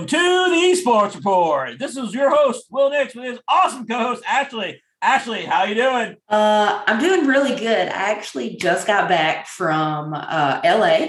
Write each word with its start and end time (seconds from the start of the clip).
Welcome 0.00 0.18
to 0.18 0.50
the 0.50 0.74
Sports 0.76 1.14
Report. 1.16 1.78
This 1.78 1.94
is 1.94 2.14
your 2.14 2.34
host, 2.34 2.64
Wil 2.70 2.88
Nix, 2.88 3.14
with 3.14 3.26
his 3.26 3.38
awesome 3.46 3.86
co-host, 3.86 4.22
Ashley. 4.26 4.80
Ashley, 5.02 5.44
how 5.44 5.64
you 5.64 5.74
doing? 5.74 6.16
Uh, 6.26 6.82
I'm 6.86 6.98
doing 6.98 7.26
really 7.26 7.54
good. 7.54 7.88
I 7.88 8.12
actually 8.12 8.56
just 8.56 8.86
got 8.86 9.10
back 9.10 9.46
from 9.46 10.14
uh, 10.14 10.62
LA. 10.64 11.08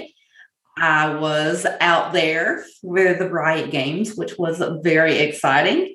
I 0.76 1.14
was 1.14 1.64
out 1.80 2.12
there 2.12 2.66
with 2.82 3.18
the 3.18 3.30
Riot 3.30 3.70
Games, 3.70 4.14
which 4.14 4.36
was 4.38 4.62
very 4.82 5.20
exciting. 5.20 5.94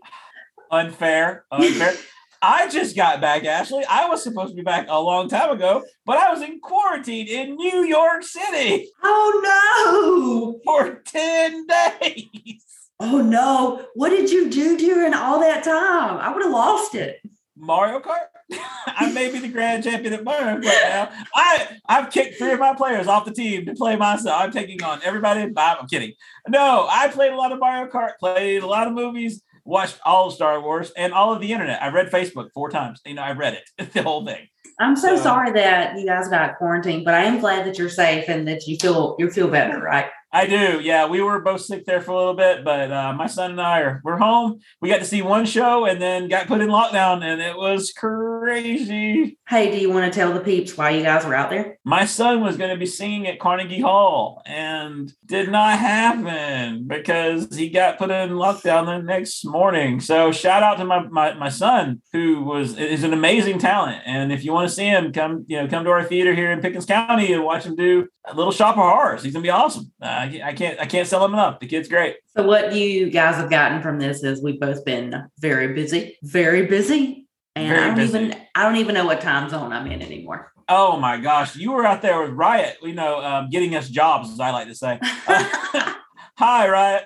Unfair, 0.71 1.45
unfair. 1.51 1.93
I 2.41 2.67
just 2.67 2.95
got 2.95 3.21
back, 3.21 3.45
Ashley. 3.45 3.85
I 3.87 4.09
was 4.09 4.23
supposed 4.23 4.51
to 4.51 4.55
be 4.55 4.63
back 4.63 4.87
a 4.89 4.99
long 4.99 5.29
time 5.29 5.51
ago, 5.51 5.83
but 6.03 6.17
I 6.17 6.33
was 6.33 6.41
in 6.41 6.59
quarantine 6.61 7.27
in 7.27 7.57
New 7.57 7.83
York 7.83 8.23
City 8.23 8.89
Oh 9.03 10.57
no! 10.57 10.61
for 10.65 11.03
10 11.05 11.67
days. 12.01 12.63
Oh 12.99 13.21
no! 13.21 13.85
What 13.93 14.09
did 14.09 14.31
you 14.31 14.49
do 14.49 14.77
during 14.77 15.13
all 15.13 15.39
that 15.39 15.63
time? 15.63 16.17
I 16.17 16.33
would 16.33 16.43
have 16.43 16.51
lost 16.51 16.95
it. 16.95 17.19
Mario 17.55 17.99
Kart? 17.99 18.25
I 18.87 19.11
may 19.11 19.31
be 19.31 19.39
the 19.39 19.47
grand 19.49 19.83
champion 19.83 20.13
at 20.13 20.23
Mario 20.23 20.57
Kart 20.57 20.63
now. 20.63 21.09
I, 21.35 21.67
I've 21.87 22.11
kicked 22.11 22.37
three 22.37 22.51
of 22.53 22.59
my 22.59 22.73
players 22.75 23.07
off 23.07 23.25
the 23.25 23.33
team 23.33 23.65
to 23.65 23.73
play 23.73 23.95
myself. 23.95 24.41
I'm 24.41 24.51
taking 24.51 24.81
on 24.83 24.99
everybody. 25.03 25.41
I'm 25.57 25.87
kidding. 25.87 26.13
No, 26.47 26.87
I 26.89 27.07
played 27.09 27.33
a 27.33 27.35
lot 27.35 27.51
of 27.51 27.59
Mario 27.59 27.89
Kart, 27.91 28.11
played 28.19 28.61
a 28.63 28.67
lot 28.67 28.87
of 28.87 28.93
movies, 28.93 29.41
watched 29.65 29.99
all 30.05 30.27
of 30.27 30.33
Star 30.33 30.61
Wars 30.61 30.91
and 30.95 31.13
all 31.13 31.33
of 31.33 31.41
the 31.41 31.51
internet. 31.51 31.81
I 31.81 31.89
read 31.89 32.09
Facebook 32.11 32.49
four 32.53 32.69
times. 32.69 33.01
You 33.05 33.15
know, 33.15 33.23
I 33.23 33.31
read 33.31 33.55
it, 33.77 33.91
the 33.93 34.03
whole 34.03 34.25
thing. 34.25 34.47
I'm 34.79 34.95
so 34.95 35.15
So- 35.17 35.23
sorry 35.23 35.51
that 35.53 35.97
you 35.99 36.05
guys 36.05 36.27
got 36.29 36.57
quarantined, 36.57 37.05
but 37.05 37.15
I 37.15 37.23
am 37.23 37.39
glad 37.39 37.65
that 37.65 37.77
you're 37.79 37.89
safe 37.89 38.25
and 38.29 38.47
that 38.47 38.65
you 38.67 38.77
feel 38.77 39.15
you 39.19 39.29
feel 39.31 39.47
better, 39.49 39.79
right? 39.79 40.05
I 40.37 40.45
do. 40.45 40.79
Yeah, 40.83 41.07
we 41.07 41.19
were 41.19 41.39
both 41.39 41.61
sick 41.61 41.83
there 41.87 41.99
for 41.99 42.11
a 42.11 42.15
little 42.15 42.35
bit, 42.35 42.63
but 42.63 42.91
uh, 42.91 43.11
my 43.11 43.25
son 43.25 43.49
and 43.49 43.61
I 43.61 43.79
are 43.79 44.01
we're 44.03 44.17
home. 44.17 44.59
We 44.79 44.87
got 44.87 44.99
to 44.99 45.05
see 45.05 45.23
one 45.23 45.47
show 45.47 45.85
and 45.85 45.99
then 45.99 46.27
got 46.27 46.45
put 46.45 46.61
in 46.61 46.69
lockdown, 46.69 47.23
and 47.23 47.41
it 47.41 47.57
was 47.57 47.91
crazy. 47.91 49.39
Hey, 49.47 49.71
do 49.71 49.79
you 49.79 49.89
want 49.89 50.05
to 50.05 50.15
tell 50.15 50.31
the 50.31 50.39
peeps 50.39 50.77
why 50.77 50.91
you 50.91 51.01
guys 51.01 51.25
were 51.25 51.33
out 51.33 51.49
there? 51.49 51.79
My 51.83 52.05
son 52.05 52.41
was 52.41 52.55
going 52.55 52.69
to 52.69 52.77
be 52.77 52.85
singing 52.85 53.25
at 53.25 53.39
Carnegie 53.39 53.81
Hall, 53.81 54.43
and 54.45 55.11
did 55.25 55.49
not 55.49 55.79
happen 55.79 56.85
because 56.85 57.55
he 57.55 57.69
got 57.69 57.97
put 57.97 58.11
in 58.11 58.29
lockdown 58.29 58.85
the 58.85 58.99
next 58.99 59.43
morning. 59.43 59.99
So 59.99 60.31
shout 60.31 60.61
out 60.61 60.77
to 60.77 60.85
my 60.85 60.99
my, 61.07 61.33
my 61.33 61.49
son, 61.49 62.03
who 62.13 62.43
was 62.43 62.77
is 62.77 63.03
an 63.03 63.13
amazing 63.13 63.57
talent. 63.57 64.03
And 64.05 64.31
if 64.31 64.43
you 64.43 64.53
want 64.53 64.69
to 64.69 64.75
see 64.75 64.85
him, 64.85 65.11
come 65.11 65.45
you 65.47 65.59
know 65.59 65.67
come 65.67 65.83
to 65.85 65.89
our 65.89 66.03
theater 66.03 66.35
here 66.35 66.51
in 66.51 66.61
Pickens 66.61 66.85
County 66.85 67.33
and 67.33 67.43
watch 67.43 67.65
him 67.65 67.75
do 67.75 68.07
a 68.27 68.35
little 68.35 68.51
shop 68.51 68.77
of 68.77 68.83
horrors. 68.83 69.23
He's 69.23 69.33
gonna 69.33 69.43
be 69.43 69.49
awesome. 69.49 69.91
Uh, 70.01 70.26
I 70.27 70.31
can't- 70.31 70.43
I 70.43 70.53
can't 70.53 70.79
I 70.81 70.85
can't 70.85 71.07
sell 71.07 71.23
him 71.25 71.33
enough. 71.33 71.59
The 71.59 71.67
kid's 71.67 71.87
great. 71.87 72.17
So 72.35 72.43
what 72.45 72.73
you 72.73 73.09
guys 73.09 73.35
have 73.35 73.49
gotten 73.49 73.81
from 73.81 73.99
this 73.99 74.23
is 74.23 74.41
we've 74.43 74.59
both 74.59 74.83
been 74.85 75.29
very 75.39 75.73
busy, 75.73 76.17
very 76.23 76.65
busy. 76.65 77.27
And 77.55 77.69
Very 77.69 77.79
I 77.81 77.87
don't 77.87 77.95
busy. 77.95 78.17
even 78.19 78.37
I 78.55 78.63
don't 78.63 78.75
even 78.75 78.93
know 78.93 79.05
what 79.05 79.19
time 79.21 79.49
zone 79.49 79.71
I'm 79.73 79.87
in 79.87 80.01
anymore. 80.03 80.51
Oh 80.69 80.97
my 80.97 81.17
gosh, 81.17 81.55
you 81.55 81.71
were 81.71 81.85
out 81.85 82.01
there 82.03 82.21
with 82.21 82.31
Riot, 82.31 82.77
you 82.83 82.93
know, 82.93 83.23
um, 83.23 83.49
getting 83.49 83.73
us 83.75 83.89
jobs, 83.89 84.29
as 84.31 84.39
I 84.39 84.51
like 84.51 84.67
to 84.67 84.75
say. 84.75 84.99
Uh, 85.27 85.93
hi, 86.37 86.67
Riot. 86.69 87.05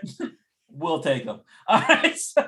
we'll 0.69 0.99
take 1.01 1.25
them. 1.25 1.39
All 1.67 1.79
right. 1.87 2.17
So 2.17 2.41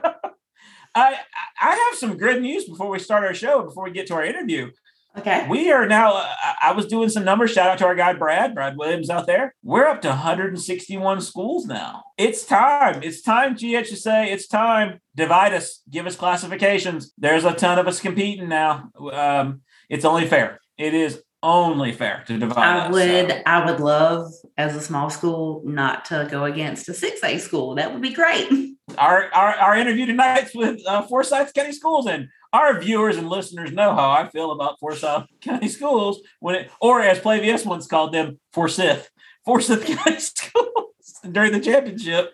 I 0.96 1.16
I 1.62 1.76
have 1.90 1.98
some 1.98 2.18
good 2.18 2.42
news 2.42 2.66
before 2.66 2.90
we 2.90 3.00
start 3.00 3.24
our 3.24 3.34
show. 3.34 3.64
Before 3.64 3.86
we 3.86 3.92
get 3.92 4.08
to 4.08 4.16
our 4.16 4.26
interview, 4.26 4.70
okay. 5.18 5.48
we 5.50 5.72
are 5.72 5.88
now. 5.88 6.16
uh, 6.16 6.34
I 6.62 6.72
was 6.72 6.86
doing 6.86 7.10
some 7.10 7.24
numbers. 7.24 7.52
Shout 7.52 7.70
out 7.70 7.78
to 7.80 7.86
our 7.86 7.96
guy 7.96 8.14
Brad, 8.14 8.56
Brad 8.56 8.78
Williams 8.78 9.10
out 9.10 9.28
there. 9.28 9.56
We're 9.64 9.88
up 9.88 10.02
to 10.02 10.10
161 10.10 11.22
schools 11.22 11.66
now. 11.66 12.04
It's 12.18 12.46
time. 12.46 13.02
It's 13.04 13.22
time, 13.22 13.56
GHSA. 13.56 14.28
It's 14.28 14.48
time. 14.48 15.00
Divide 15.16 15.54
us. 15.54 15.82
Give 15.90 16.06
us 16.06 16.16
classifications. 16.16 17.14
There's 17.18 17.46
a 17.46 17.54
ton 17.54 17.80
of 17.80 17.88
us 17.88 18.00
competing 18.00 18.50
now. 18.50 18.90
Um, 19.12 19.62
it's 19.90 20.06
only 20.06 20.28
fair. 20.28 20.60
It 20.78 20.94
is 20.94 21.22
only 21.44 21.92
fair 21.92 22.24
to 22.28 22.38
divide. 22.40 22.64
I 22.64 22.88
us, 22.88 22.94
would 22.94 23.30
so. 23.30 23.42
I 23.46 23.66
would 23.66 23.80
love 23.80 24.32
as 24.58 24.76
a 24.76 24.82
small 24.82 25.10
school 25.10 25.62
not 25.66 26.06
to 26.06 26.28
go 26.32 26.46
against 26.46 26.90
a 26.90 26.94
six 26.94 27.24
A 27.24 27.38
school. 27.38 27.76
That 27.76 27.92
would 27.92 28.02
be 28.02 28.14
great. 28.14 28.50
our, 28.98 29.32
our 29.34 29.54
our 29.56 29.78
interview 29.78 30.06
tonight's 30.06 30.56
with 30.56 30.80
uh, 30.88 31.04
Forsyth 31.04 31.54
County 31.54 31.74
Schools, 31.74 32.08
and 32.08 32.30
our 32.54 32.80
viewers 32.80 33.18
and 33.18 33.30
listeners 33.30 33.72
know 33.72 33.96
how 33.96 34.12
I 34.12 34.30
feel 34.30 34.52
about 34.52 34.80
Forsyth 34.80 35.26
County 35.42 35.68
Schools 35.68 36.22
when 36.40 36.56
it, 36.56 36.72
or 36.80 37.02
as 37.02 37.20
Plavius 37.20 37.66
once 37.66 37.88
called 37.88 38.14
them, 38.14 38.40
Forsyth, 38.54 39.10
Forsyth 39.44 39.86
County 40.06 40.20
Schools 40.20 40.94
during 41.30 41.52
the 41.52 41.60
championship. 41.60 42.32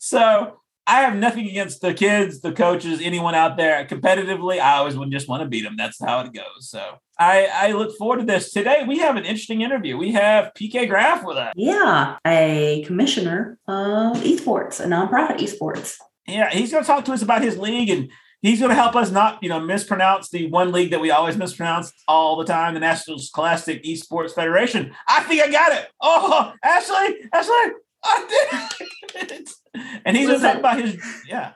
So 0.00 0.60
I 0.88 1.02
have 1.02 1.14
nothing 1.14 1.48
against 1.48 1.82
the 1.82 1.94
kids, 1.94 2.40
the 2.40 2.50
coaches, 2.50 3.00
anyone 3.00 3.36
out 3.36 3.56
there. 3.56 3.84
Competitively, 3.86 4.58
I 4.60 4.78
always 4.78 4.96
would 4.96 5.12
just 5.12 5.28
want 5.28 5.44
to 5.44 5.48
beat 5.48 5.62
them. 5.62 5.76
That's 5.76 6.02
how 6.04 6.20
it 6.20 6.32
goes. 6.32 6.68
So 6.68 6.96
I 7.16 7.48
I 7.52 7.72
look 7.72 7.96
forward 7.96 8.18
to 8.18 8.24
this. 8.24 8.52
Today 8.52 8.84
we 8.88 8.98
have 8.98 9.14
an 9.14 9.24
interesting 9.24 9.60
interview. 9.60 9.96
We 9.96 10.10
have 10.12 10.52
PK 10.58 10.88
Graff 10.88 11.24
with 11.24 11.36
us. 11.36 11.52
Yeah, 11.54 12.16
a 12.26 12.82
commissioner 12.86 13.56
of 13.68 14.16
esports, 14.16 14.80
a 14.80 14.86
nonprofit 14.86 15.38
esports. 15.38 15.96
Yeah, 16.26 16.50
he's 16.50 16.72
going 16.72 16.82
to 16.82 16.86
talk 16.86 17.04
to 17.04 17.12
us 17.12 17.22
about 17.22 17.42
his 17.42 17.56
league 17.56 17.90
and 17.90 18.10
he's 18.42 18.58
going 18.58 18.70
to 18.70 18.74
help 18.74 18.96
us 18.96 19.10
not, 19.10 19.42
you 19.42 19.48
know, 19.48 19.60
mispronounce 19.60 20.30
the 20.30 20.48
one 20.48 20.72
league 20.72 20.90
that 20.90 21.00
we 21.00 21.10
always 21.10 21.36
mispronounce 21.36 21.92
all 22.08 22.36
the 22.36 22.44
time, 22.44 22.74
the 22.74 22.80
National 22.80 23.18
Scholastic 23.18 23.82
Esports 23.84 24.32
Federation. 24.32 24.94
I 25.08 25.22
think 25.22 25.42
I 25.42 25.50
got 25.50 25.72
it. 25.72 25.88
Oh, 26.00 26.52
Ashley, 26.62 27.16
Ashley, 27.32 27.72
I 28.04 28.26
did 28.28 29.30
it. 29.30 29.50
And 30.04 30.16
he's 30.16 30.26
going 30.26 30.40
to 30.40 30.46
talk 30.46 30.58
about 30.58 30.80
his, 30.80 30.96
yeah, 31.28 31.52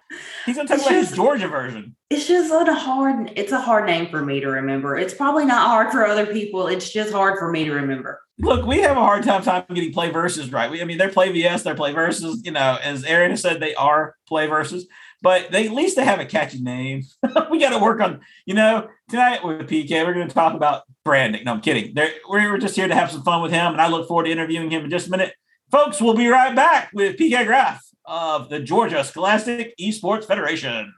he's 0.47 0.55
going 0.55 0.69
to 0.69 0.75
talk 0.75 0.83
about 0.83 0.95
his 0.95 1.13
Georgia 1.13 1.49
version. 1.49 1.97
It's 2.11 2.29
just 2.29 2.53
a 2.53 2.73
hard. 2.73 3.33
It's 3.35 3.51
a 3.51 3.61
hard 3.61 3.87
name 3.87 4.09
for 4.09 4.25
me 4.25 4.39
to 4.41 4.49
remember. 4.49 4.97
It's 4.97 5.15
probably 5.15 5.45
not 5.45 5.67
hard 5.67 5.91
for 5.91 6.07
other 6.07 6.27
people. 6.27 6.69
It's 6.69 6.93
just 6.93 7.13
hard 7.13 7.39
for 7.39 7.51
me 7.51 7.65
to 7.65 7.73
remember. 7.73 8.21
Look, 8.39 8.67
we 8.67 8.81
have 8.83 8.97
a 8.97 9.01
hard 9.01 9.25
time 9.25 9.43
time 9.43 9.65
getting 9.69 9.93
play 9.93 10.11
versus 10.11 10.53
right. 10.53 10.71
We, 10.71 10.81
I 10.81 10.85
mean, 10.85 10.99
they're 10.99 11.09
play 11.09 11.33
VS, 11.33 11.65
they're 11.65 11.75
play 11.75 11.93
versus. 11.93 12.43
You 12.45 12.53
know, 12.53 12.79
as 12.83 13.05
Aaron 13.05 13.37
said, 13.37 13.61
they 13.61 13.75
are 13.75 14.15
play 14.29 14.47
verses, 14.47 14.87
but 15.25 15.51
they 15.51 15.67
at 15.67 15.73
least 15.73 15.97
they 15.97 16.05
have 16.05 16.21
a 16.21 16.27
catchy 16.27 16.61
name. 16.61 17.03
we 17.51 17.59
got 17.59 17.71
to 17.71 17.79
work 17.79 18.01
on. 18.01 18.21
You 18.45 18.55
know, 18.55 18.89
tonight 19.09 19.43
with 19.43 19.63
PK, 19.63 20.05
we're 20.05 20.13
going 20.13 20.29
to 20.29 20.35
talk 20.35 20.53
about 20.53 20.83
branding. 21.03 21.45
No, 21.45 21.55
I'm 21.55 21.63
kidding. 21.63 21.95
There, 21.95 22.11
we 22.31 22.47
were 22.47 22.59
just 22.59 22.77
here 22.77 22.87
to 22.87 22.95
have 22.95 23.11
some 23.11 23.23
fun 23.23 23.41
with 23.41 23.51
him, 23.51 23.73
and 23.73 23.81
I 23.81 23.89
look 23.89 24.07
forward 24.07 24.25
to 24.25 24.31
interviewing 24.31 24.71
him 24.71 24.85
in 24.85 24.91
just 24.91 25.09
a 25.09 25.11
minute, 25.11 25.33
folks. 25.73 26.01
We'll 26.01 26.15
be 26.15 26.29
right 26.29 26.55
back 26.55 26.91
with 26.93 27.17
PK 27.17 27.47
Graff 27.47 27.83
of 28.05 28.51
the 28.51 28.61
Georgia 28.61 29.03
Scholastic 29.03 29.75
Esports 29.81 30.27
Federation. 30.27 30.93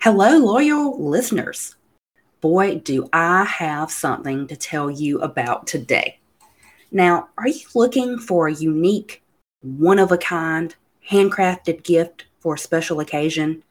Hello, 0.00 0.38
loyal 0.38 1.04
listeners. 1.04 1.74
Boy, 2.40 2.76
do 2.78 3.08
I 3.12 3.44
have 3.44 3.90
something 3.90 4.46
to 4.46 4.56
tell 4.56 4.90
you 4.90 5.18
about 5.20 5.66
today. 5.66 6.18
Now, 6.90 7.28
are 7.36 7.48
you 7.48 7.66
looking 7.74 8.18
for 8.18 8.48
a 8.48 8.54
unique, 8.54 9.22
one 9.60 9.98
of 9.98 10.10
a 10.10 10.16
kind, 10.16 10.74
handcrafted 11.10 11.82
gift 11.82 12.24
for 12.38 12.54
a 12.54 12.58
special 12.58 13.00
occasion? 13.00 13.62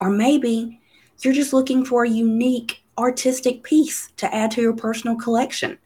Or 0.00 0.08
maybe 0.08 0.80
you're 1.20 1.34
just 1.34 1.52
looking 1.52 1.84
for 1.84 2.04
a 2.04 2.08
unique 2.08 2.82
artistic 2.96 3.62
piece 3.62 4.10
to 4.16 4.34
add 4.34 4.52
to 4.52 4.62
your 4.62 4.72
personal 4.72 5.16
collection? 5.16 5.78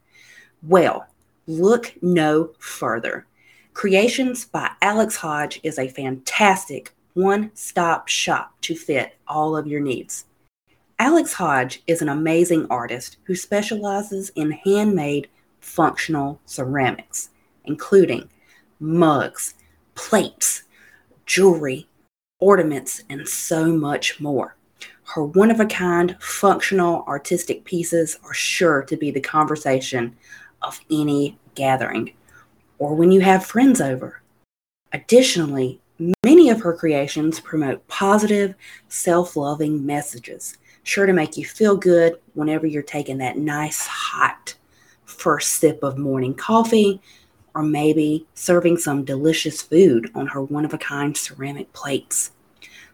Well, 0.63 1.07
look 1.49 1.93
no 2.03 2.51
further. 2.59 3.27
Creations 3.75 4.45
by 4.45 4.71
Alex 4.81 5.17
Hodge 5.17 5.59
is 5.63 5.79
a 5.79 5.89
fantastic 5.89 6.95
one 7.15 7.51
stop 7.55 8.07
shop 8.07 8.55
to 8.61 8.77
fit 8.77 9.17
all 9.27 9.57
of 9.57 9.67
your 9.67 9.81
needs. 9.81 10.27
Alex 11.03 11.33
Hodge 11.33 11.83
is 11.89 12.01
an 12.01 12.09
amazing 12.09 12.65
artist 12.71 13.17
who 13.25 13.35
specializes 13.35 14.31
in 14.37 14.53
handmade 14.53 15.29
functional 15.59 16.41
ceramics, 16.47 17.31
including 17.65 18.31
mugs, 18.79 19.55
plates, 19.97 20.63
jewelry, 21.27 21.89
ornaments, 22.39 23.03
and 23.11 23.27
so 23.27 23.73
much 23.73 24.21
more. 24.21 24.55
Her 25.03 25.25
one 25.25 25.51
of 25.51 25.59
a 25.59 25.67
kind 25.67 26.17
functional 26.21 27.03
artistic 27.09 27.65
pieces 27.65 28.21
are 28.23 28.33
sure 28.33 28.85
to 28.85 28.97
be 28.97 29.11
the 29.11 29.21
conversation 29.21 30.17
of 30.63 30.81
any 30.89 31.37
gathering 31.57 32.13
or 32.79 32.95
when 32.95 33.11
you 33.11 33.23
have 33.23 33.45
friends 33.45 33.81
over. 33.81 34.23
Additionally, 34.93 35.81
many 36.25 36.49
of 36.49 36.61
her 36.61 36.73
creations 36.73 37.41
promote 37.41 37.89
positive, 37.89 38.55
self 38.87 39.35
loving 39.35 39.85
messages, 39.85 40.59
sure 40.83 41.07
to 41.07 41.13
make 41.13 41.37
you 41.37 41.45
feel 41.45 41.77
good 41.77 42.19
whenever 42.35 42.67
you're 42.67 42.83
taking 42.83 43.19
that 43.19 43.39
nice, 43.39 43.87
hot 43.87 44.55
first 45.05 45.55
sip 45.55 45.83
of 45.83 45.99
morning 45.99 46.35
coffee, 46.35 47.01
or 47.55 47.63
maybe 47.63 48.27
serving 48.35 48.79
some 48.79 49.05
delicious 49.05 49.63
food 49.63 50.11
on 50.15 50.27
her 50.27 50.43
one 50.43 50.65
of 50.65 50.73
a 50.73 50.79
kind 50.79 51.17
ceramic 51.17 51.73
plates. 51.73 52.33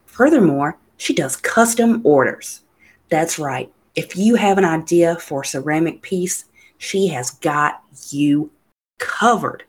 Furthermore, 0.06 0.76
she 0.96 1.14
does 1.14 1.36
custom 1.36 2.00
orders. 2.04 2.62
That's 3.08 3.38
right, 3.38 3.72
If 3.94 4.16
you 4.16 4.34
have 4.34 4.58
an 4.58 4.64
idea 4.64 5.16
for 5.16 5.42
a 5.42 5.46
ceramic 5.46 6.02
piece, 6.02 6.44
she 6.76 7.08
has 7.08 7.30
got 7.30 7.82
you 8.10 8.50
covered. 8.98 9.64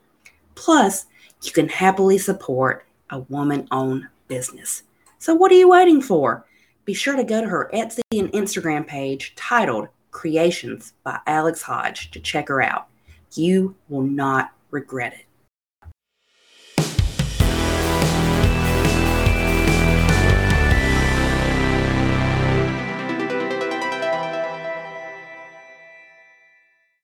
Plus, 0.54 1.06
you 1.42 1.52
can 1.52 1.68
happily 1.68 2.18
support 2.18 2.84
a 3.10 3.20
woman 3.20 3.66
owned 3.70 4.06
business. 4.28 4.82
So, 5.18 5.34
what 5.34 5.50
are 5.52 5.56
you 5.56 5.68
waiting 5.70 6.02
for? 6.02 6.44
Be 6.90 6.94
sure 6.94 7.14
to 7.14 7.22
go 7.22 7.40
to 7.40 7.46
her 7.46 7.70
Etsy 7.72 8.00
and 8.10 8.32
Instagram 8.32 8.84
page 8.84 9.32
titled 9.36 9.86
Creations 10.10 10.94
by 11.04 11.20
Alex 11.24 11.62
Hodge 11.62 12.10
to 12.10 12.18
check 12.18 12.48
her 12.48 12.60
out. 12.60 12.88
You 13.34 13.76
will 13.88 14.02
not 14.02 14.50
regret 14.72 15.12
it. 15.12 15.26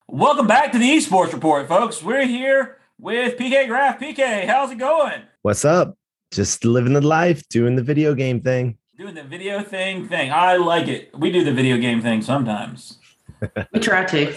Welcome 0.09 0.49
back 0.49 0.73
to 0.73 0.79
the 0.79 0.97
Esports 0.97 1.33
Report, 1.33 1.69
folks. 1.69 2.03
We're 2.03 2.27
here 2.27 2.79
with 2.99 3.39
PK 3.39 3.69
Graff. 3.69 4.01
PK, 4.01 4.49
how's 4.49 4.73
it 4.73 4.79
going? 4.79 5.23
What's 5.43 5.65
up? 5.65 5.97
Just 6.33 6.65
living 6.65 6.95
the 6.95 7.01
life, 7.01 7.49
doing 7.51 7.77
the 7.77 7.85
video 7.85 8.17
game 8.17 8.41
thing. 8.41 8.79
Doing 8.99 9.15
the 9.15 9.25
video 9.25 9.63
thing 9.63 10.09
thing. 10.09 10.33
I 10.33 10.57
like 10.57 10.89
it. 10.89 11.11
We 11.15 11.31
do 11.31 11.45
the 11.45 11.53
video 11.53 11.77
game 11.77 12.01
thing 12.01 12.23
sometimes. 12.23 12.97
we 13.75 13.79
try 13.79 14.07
to. 14.07 14.35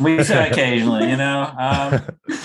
We 0.00 0.22
say 0.22 0.48
occasionally, 0.52 1.10
you 1.10 1.16
know. 1.16 1.52
Um, 1.58 2.00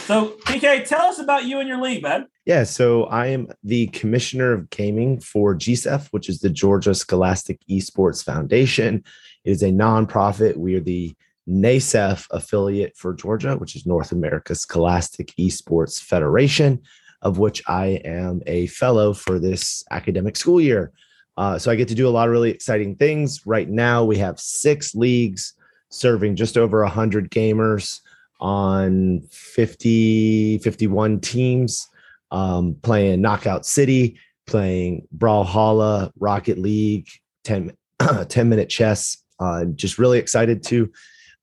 so, 0.05 0.37
PK, 0.47 0.87
tell 0.87 1.03
us 1.03 1.19
about 1.19 1.45
you 1.45 1.59
and 1.59 1.69
your 1.69 1.79
league, 1.79 2.01
man. 2.01 2.25
Yeah, 2.45 2.63
so 2.63 3.03
I 3.03 3.27
am 3.27 3.47
the 3.63 3.85
commissioner 3.87 4.53
of 4.53 4.71
gaming 4.71 5.19
for 5.19 5.53
GSEF, 5.53 6.07
which 6.07 6.29
is 6.29 6.39
the 6.39 6.49
Georgia 6.49 6.95
Scholastic 6.95 7.59
Esports 7.69 8.23
Foundation. 8.25 9.03
It 9.43 9.51
is 9.51 9.61
a 9.61 9.69
nonprofit. 9.69 10.57
We 10.57 10.73
are 10.77 10.79
the 10.79 11.13
NASEF 11.47 12.25
affiliate 12.31 12.97
for 12.97 13.13
Georgia, 13.13 13.55
which 13.55 13.75
is 13.75 13.85
North 13.85 14.11
America 14.11 14.55
Scholastic 14.55 15.27
Esports 15.37 16.01
Federation, 16.01 16.81
of 17.21 17.37
which 17.37 17.61
I 17.67 18.01
am 18.03 18.41
a 18.47 18.65
fellow 18.65 19.13
for 19.13 19.37
this 19.37 19.83
academic 19.91 20.37
school 20.37 20.59
year. 20.59 20.91
Uh, 21.37 21.57
so 21.57 21.71
I 21.71 21.75
get 21.75 21.87
to 21.87 21.95
do 21.95 22.07
a 22.07 22.11
lot 22.11 22.27
of 22.27 22.31
really 22.31 22.51
exciting 22.51 22.95
things. 22.95 23.45
Right 23.45 23.69
now, 23.69 24.03
we 24.03 24.17
have 24.17 24.39
six 24.39 24.93
leagues 24.93 25.53
serving 25.89 26.35
just 26.35 26.57
over 26.57 26.81
100 26.83 27.29
gamers 27.29 27.99
on 28.39 29.21
50, 29.29 30.57
51 30.59 31.19
teams, 31.19 31.87
um, 32.31 32.75
playing 32.81 33.21
Knockout 33.21 33.65
City, 33.65 34.19
playing 34.47 35.07
Brawlhalla, 35.15 36.11
Rocket 36.19 36.57
League, 36.57 37.07
10, 37.43 37.71
10 38.27 38.49
minute 38.49 38.69
chess. 38.69 39.17
Uh, 39.39 39.65
just 39.65 39.97
really 39.97 40.19
excited 40.19 40.63
to 40.63 40.91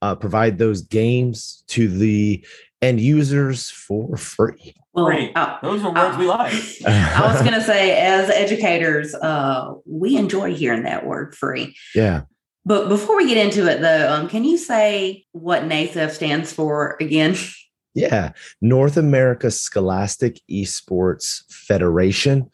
uh, 0.02 0.14
provide 0.14 0.58
those 0.58 0.82
games 0.82 1.64
to 1.68 1.88
the 1.88 2.44
end 2.82 3.00
users 3.00 3.70
for 3.70 4.16
free. 4.16 4.74
Well, 5.04 5.06
free. 5.06 5.32
Uh, 5.34 5.58
those 5.62 5.82
are 5.82 5.92
words 5.92 6.16
uh, 6.16 6.18
we 6.18 6.26
like. 6.26 6.52
I 6.86 7.32
was 7.32 7.40
going 7.42 7.54
to 7.54 7.62
say, 7.62 7.98
as 7.98 8.30
educators, 8.30 9.14
uh, 9.14 9.74
we 9.86 10.16
enjoy 10.16 10.54
hearing 10.54 10.82
that 10.84 11.06
word 11.06 11.34
free. 11.34 11.76
Yeah. 11.94 12.22
But 12.64 12.88
before 12.88 13.16
we 13.16 13.26
get 13.26 13.38
into 13.38 13.66
it, 13.66 13.80
though, 13.80 14.12
um, 14.12 14.28
can 14.28 14.44
you 14.44 14.58
say 14.58 15.24
what 15.32 15.62
NASEF 15.62 16.10
stands 16.10 16.52
for 16.52 16.96
again? 17.00 17.36
Yeah, 17.94 18.32
North 18.60 18.96
America 18.96 19.50
Scholastic 19.50 20.40
Esports 20.48 21.42
Federation. 21.50 22.48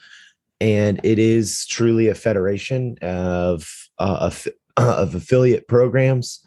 And 0.58 1.00
it 1.04 1.18
is 1.18 1.66
truly 1.66 2.08
a 2.08 2.14
federation 2.14 2.96
of, 3.02 3.70
uh, 3.98 4.16
of, 4.20 4.48
of 4.78 5.14
affiliate 5.14 5.68
programs 5.68 6.40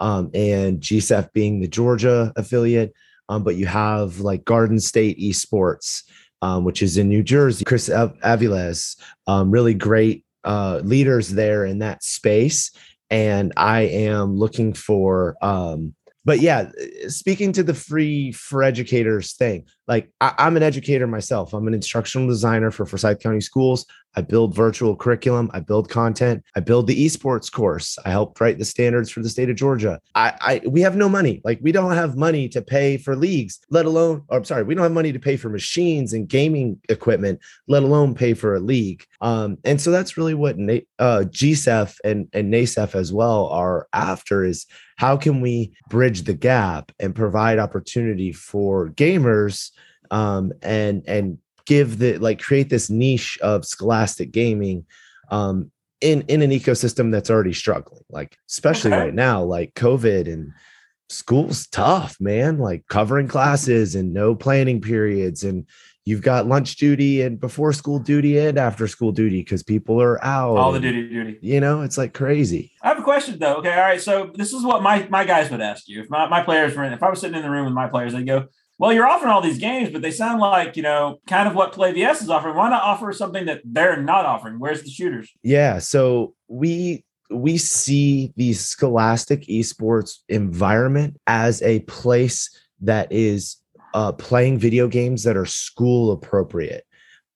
um, 0.00 0.30
and 0.34 0.80
GSEF 0.80 1.32
being 1.32 1.60
the 1.60 1.68
Georgia 1.68 2.32
affiliate. 2.36 2.92
Um, 3.28 3.42
but 3.42 3.56
you 3.56 3.66
have 3.66 4.20
like 4.20 4.44
Garden 4.44 4.80
State 4.80 5.18
Esports, 5.18 6.02
um, 6.42 6.64
which 6.64 6.82
is 6.82 6.98
in 6.98 7.08
New 7.08 7.22
Jersey. 7.22 7.64
Chris 7.64 7.88
Av- 7.90 8.18
Aviles, 8.20 8.96
um, 9.26 9.50
really 9.50 9.74
great 9.74 10.24
uh, 10.44 10.80
leaders 10.82 11.28
there 11.28 11.64
in 11.64 11.78
that 11.78 12.02
space. 12.02 12.70
And 13.10 13.52
I 13.56 13.82
am 13.82 14.36
looking 14.36 14.72
for 14.72 15.36
um, 15.42 15.94
but 16.24 16.40
yeah, 16.40 16.70
speaking 17.08 17.52
to 17.52 17.62
the 17.62 17.74
free 17.74 18.32
for 18.32 18.62
educators 18.62 19.32
thing, 19.32 19.66
like 19.92 20.10
I, 20.22 20.46
am 20.46 20.56
an 20.56 20.62
educator 20.62 21.06
myself. 21.06 21.52
I'm 21.52 21.68
an 21.68 21.74
instructional 21.74 22.26
designer 22.26 22.70
for 22.70 22.86
Forsyth 22.86 23.20
County 23.20 23.42
Schools. 23.42 23.84
I 24.14 24.22
build 24.22 24.54
virtual 24.54 24.96
curriculum. 24.96 25.50
I 25.52 25.60
build 25.60 25.90
content. 25.90 26.44
I 26.56 26.60
build 26.60 26.86
the 26.86 27.04
esports 27.04 27.52
course. 27.52 27.98
I 28.06 28.10
helped 28.10 28.40
write 28.40 28.58
the 28.58 28.64
standards 28.64 29.10
for 29.10 29.20
the 29.20 29.28
state 29.28 29.50
of 29.50 29.56
Georgia. 29.56 30.00
I, 30.14 30.32
I 30.40 30.60
we 30.66 30.80
have 30.80 30.96
no 30.96 31.10
money. 31.10 31.42
Like 31.44 31.58
we 31.60 31.72
don't 31.72 31.92
have 31.92 32.16
money 32.16 32.48
to 32.50 32.62
pay 32.62 32.96
for 32.96 33.14
leagues, 33.16 33.60
let 33.68 33.84
alone. 33.84 34.24
Or 34.28 34.38
I'm 34.38 34.44
sorry, 34.44 34.62
we 34.62 34.74
don't 34.74 34.82
have 34.82 34.92
money 34.92 35.12
to 35.12 35.18
pay 35.18 35.36
for 35.36 35.50
machines 35.50 36.14
and 36.14 36.26
gaming 36.26 36.80
equipment, 36.88 37.40
let 37.68 37.82
alone 37.82 38.14
pay 38.14 38.32
for 38.32 38.54
a 38.54 38.60
league. 38.60 39.04
Um, 39.20 39.58
and 39.64 39.78
so 39.78 39.90
that's 39.90 40.16
really 40.16 40.34
what 40.34 40.56
uh, 40.56 41.24
GSEF 41.28 41.96
and 42.02 42.28
and 42.32 42.52
NASEF 42.52 42.94
as 42.94 43.12
well 43.12 43.48
are 43.48 43.88
after 43.92 44.42
is 44.42 44.66
how 44.96 45.16
can 45.16 45.40
we 45.40 45.72
bridge 45.88 46.22
the 46.22 46.34
gap 46.34 46.92
and 47.00 47.14
provide 47.14 47.58
opportunity 47.58 48.32
for 48.32 48.90
gamers 48.90 49.70
um, 50.12 50.52
and 50.62 51.02
and 51.08 51.38
give 51.64 51.98
the 51.98 52.18
like 52.18 52.40
create 52.40 52.68
this 52.68 52.90
niche 52.90 53.38
of 53.42 53.64
scholastic 53.64 54.30
gaming 54.30 54.86
um, 55.30 55.72
in 56.00 56.22
in 56.28 56.42
an 56.42 56.50
ecosystem 56.50 57.10
that's 57.10 57.30
already 57.30 57.52
struggling 57.52 58.04
like 58.10 58.36
especially 58.48 58.92
okay. 58.92 59.04
right 59.04 59.14
now 59.14 59.42
like 59.42 59.74
covid 59.74 60.32
and 60.32 60.52
school's 61.08 61.66
tough 61.68 62.16
man 62.20 62.58
like 62.58 62.84
covering 62.88 63.26
classes 63.26 63.94
and 63.94 64.12
no 64.12 64.34
planning 64.34 64.80
periods 64.80 65.44
and 65.44 65.66
you've 66.04 66.22
got 66.22 66.46
lunch 66.46 66.76
duty 66.76 67.22
and 67.22 67.38
before 67.38 67.72
school 67.72 67.98
duty 67.98 68.38
and 68.38 68.58
after 68.58 68.88
school 68.88 69.12
duty 69.12 69.40
because 69.40 69.62
people 69.62 70.00
are 70.02 70.22
out. 70.24 70.56
All 70.56 70.72
the 70.72 70.80
duty 70.80 71.08
duty. 71.08 71.38
You 71.40 71.60
know, 71.60 71.82
it's 71.82 71.96
like 71.96 72.12
crazy. 72.12 72.72
I 72.82 72.88
have 72.88 72.98
a 72.98 73.02
question 73.02 73.38
though. 73.38 73.56
Okay, 73.56 73.72
all 73.72 73.80
right. 73.80 74.00
So 74.00 74.32
this 74.34 74.52
is 74.52 74.64
what 74.64 74.82
my 74.82 75.06
my 75.10 75.24
guys 75.24 75.50
would 75.50 75.60
ask 75.60 75.88
you. 75.88 76.02
If 76.02 76.10
my, 76.10 76.28
my 76.28 76.42
players 76.42 76.76
were 76.76 76.84
in, 76.84 76.92
if 76.92 77.02
I 77.02 77.10
was 77.10 77.20
sitting 77.20 77.36
in 77.36 77.42
the 77.42 77.50
room 77.50 77.66
with 77.66 77.74
my 77.74 77.88
players, 77.88 78.12
they'd 78.12 78.26
go, 78.26 78.46
Well, 78.82 78.92
you're 78.92 79.06
offering 79.06 79.30
all 79.30 79.40
these 79.40 79.58
games, 79.60 79.90
but 79.90 80.02
they 80.02 80.10
sound 80.10 80.40
like, 80.40 80.76
you 80.76 80.82
know, 80.82 81.20
kind 81.28 81.46
of 81.46 81.54
what 81.54 81.70
Play 81.70 81.92
VS 81.92 82.22
is 82.22 82.28
offering. 82.28 82.56
Why 82.56 82.68
not 82.68 82.82
offer 82.82 83.12
something 83.12 83.46
that 83.46 83.60
they're 83.64 84.02
not 84.02 84.26
offering? 84.26 84.58
Where's 84.58 84.82
the 84.82 84.90
shooters? 84.90 85.30
Yeah. 85.44 85.78
So 85.78 86.34
we 86.48 87.04
we 87.30 87.58
see 87.58 88.32
the 88.34 88.54
scholastic 88.54 89.42
esports 89.42 90.16
environment 90.28 91.20
as 91.28 91.62
a 91.62 91.78
place 91.82 92.50
that 92.80 93.06
is 93.12 93.58
uh, 93.94 94.10
playing 94.10 94.58
video 94.58 94.88
games 94.88 95.22
that 95.22 95.36
are 95.36 95.46
school 95.46 96.10
appropriate. 96.10 96.84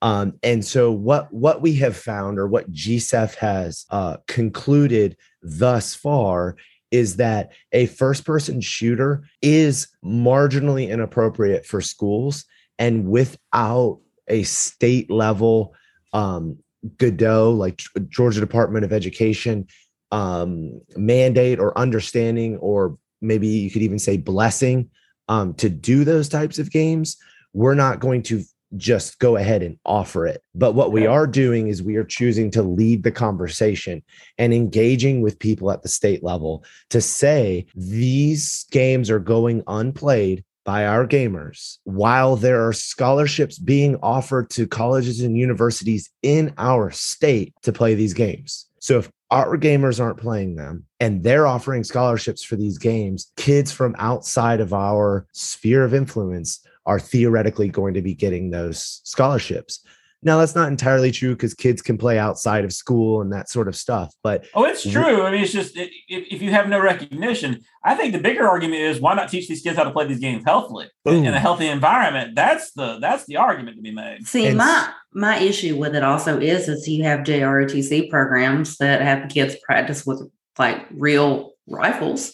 Um, 0.02 0.40
and 0.42 0.64
so 0.64 0.90
what 0.90 1.32
what 1.32 1.62
we 1.62 1.74
have 1.76 1.96
found 1.96 2.40
or 2.40 2.48
what 2.48 2.72
GSEF 2.72 3.36
has 3.36 3.86
uh, 3.90 4.16
concluded 4.26 5.16
thus 5.42 5.94
far 5.94 6.56
is 6.90 7.16
that 7.16 7.52
a 7.72 7.86
first 7.86 8.24
person 8.24 8.60
shooter 8.60 9.24
is 9.42 9.88
marginally 10.04 10.88
inappropriate 10.88 11.66
for 11.66 11.80
schools 11.80 12.44
and 12.78 13.08
without 13.08 14.00
a 14.28 14.42
state 14.42 15.10
level 15.10 15.74
um, 16.12 16.58
GaDOE, 16.96 17.56
like 17.56 17.82
Georgia 18.08 18.40
Department 18.40 18.84
of 18.84 18.92
Education, 18.92 19.66
um, 20.12 20.80
mandate 20.96 21.58
or 21.58 21.76
understanding, 21.76 22.56
or 22.58 22.96
maybe 23.20 23.48
you 23.48 23.70
could 23.70 23.82
even 23.82 23.98
say 23.98 24.16
blessing 24.16 24.90
um, 25.28 25.54
to 25.54 25.68
do 25.68 26.04
those 26.04 26.28
types 26.28 26.58
of 26.58 26.70
games, 26.70 27.16
we're 27.52 27.74
not 27.74 28.00
going 28.00 28.22
to 28.24 28.44
just 28.76 29.18
go 29.18 29.36
ahead 29.36 29.62
and 29.62 29.78
offer 29.84 30.26
it. 30.26 30.42
But 30.54 30.74
what 30.74 30.92
we 30.92 31.06
are 31.06 31.26
doing 31.26 31.68
is 31.68 31.82
we 31.82 31.96
are 31.96 32.04
choosing 32.04 32.50
to 32.52 32.62
lead 32.62 33.02
the 33.02 33.12
conversation 33.12 34.02
and 34.38 34.52
engaging 34.52 35.20
with 35.20 35.38
people 35.38 35.70
at 35.70 35.82
the 35.82 35.88
state 35.88 36.22
level 36.22 36.64
to 36.90 37.00
say 37.00 37.66
these 37.74 38.66
games 38.70 39.10
are 39.10 39.18
going 39.18 39.62
unplayed 39.66 40.44
by 40.64 40.84
our 40.84 41.06
gamers 41.06 41.78
while 41.84 42.34
there 42.34 42.66
are 42.66 42.72
scholarships 42.72 43.56
being 43.56 43.96
offered 44.02 44.50
to 44.50 44.66
colleges 44.66 45.20
and 45.20 45.38
universities 45.38 46.10
in 46.22 46.52
our 46.58 46.90
state 46.90 47.54
to 47.62 47.72
play 47.72 47.94
these 47.94 48.12
games. 48.12 48.66
So 48.80 48.98
if 48.98 49.10
our 49.30 49.56
gamers 49.56 50.00
aren't 50.00 50.18
playing 50.18 50.56
them 50.56 50.84
and 51.00 51.22
they're 51.22 51.46
offering 51.46 51.84
scholarships 51.84 52.42
for 52.42 52.56
these 52.56 52.78
games, 52.78 53.32
kids 53.36 53.72
from 53.72 53.94
outside 53.98 54.60
of 54.60 54.72
our 54.72 55.26
sphere 55.32 55.84
of 55.84 55.94
influence 55.94 56.60
are 56.86 57.00
theoretically 57.00 57.68
going 57.68 57.94
to 57.94 58.02
be 58.02 58.14
getting 58.14 58.50
those 58.50 59.00
scholarships. 59.04 59.80
Now 60.22 60.38
that's 60.38 60.54
not 60.54 60.68
entirely 60.68 61.12
true 61.12 61.34
because 61.34 61.54
kids 61.54 61.82
can 61.82 61.98
play 61.98 62.18
outside 62.18 62.64
of 62.64 62.72
school 62.72 63.20
and 63.20 63.32
that 63.32 63.48
sort 63.48 63.68
of 63.68 63.76
stuff. 63.76 64.14
But 64.22 64.46
oh, 64.54 64.64
it's 64.64 64.82
true. 64.82 65.22
I 65.22 65.30
mean, 65.30 65.42
it's 65.42 65.52
just 65.52 65.76
if, 65.76 65.90
if 66.08 66.42
you 66.42 66.50
have 66.50 66.68
no 66.68 66.80
recognition, 66.80 67.60
I 67.84 67.94
think 67.94 68.12
the 68.12 68.18
bigger 68.18 68.48
argument 68.48 68.80
is 68.80 69.00
why 69.00 69.14
not 69.14 69.28
teach 69.28 69.46
these 69.46 69.60
kids 69.60 69.76
how 69.76 69.84
to 69.84 69.92
play 69.92 70.06
these 70.06 70.18
games 70.18 70.42
healthily 70.44 70.88
in 71.04 71.26
a 71.26 71.38
healthy 71.38 71.68
environment. 71.68 72.34
That's 72.34 72.72
the 72.72 72.98
that's 72.98 73.26
the 73.26 73.36
argument 73.36 73.76
to 73.76 73.82
be 73.82 73.92
made. 73.92 74.26
See, 74.26 74.46
and 74.46 74.56
my 74.56 74.90
my 75.12 75.38
issue 75.38 75.76
with 75.76 75.94
it 75.94 76.02
also 76.02 76.40
is 76.40 76.68
is 76.68 76.88
you 76.88 77.04
have 77.04 77.20
JROTC 77.20 78.10
programs 78.10 78.78
that 78.78 79.02
have 79.02 79.28
kids 79.28 79.54
practice 79.64 80.06
with 80.06 80.28
like 80.58 80.86
real 80.90 81.52
rifles. 81.68 82.32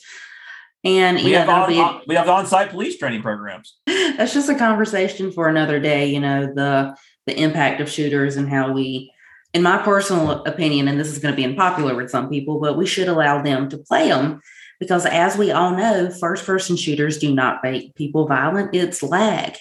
And 0.84 1.16
We 1.22 1.32
have 1.32 1.46
that'll 1.46 1.64
on, 1.64 1.70
be 1.70 1.78
on- 1.78 2.02
we 2.08 2.14
have 2.16 2.28
on-site 2.28 2.70
police 2.70 2.98
training 2.98 3.22
programs. 3.22 3.76
That's 4.16 4.34
just 4.34 4.48
a 4.48 4.54
conversation 4.54 5.30
for 5.32 5.48
another 5.48 5.78
day 5.80 6.06
you 6.06 6.20
know 6.20 6.46
the 6.54 6.96
the 7.26 7.38
impact 7.40 7.80
of 7.80 7.88
shooters 7.90 8.36
and 8.36 8.48
how 8.48 8.72
we 8.72 9.12
in 9.54 9.62
my 9.62 9.78
personal 9.82 10.42
opinion 10.44 10.88
and 10.88 10.98
this 10.98 11.08
is 11.08 11.18
going 11.18 11.32
to 11.32 11.36
be 11.36 11.44
unpopular 11.44 11.94
with 11.94 12.10
some 12.10 12.28
people 12.28 12.58
but 12.60 12.76
we 12.76 12.86
should 12.86 13.08
allow 13.08 13.42
them 13.42 13.68
to 13.68 13.78
play 13.78 14.08
them 14.08 14.40
because 14.80 15.06
as 15.06 15.36
we 15.36 15.50
all 15.50 15.70
know 15.76 16.10
first 16.20 16.44
person 16.46 16.76
shooters 16.76 17.18
do 17.18 17.34
not 17.34 17.62
make 17.62 17.94
people 17.94 18.26
violent 18.26 18.74
it's 18.74 19.02
lag 19.02 19.56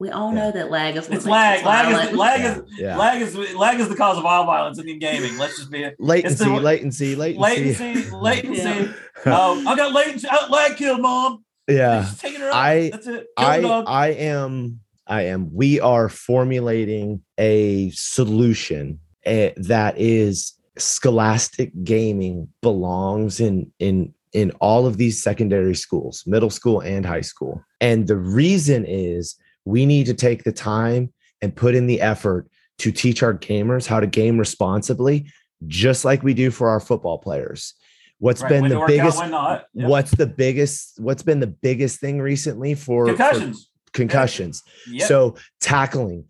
we 0.00 0.10
all 0.10 0.32
Yeah. 0.32 0.38
know 0.44 0.52
that 0.52 0.70
lag 0.70 0.94
is 0.96 1.08
what 1.08 1.16
It's 1.16 1.24
makes 1.24 1.32
lag. 1.32 1.64
Lag 1.64 2.08
is 2.10 2.16
lag 2.16 2.40
is 2.40 2.62
yeah. 2.78 2.96
lag 2.96 3.20
is 3.20 3.36
lag 3.56 3.80
is 3.80 3.88
the 3.88 3.96
cause 3.96 4.16
of 4.16 4.24
all 4.24 4.44
violence 4.46 4.78
in 4.78 4.96
gaming. 5.00 5.36
Let's 5.38 5.56
just 5.58 5.72
be 5.72 5.90
latency, 5.98 6.44
the- 6.44 6.60
latency, 6.60 7.16
latency, 7.16 7.74
latency, 7.76 8.10
latency. 8.12 8.62
Yeah. 9.26 9.36
Oh, 9.36 9.64
I 9.66 9.74
got 9.74 9.92
latency. 9.92 10.28
I 10.30 10.46
lag 10.48 10.76
killed 10.76 11.00
mom. 11.00 11.44
Yeah. 11.68 12.02
Just 12.02 12.20
taking 12.20 12.40
her 12.40 12.48
out. 12.48 12.54
I- 12.54 12.90
That's 12.90 13.06
it. 13.06 13.26
Kill 13.36 13.46
the 13.46 13.52
I 13.52 13.60
dog. 13.60 13.84
I 13.88 14.08
am 14.08 14.80
I 15.06 15.22
am 15.22 15.52
we 15.54 15.80
are 15.80 16.08
formulating 16.08 17.22
a 17.38 17.90
solution 17.90 19.00
eh, 19.24 19.52
that 19.56 19.96
is 19.98 20.54
scholastic 20.76 21.72
gaming 21.84 22.48
belongs 22.62 23.40
in 23.40 23.72
in 23.78 24.12
in 24.32 24.50
all 24.60 24.86
of 24.86 24.98
these 24.98 25.22
secondary 25.22 25.74
schools, 25.74 26.22
middle 26.26 26.50
school 26.50 26.80
and 26.80 27.06
high 27.06 27.22
school. 27.22 27.62
And 27.80 28.06
the 28.06 28.16
reason 28.16 28.84
is 28.86 29.36
we 29.64 29.86
need 29.86 30.04
to 30.06 30.14
take 30.14 30.44
the 30.44 30.52
time 30.52 31.12
and 31.40 31.54
put 31.56 31.74
in 31.74 31.86
the 31.86 32.00
effort 32.00 32.46
to 32.78 32.92
teach 32.92 33.22
our 33.22 33.34
gamers 33.34 33.86
how 33.86 34.00
to 34.00 34.06
game 34.06 34.38
responsibly 34.38 35.26
just 35.66 36.04
like 36.04 36.22
we 36.22 36.34
do 36.34 36.50
for 36.50 36.68
our 36.68 36.78
football 36.80 37.18
players. 37.18 37.74
What's 38.20 38.42
Right, 38.42 38.48
been 38.48 38.62
when 38.62 38.70
the 38.70 38.80
out, 38.80 38.86
biggest 38.88 39.18
when 39.18 39.88
what's 39.88 40.10
the 40.10 40.26
biggest 40.26 41.00
what's 41.00 41.22
been 41.22 41.40
the 41.40 41.46
biggest 41.46 42.00
thing 42.00 42.20
recently 42.20 42.74
for 42.74 43.06
for 43.06 43.14
concussions? 43.14 43.70
concussions 43.92 44.62
Yeah. 44.88 45.06
so 45.06 45.36
tackling 45.60 46.24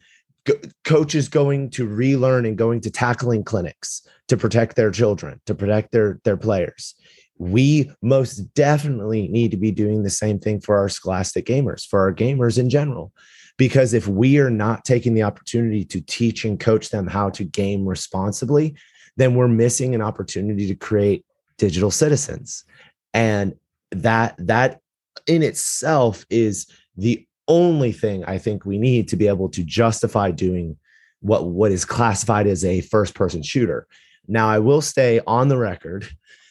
coaches 0.85 1.28
going 1.28 1.71
to 1.71 1.87
relearn 1.87 2.47
and 2.47 2.57
going 2.57 2.80
to 2.83 2.90
tackling 2.90 3.42
clinics 3.45 4.07
to 4.28 4.37
protect 4.37 4.76
their 4.76 4.90
children 4.90 5.40
to 5.47 5.54
protect 5.54 5.92
their 5.92 6.21
their 6.25 6.37
players 6.37 6.95
we 7.38 7.90
most 8.02 8.37
definitely 8.54 9.28
need 9.28 9.50
to 9.50 9.57
be 9.57 9.71
doing 9.71 10.02
the 10.02 10.11
same 10.11 10.38
thing 10.38 10.61
for 10.61 10.76
our 10.76 10.88
scholastic 10.88 11.47
gamers 11.47 11.87
for 11.87 12.00
our 12.00 12.12
gamers 12.14 12.59
in 12.59 12.68
general 12.71 13.12
because 13.57 13.92
if 13.92 14.07
we 14.07 14.38
are 14.38 14.50
not 14.50 14.85
taking 14.85 15.14
the 15.14 15.23
opportunity 15.23 15.85
to 15.85 16.00
teach 16.02 16.45
and 16.45 16.61
coach 16.61 16.90
them 16.90 17.07
how 17.07 17.28
to 17.30 17.45
game 17.45 17.87
responsibly 17.87 18.75
then 19.16 19.35
we're 19.35 19.49
missing 19.49 19.95
an 19.95 20.00
opportunity 20.02 20.68
to 20.68 20.75
create 20.76 21.25
digital 21.59 21.91
citizens. 21.91 22.65
And 23.12 23.55
that 23.91 24.35
that 24.38 24.81
in 25.27 25.43
itself 25.43 26.25
is 26.31 26.67
the 26.97 27.25
only 27.49 27.91
thing 27.93 28.23
i 28.27 28.37
think 28.37 28.67
we 28.67 28.77
need 28.77 29.09
to 29.09 29.17
be 29.17 29.27
able 29.27 29.49
to 29.49 29.65
justify 29.65 30.31
doing 30.31 30.77
what 31.21 31.47
what 31.47 31.73
is 31.73 31.85
classified 31.87 32.47
as 32.47 32.65
a 32.65 32.83
first 32.83 33.15
person 33.15 33.43
shooter. 33.43 33.87
Now 34.27 34.49
i 34.49 34.59
will 34.59 34.83
stay 34.83 35.21
on 35.27 35.49
the 35.49 35.57
record 35.57 36.07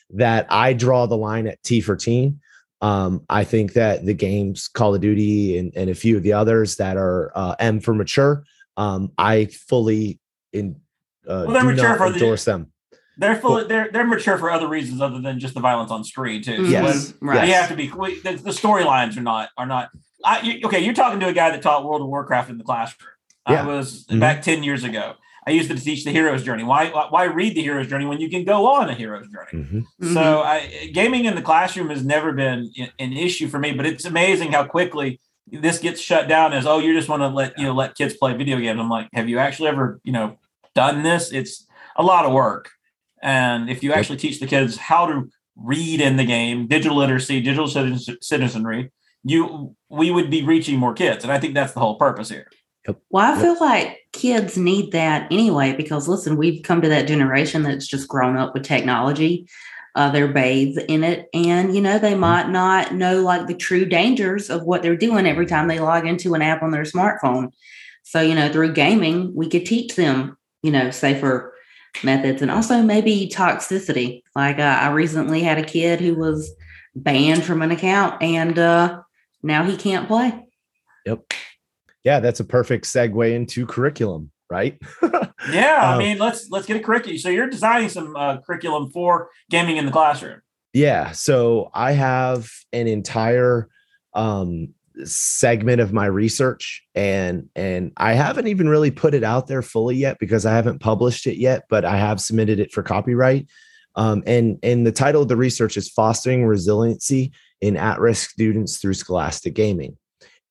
that 0.09 0.47
i 0.49 0.73
draw 0.73 1.05
the 1.05 1.15
line 1.17 1.45
at 1.47 1.61
t 1.63 1.79
for 1.81 1.95
teen 1.95 2.39
um, 2.81 3.23
i 3.29 3.43
think 3.43 3.73
that 3.73 4.05
the 4.05 4.13
games 4.15 4.67
call 4.67 4.95
of 4.95 5.01
duty 5.01 5.57
and, 5.59 5.71
and 5.75 5.89
a 5.91 5.95
few 5.95 6.17
of 6.17 6.23
the 6.23 6.33
others 6.33 6.77
that 6.77 6.97
are 6.97 7.31
uh, 7.35 7.55
m 7.59 7.79
for 7.79 7.93
mature 7.93 8.43
um, 8.77 9.11
i 9.19 9.45
fully 9.45 10.19
in 10.53 10.75
uh, 11.27 11.45
Well, 11.47 11.61
do 11.61 11.73
not 11.75 11.97
for 11.97 12.09
the- 12.09 12.15
endorse 12.15 12.45
them 12.45 12.71
They're 13.17 13.35
full. 13.35 13.65
They're 13.67 13.89
they're 13.91 14.05
mature 14.05 14.37
for 14.37 14.51
other 14.51 14.67
reasons 14.67 15.01
other 15.01 15.19
than 15.19 15.39
just 15.39 15.53
the 15.53 15.59
violence 15.59 15.91
on 15.91 16.03
screen 16.03 16.41
too. 16.43 16.65
Yes. 16.67 17.13
when- 17.19 17.29
right 17.29 17.47
You 17.47 17.53
have 17.53 17.69
to 17.69 17.75
be. 17.75 17.91
we- 17.91 18.19
The, 18.19 18.33
the 18.33 18.51
storylines 18.51 19.17
are 19.17 19.21
not 19.21 19.49
are 19.57 19.65
not. 19.65 19.89
I, 20.23 20.41
you, 20.41 20.65
okay, 20.65 20.79
you're 20.79 20.93
talking 20.93 21.19
to 21.21 21.27
a 21.27 21.33
guy 21.33 21.51
that 21.51 21.61
taught 21.61 21.85
World 21.85 22.01
of 22.01 22.07
Warcraft 22.07 22.49
in 22.49 22.57
the 22.57 22.63
classroom. 22.63 23.09
Yeah. 23.49 23.63
I 23.63 23.65
was 23.65 24.05
Mhm. 24.09 24.19
back 24.19 24.41
ten 24.41 24.63
years 24.63 24.83
ago. 24.83 25.13
I 25.47 25.51
used 25.51 25.69
to 25.71 25.75
teach 25.79 26.03
the 26.03 26.11
hero's 26.11 26.43
journey. 26.43 26.63
Why 26.63 26.89
why 26.89 27.23
read 27.23 27.55
the 27.55 27.61
hero's 27.61 27.87
journey 27.87 28.05
when 28.05 28.19
you 28.19 28.29
can 28.29 28.43
go 28.43 28.67
on 28.67 28.89
a 28.89 28.93
hero's 28.93 29.27
journey? 29.29 29.63
Mhm. 29.65 29.85
Mhm. 30.01 30.13
So 30.13 30.41
I, 30.41 30.89
gaming 30.93 31.25
in 31.25 31.35
the 31.35 31.41
classroom 31.41 31.89
has 31.89 32.03
never 32.05 32.33
been 32.33 32.69
an 32.99 33.13
issue 33.13 33.47
for 33.47 33.57
me, 33.57 33.71
but 33.71 33.85
it's 33.85 34.03
amazing 34.05 34.51
how 34.51 34.65
quickly 34.65 35.19
this 35.49 35.79
gets 35.79 36.01
shut 36.01 36.27
down 36.27 36.51
as 36.51 36.67
oh 36.67 36.79
you 36.79 36.93
just 36.93 37.07
want 37.07 37.21
to 37.21 37.29
let 37.29 37.57
you 37.57 37.63
know 37.65 37.73
let 37.73 37.95
kids 37.95 38.13
play 38.17 38.33
video 38.35 38.57
games. 38.59 38.77
I'm 38.79 38.89
like, 38.89 39.07
have 39.13 39.29
you 39.29 39.39
actually 39.39 39.69
ever 39.69 40.01
you 40.03 40.11
know 40.11 40.37
done 40.75 41.03
this? 41.03 41.31
It's 41.31 41.65
a 41.95 42.03
lot 42.03 42.25
of 42.25 42.33
work, 42.33 42.71
and 43.21 43.69
if 43.69 43.83
you 43.83 43.89
Yep. 43.89 43.99
actually 43.99 44.17
teach 44.17 44.39
the 44.39 44.47
kids 44.47 44.77
how 44.77 45.05
to 45.07 45.29
read 45.55 46.01
in 46.01 46.17
the 46.17 46.25
game, 46.25 46.67
digital 46.67 46.97
literacy, 46.97 47.41
digital 47.41 47.67
citizenry, 48.21 48.91
you 49.23 49.75
we 49.89 50.11
would 50.11 50.29
be 50.29 50.43
reaching 50.43 50.77
more 50.77 50.93
kids, 50.93 51.23
and 51.23 51.31
I 51.33 51.39
think 51.39 51.53
that's 51.53 51.73
the 51.73 51.79
whole 51.79 51.95
purpose 51.97 52.29
here. 52.29 52.47
Well, 53.09 53.25
I 53.25 53.35
Yep. 53.35 53.41
feel 53.41 53.59
like 53.65 53.99
kids 54.13 54.57
need 54.57 54.91
that 54.93 55.27
anyway 55.31 55.73
because 55.75 56.07
listen, 56.07 56.37
we've 56.37 56.63
come 56.63 56.81
to 56.81 56.89
that 56.89 57.07
generation 57.07 57.63
that's 57.63 57.87
just 57.87 58.07
grown 58.07 58.37
up 58.37 58.53
with 58.53 58.63
technology. 58.63 59.47
Uh, 59.95 60.11
they're 60.11 60.27
bathed 60.27 60.77
in 60.87 61.03
it, 61.03 61.27
and 61.33 61.73
you 61.75 61.81
know 61.81 61.97
they 61.97 62.13
might 62.15 62.49
not 62.49 62.93
know 62.93 63.21
like 63.21 63.47
the 63.47 63.55
true 63.55 63.83
dangers 63.85 64.49
of 64.49 64.63
what 64.63 64.83
they're 64.83 64.95
doing 64.95 65.25
every 65.25 65.47
time 65.47 65.67
they 65.67 65.79
log 65.79 66.05
into 66.05 66.35
an 66.35 66.41
app 66.43 66.61
on 66.61 66.71
their 66.71 66.83
smartphone. 66.83 67.51
So 68.03 68.21
you 68.21 68.35
know, 68.35 68.49
through 68.51 68.73
gaming, 68.73 69.33
we 69.35 69.49
could 69.49 69.65
teach 69.65 69.95
them, 69.95 70.37
you 70.61 70.71
know, 70.71 70.91
safer 70.91 71.53
methods 72.03 72.41
and 72.41 72.51
also 72.51 72.81
maybe 72.81 73.29
toxicity. 73.33 74.21
Like 74.35 74.59
uh, 74.59 74.79
I 74.81 74.91
recently 74.91 75.41
had 75.41 75.57
a 75.57 75.63
kid 75.63 75.99
who 75.99 76.15
was 76.15 76.51
banned 76.95 77.43
from 77.43 77.61
an 77.61 77.71
account, 77.71 78.21
and 78.21 78.57
uh, 78.57 79.01
now 79.43 79.63
he 79.63 79.77
can't 79.77 80.07
play. 80.07 80.45
Yep. 81.05 81.33
Yeah 82.03 82.19
that's 82.19 82.39
a 82.39 82.45
perfect 82.45 82.85
segue 82.85 83.33
into 83.33 83.65
curriculum 83.65 84.31
right 84.49 84.77
Yeah, 85.51 85.79
I 85.81 85.93
Um, 85.93 85.99
mean 85.99 86.17
let's 86.17 86.49
let's 86.49 86.65
get 86.65 86.77
a 86.77 86.79
curriculum. 86.81 87.17
So 87.17 87.29
you're 87.29 87.49
designing 87.49 87.89
some 87.89 88.15
uh, 88.15 88.37
curriculum 88.41 88.89
for 88.91 89.29
gaming 89.49 89.77
in 89.77 89.85
the 89.85 89.91
classroom. 89.91 90.41
Yeah. 90.73 91.11
So 91.11 91.69
I 91.73 91.93
have 91.93 92.49
an 92.73 92.87
entire 92.87 93.69
um, 94.13 94.73
segment 95.03 95.81
of 95.81 95.93
my 95.93 96.05
research, 96.05 96.83
and 96.95 97.49
and 97.55 97.91
I 97.97 98.13
haven't 98.13 98.47
even 98.47 98.69
really 98.69 98.91
put 98.91 99.13
it 99.13 99.23
out 99.23 99.47
there 99.47 99.61
fully 99.61 99.95
yet 99.95 100.17
because 100.19 100.45
I 100.45 100.53
haven't 100.53 100.79
published 100.79 101.27
it 101.27 101.37
yet, 101.37 101.63
but 101.69 101.85
I 101.85 101.97
have 101.97 102.21
submitted 102.21 102.59
it 102.59 102.71
for 102.71 102.83
copyright. 102.83 103.47
Um, 103.95 104.23
and 104.25 104.59
and 104.63 104.85
the 104.85 104.91
title 104.91 105.23
of 105.23 105.27
the 105.27 105.35
research 105.35 105.77
is 105.77 105.89
fostering 105.89 106.45
resiliency 106.45 107.31
in 107.61 107.77
at-risk 107.77 108.29
students 108.29 108.77
through 108.77 108.93
scholastic 108.93 109.53
gaming. 109.53 109.97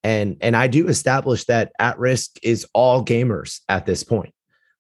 And 0.03 0.37
and 0.41 0.57
I 0.57 0.67
do 0.67 0.89
establish 0.89 1.45
that 1.47 1.73
at 1.79 1.99
risk 1.99 2.39
is 2.43 2.67
all 2.73 3.05
gamers 3.05 3.61
at 3.69 3.87
this 3.87 4.05
point. 4.05 4.33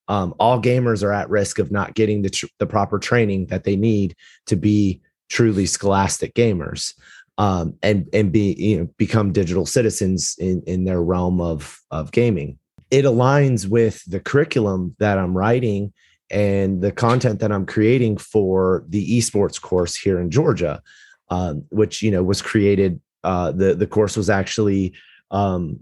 Um, 0.08 0.35
all 0.38 0.62
gamers 0.62 1.02
are 1.02 1.12
at 1.12 1.30
risk 1.30 1.58
of 1.58 1.73
not 1.73 1.94
getting 1.94 2.23
the 2.23 2.30
tr- 2.30 2.46
the 2.58 2.66
proper 2.66 2.99
training 2.99 3.46
that 3.46 3.64
they 3.64 3.76
need 3.76 4.14
to 4.46 4.56
be 4.56 5.00
truly 5.28 5.66
scholastic 5.66 6.35
gamers 6.35 6.94
um, 7.38 7.74
and 7.82 8.08
and 8.12 8.32
be 8.32 8.54
you 8.58 8.78
know 8.78 8.88
become 8.96 9.32
digital 9.32 9.66
citizens 9.66 10.36
in 10.38 10.62
in 10.66 10.84
their 10.84 11.02
realm 11.02 11.40
of 11.40 11.80
of 11.90 12.12
gaming. 12.12 12.58
It 12.90 13.04
aligns 13.04 13.68
with 13.68 14.04
the 14.04 14.20
curriculum 14.20 14.94
that 14.98 15.18
I'm 15.18 15.36
writing 15.36 15.92
and 16.30 16.80
the 16.80 16.92
content 16.92 17.40
that 17.40 17.52
I'm 17.52 17.66
creating 17.66 18.18
for 18.18 18.84
the 18.88 19.18
esports 19.18 19.60
course 19.60 19.96
here 19.96 20.20
in 20.20 20.30
Georgia, 20.30 20.82
um, 21.30 21.64
which 21.70 22.02
you 22.02 22.10
know 22.10 22.22
was 22.22 22.42
created. 22.42 23.00
Uh, 23.22 23.52
the 23.52 23.74
the 23.74 23.86
course 23.86 24.16
was 24.16 24.30
actually 24.30 24.94
um, 25.30 25.80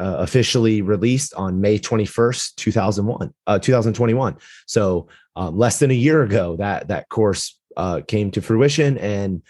uh, 0.00 0.16
officially 0.18 0.82
released 0.82 1.34
on 1.34 1.60
May 1.60 1.78
21st, 1.78 2.54
2001, 2.56 3.34
uh, 3.46 3.58
2021. 3.58 4.36
So 4.66 5.08
um, 5.36 5.56
less 5.56 5.78
than 5.78 5.90
a 5.90 5.94
year 5.94 6.22
ago, 6.22 6.56
that 6.56 6.88
that 6.88 7.08
course 7.08 7.58
uh, 7.76 8.00
came 8.06 8.30
to 8.32 8.40
fruition, 8.40 8.98
and 8.98 9.42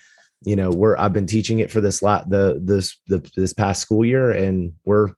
you 0.44 0.56
know 0.56 0.70
we're 0.70 0.96
I've 0.96 1.12
been 1.12 1.26
teaching 1.26 1.58
it 1.58 1.70
for 1.70 1.80
this 1.80 2.02
lot 2.02 2.28
the 2.30 2.60
this 2.62 2.96
the 3.08 3.18
this 3.36 3.52
past 3.52 3.82
school 3.82 4.04
year, 4.04 4.30
and 4.30 4.72
we're 4.84 5.10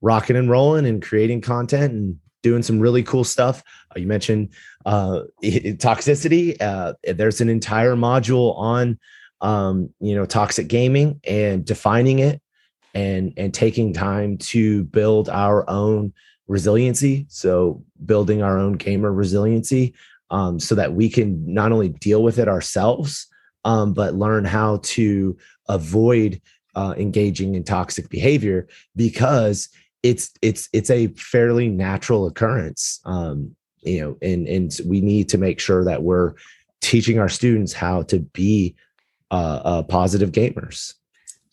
rocking 0.00 0.36
and 0.36 0.50
rolling 0.50 0.86
and 0.86 1.02
creating 1.02 1.40
content 1.40 1.92
and 1.92 2.18
doing 2.42 2.62
some 2.62 2.78
really 2.78 3.02
cool 3.02 3.24
stuff. 3.24 3.62
Uh, 3.94 4.00
you 4.00 4.06
mentioned 4.06 4.50
uh, 4.84 5.22
toxicity. 5.42 6.60
Uh, 6.60 6.94
there's 7.02 7.40
an 7.40 7.48
entire 7.48 7.96
module 7.96 8.56
on 8.56 8.98
um, 9.40 9.90
you 10.00 10.14
know 10.14 10.24
toxic 10.24 10.68
gaming 10.68 11.20
and 11.24 11.64
defining 11.64 12.18
it 12.20 12.40
and 12.94 13.32
and 13.36 13.52
taking 13.52 13.92
time 13.92 14.38
to 14.38 14.84
build 14.84 15.28
our 15.28 15.68
own 15.68 16.12
resiliency 16.48 17.26
so 17.28 17.82
building 18.04 18.42
our 18.42 18.56
own 18.58 18.74
gamer 18.74 19.12
resiliency 19.12 19.94
um, 20.30 20.58
so 20.58 20.74
that 20.74 20.94
we 20.94 21.08
can 21.10 21.52
not 21.52 21.72
only 21.72 21.88
deal 21.88 22.22
with 22.22 22.38
it 22.38 22.48
ourselves 22.48 23.28
um, 23.66 23.92
but 23.92 24.14
learn 24.14 24.44
how 24.44 24.78
to 24.84 25.36
avoid 25.68 26.40
uh, 26.76 26.94
engaging 26.96 27.54
in 27.54 27.64
toxic 27.64 28.08
behavior 28.08 28.68
because 28.94 29.68
it's 30.02 30.32
it's 30.40 30.68
it's 30.72 30.88
a 30.88 31.08
fairly 31.08 31.68
natural 31.68 32.26
occurrence 32.26 33.00
um, 33.04 33.54
you 33.82 34.00
know 34.00 34.16
and 34.22 34.46
and 34.46 34.80
we 34.86 35.00
need 35.00 35.28
to 35.28 35.36
make 35.36 35.58
sure 35.58 35.84
that 35.84 36.02
we're 36.02 36.34
teaching 36.80 37.18
our 37.18 37.28
students 37.28 37.72
how 37.72 38.02
to 38.02 38.20
be 38.20 38.76
uh, 39.30 39.60
uh, 39.64 39.82
positive 39.82 40.30
gamers. 40.30 40.94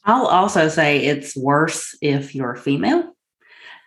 I'll 0.05 0.27
also 0.27 0.67
say 0.67 0.99
it's 1.05 1.35
worse 1.35 1.97
if 2.01 2.35
you're 2.35 2.55
female. 2.55 3.15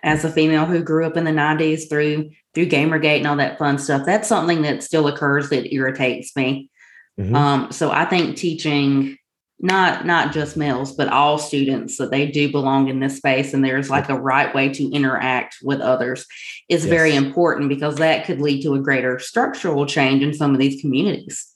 As 0.02 0.24
a 0.24 0.32
female 0.32 0.66
who 0.66 0.82
grew 0.82 1.06
up 1.06 1.16
in 1.16 1.24
the 1.24 1.30
90s 1.30 1.88
through 1.88 2.30
through 2.54 2.66
Gamergate 2.66 3.18
and 3.18 3.26
all 3.26 3.36
that 3.36 3.58
fun 3.58 3.78
stuff, 3.78 4.06
that's 4.06 4.28
something 4.28 4.62
that 4.62 4.82
still 4.82 5.06
occurs 5.06 5.50
that 5.50 5.72
irritates 5.72 6.34
me. 6.34 6.70
Mhm. 7.18 7.34
Um, 7.34 7.72
so 7.72 7.90
I 7.90 8.04
think 8.04 8.36
teaching 8.36 9.18
not 9.58 10.04
not 10.04 10.32
just 10.34 10.56
males, 10.56 10.94
but 10.94 11.08
all 11.08 11.38
students 11.38 11.96
that 11.96 12.10
they 12.10 12.26
do 12.26 12.50
belong 12.50 12.88
in 12.88 13.00
this 13.00 13.16
space 13.16 13.54
and 13.54 13.64
there's 13.64 13.88
like 13.88 14.10
a 14.10 14.18
right 14.18 14.54
way 14.54 14.68
to 14.68 14.90
interact 14.90 15.56
with 15.62 15.80
others 15.80 16.26
is 16.68 16.84
very 16.84 17.14
important 17.14 17.70
because 17.70 17.96
that 17.96 18.26
could 18.26 18.40
lead 18.40 18.62
to 18.62 18.74
a 18.74 18.80
greater 18.80 19.18
structural 19.18 19.86
change 19.86 20.22
in 20.22 20.34
some 20.34 20.52
of 20.52 20.60
these 20.60 20.80
communities. 20.80 21.52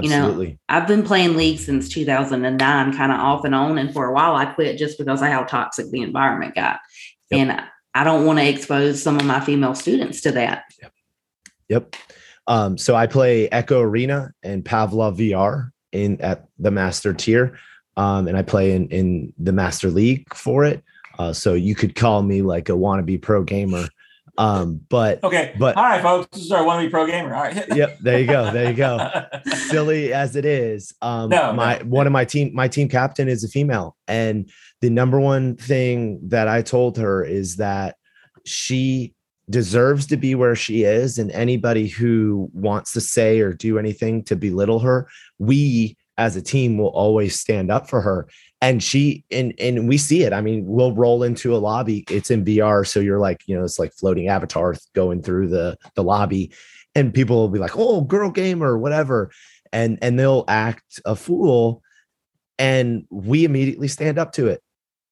you 0.00 0.08
know, 0.08 0.16
Absolutely. 0.16 0.58
I've 0.70 0.86
been 0.86 1.02
playing 1.02 1.36
league 1.36 1.58
since 1.58 1.90
2009, 1.90 2.96
kind 2.96 3.12
of 3.12 3.20
off 3.20 3.44
and 3.44 3.54
on. 3.54 3.76
And 3.76 3.92
for 3.92 4.06
a 4.06 4.14
while, 4.14 4.34
I 4.34 4.46
quit 4.46 4.78
just 4.78 4.96
because 4.96 5.20
of 5.20 5.28
how 5.28 5.42
toxic 5.42 5.90
the 5.90 6.00
environment 6.00 6.54
got. 6.54 6.80
Yep. 7.30 7.40
And 7.40 7.62
I 7.94 8.04
don't 8.04 8.24
want 8.24 8.38
to 8.38 8.48
expose 8.48 9.02
some 9.02 9.18
of 9.18 9.26
my 9.26 9.40
female 9.40 9.74
students 9.74 10.22
to 10.22 10.32
that. 10.32 10.64
Yep. 10.80 10.92
Yep. 11.68 11.96
Um, 12.46 12.76
so 12.78 12.94
I 12.94 13.06
play 13.06 13.48
Echo 13.50 13.80
Arena 13.80 14.32
and 14.42 14.64
Pavlov 14.64 15.16
VR 15.18 15.70
in 15.92 16.20
at 16.20 16.46
the 16.58 16.70
master 16.70 17.12
tier. 17.14 17.58
Um, 17.96 18.26
and 18.26 18.36
I 18.36 18.42
play 18.42 18.72
in, 18.72 18.88
in 18.88 19.32
the 19.38 19.52
master 19.52 19.90
league 19.90 20.32
for 20.34 20.64
it. 20.64 20.82
Uh, 21.18 21.32
so 21.32 21.54
you 21.54 21.74
could 21.74 21.94
call 21.94 22.22
me 22.22 22.40
like 22.42 22.68
a 22.68 22.72
wannabe 22.72 23.20
pro 23.20 23.42
gamer. 23.44 23.86
Um, 24.38 24.80
but 24.88 25.22
Okay. 25.22 25.54
But- 25.58 25.76
all 25.76 25.82
right, 25.84 26.00
folks. 26.00 26.26
This 26.32 26.46
is 26.46 26.52
our 26.52 26.64
wannabe 26.64 26.90
pro 26.90 27.06
gamer. 27.06 27.34
All 27.34 27.42
right. 27.42 27.64
yep, 27.76 27.98
there 28.00 28.18
you 28.18 28.26
go. 28.26 28.50
There 28.50 28.70
you 28.70 28.74
go. 28.76 29.10
silly 29.68 30.12
as 30.14 30.36
it 30.36 30.44
is 30.44 30.94
um 31.02 31.28
No, 31.30 31.52
my 31.52 31.78
no. 31.78 31.84
one 31.84 32.06
of 32.06 32.12
my 32.12 32.24
team 32.24 32.54
my 32.54 32.68
team 32.68 32.88
captain 32.88 33.28
is 33.28 33.42
a 33.44 33.48
female 33.48 33.96
and 34.08 34.50
the 34.80 34.90
number 34.90 35.18
one 35.18 35.56
thing 35.56 36.20
that 36.28 36.46
i 36.46 36.60
told 36.60 36.98
her 36.98 37.24
is 37.24 37.56
that 37.56 37.96
she 38.44 39.14
deserves 39.50 40.06
to 40.06 40.16
be 40.16 40.34
where 40.34 40.54
she 40.54 40.84
is 40.84 41.18
and 41.18 41.30
anybody 41.32 41.88
who 41.88 42.48
wants 42.52 42.92
to 42.92 43.00
say 43.00 43.40
or 43.40 43.52
do 43.52 43.78
anything 43.78 44.22
to 44.22 44.36
belittle 44.36 44.78
her 44.78 45.08
we 45.38 45.96
as 46.18 46.36
a 46.36 46.42
team 46.42 46.78
will 46.78 46.88
always 46.88 47.38
stand 47.38 47.70
up 47.70 47.88
for 47.88 48.00
her. 48.00 48.28
And 48.60 48.82
she 48.82 49.24
and 49.30 49.54
and 49.58 49.88
we 49.88 49.98
see 49.98 50.22
it. 50.22 50.32
I 50.32 50.40
mean 50.40 50.64
we'll 50.66 50.94
roll 50.94 51.22
into 51.22 51.54
a 51.54 51.58
lobby. 51.58 52.04
It's 52.08 52.30
in 52.30 52.44
vr 52.44 52.86
so 52.86 53.00
you're 53.00 53.18
like 53.18 53.40
you 53.46 53.56
know 53.56 53.64
it's 53.64 53.78
like 53.78 53.92
floating 53.92 54.28
avatar 54.28 54.74
going 54.94 55.22
through 55.22 55.48
the 55.48 55.76
the 55.94 56.04
lobby. 56.04 56.52
And 56.94 57.14
people 57.14 57.36
will 57.36 57.48
be 57.48 57.58
like 57.58 57.76
oh 57.76 58.02
girl 58.02 58.30
gamer 58.30 58.68
or 58.68 58.78
whatever. 58.78 59.32
And 59.72 59.98
and 60.02 60.18
they'll 60.18 60.44
act 60.48 61.00
a 61.04 61.16
fool 61.16 61.82
and 62.58 63.04
we 63.10 63.44
immediately 63.44 63.88
stand 63.88 64.18
up 64.18 64.32
to 64.32 64.46
it 64.46 64.62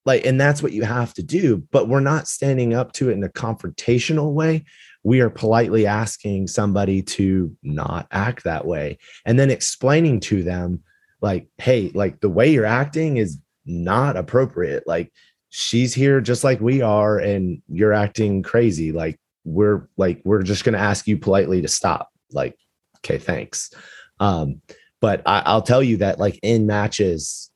like 0.04 0.24
and 0.24 0.40
that's 0.40 0.62
what 0.62 0.72
you 0.72 0.82
have 0.82 1.12
to 1.14 1.22
do 1.22 1.58
but 1.70 1.88
we're 1.88 2.00
not 2.00 2.28
standing 2.28 2.74
up 2.74 2.92
to 2.92 3.10
it 3.10 3.14
in 3.14 3.24
a 3.24 3.28
confrontational 3.28 4.32
way. 4.32 4.64
We 5.02 5.20
are 5.20 5.30
politely 5.30 5.86
asking 5.86 6.48
somebody 6.48 7.02
to 7.02 7.56
not 7.62 8.06
act 8.10 8.44
that 8.44 8.66
way 8.66 8.98
and 9.24 9.38
then 9.38 9.50
explaining 9.50 10.20
to 10.20 10.42
them 10.42 10.82
like 11.20 11.48
hey 11.58 11.90
like 11.94 12.20
the 12.20 12.28
way 12.28 12.50
you're 12.50 12.66
acting 12.66 13.16
is 13.16 13.38
not 13.66 14.16
appropriate. 14.16 14.86
Like 14.86 15.12
she's 15.50 15.94
here 15.94 16.20
just 16.20 16.44
like 16.44 16.60
we 16.60 16.82
are 16.82 17.18
and 17.18 17.62
you're 17.68 17.92
acting 17.92 18.42
crazy. 18.42 18.92
Like 18.92 19.18
we're 19.44 19.88
like 19.96 20.20
we're 20.24 20.42
just 20.42 20.64
going 20.64 20.74
to 20.74 20.78
ask 20.78 21.06
you 21.06 21.18
politely 21.18 21.62
to 21.62 21.68
stop. 21.68 22.10
Like 22.32 22.56
okay 22.98 23.18
thanks. 23.18 23.70
Um 24.18 24.60
but 25.00 25.22
I, 25.24 25.42
i'll 25.46 25.62
tell 25.62 25.82
you 25.82 25.98
that 25.98 26.18
like 26.18 26.38
in 26.42 26.66
matches 26.66 27.49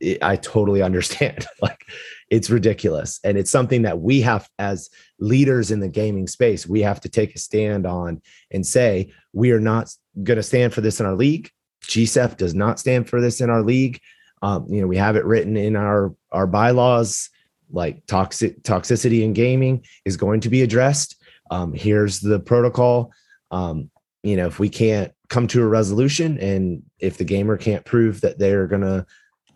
it, 0.00 0.22
i 0.22 0.36
totally 0.36 0.82
understand. 0.82 1.46
Like 1.62 1.86
it's 2.30 2.48
ridiculous. 2.48 3.20
And 3.22 3.36
it's 3.36 3.50
something 3.50 3.82
that 3.82 4.00
we 4.00 4.22
have 4.22 4.48
as 4.58 4.88
leaders 5.18 5.70
in 5.70 5.80
the 5.80 5.88
gaming 5.88 6.26
space 6.26 6.66
we 6.66 6.80
have 6.80 7.00
to 7.00 7.08
take 7.08 7.34
a 7.34 7.38
stand 7.38 7.86
on 7.86 8.22
and 8.50 8.66
say 8.66 9.12
we 9.32 9.52
are 9.52 9.60
not 9.60 9.94
going 10.22 10.36
to 10.36 10.42
stand 10.42 10.72
for 10.72 10.80
this 10.80 11.00
in 11.00 11.06
our 11.06 11.14
league. 11.14 11.50
Gsef 11.82 12.36
does 12.36 12.54
not 12.54 12.78
stand 12.78 13.08
for 13.08 13.20
this 13.20 13.40
in 13.40 13.50
our 13.50 13.62
league. 13.62 14.00
Um, 14.42 14.66
you 14.68 14.80
know 14.80 14.86
we 14.86 14.96
have 14.96 15.16
it 15.16 15.24
written 15.24 15.56
in 15.56 15.76
our 15.76 16.14
our 16.32 16.46
bylaws 16.46 17.28
like 17.72 18.04
toxic 18.06 18.62
toxicity 18.62 19.22
in 19.22 19.32
gaming 19.32 19.84
is 20.04 20.16
going 20.16 20.40
to 20.40 20.48
be 20.48 20.62
addressed. 20.62 21.16
Um, 21.50 21.72
here's 21.72 22.20
the 22.20 22.40
protocol. 22.40 23.12
Um, 23.50 23.90
you 24.22 24.36
know 24.36 24.46
if 24.46 24.58
we 24.58 24.68
can't 24.68 25.12
come 25.28 25.46
to 25.46 25.62
a 25.62 25.66
resolution 25.66 26.38
and 26.38 26.82
if 26.98 27.16
the 27.16 27.24
gamer 27.24 27.56
can't 27.56 27.84
prove 27.84 28.20
that 28.20 28.38
they're 28.38 28.66
going 28.66 28.82
to 28.82 29.06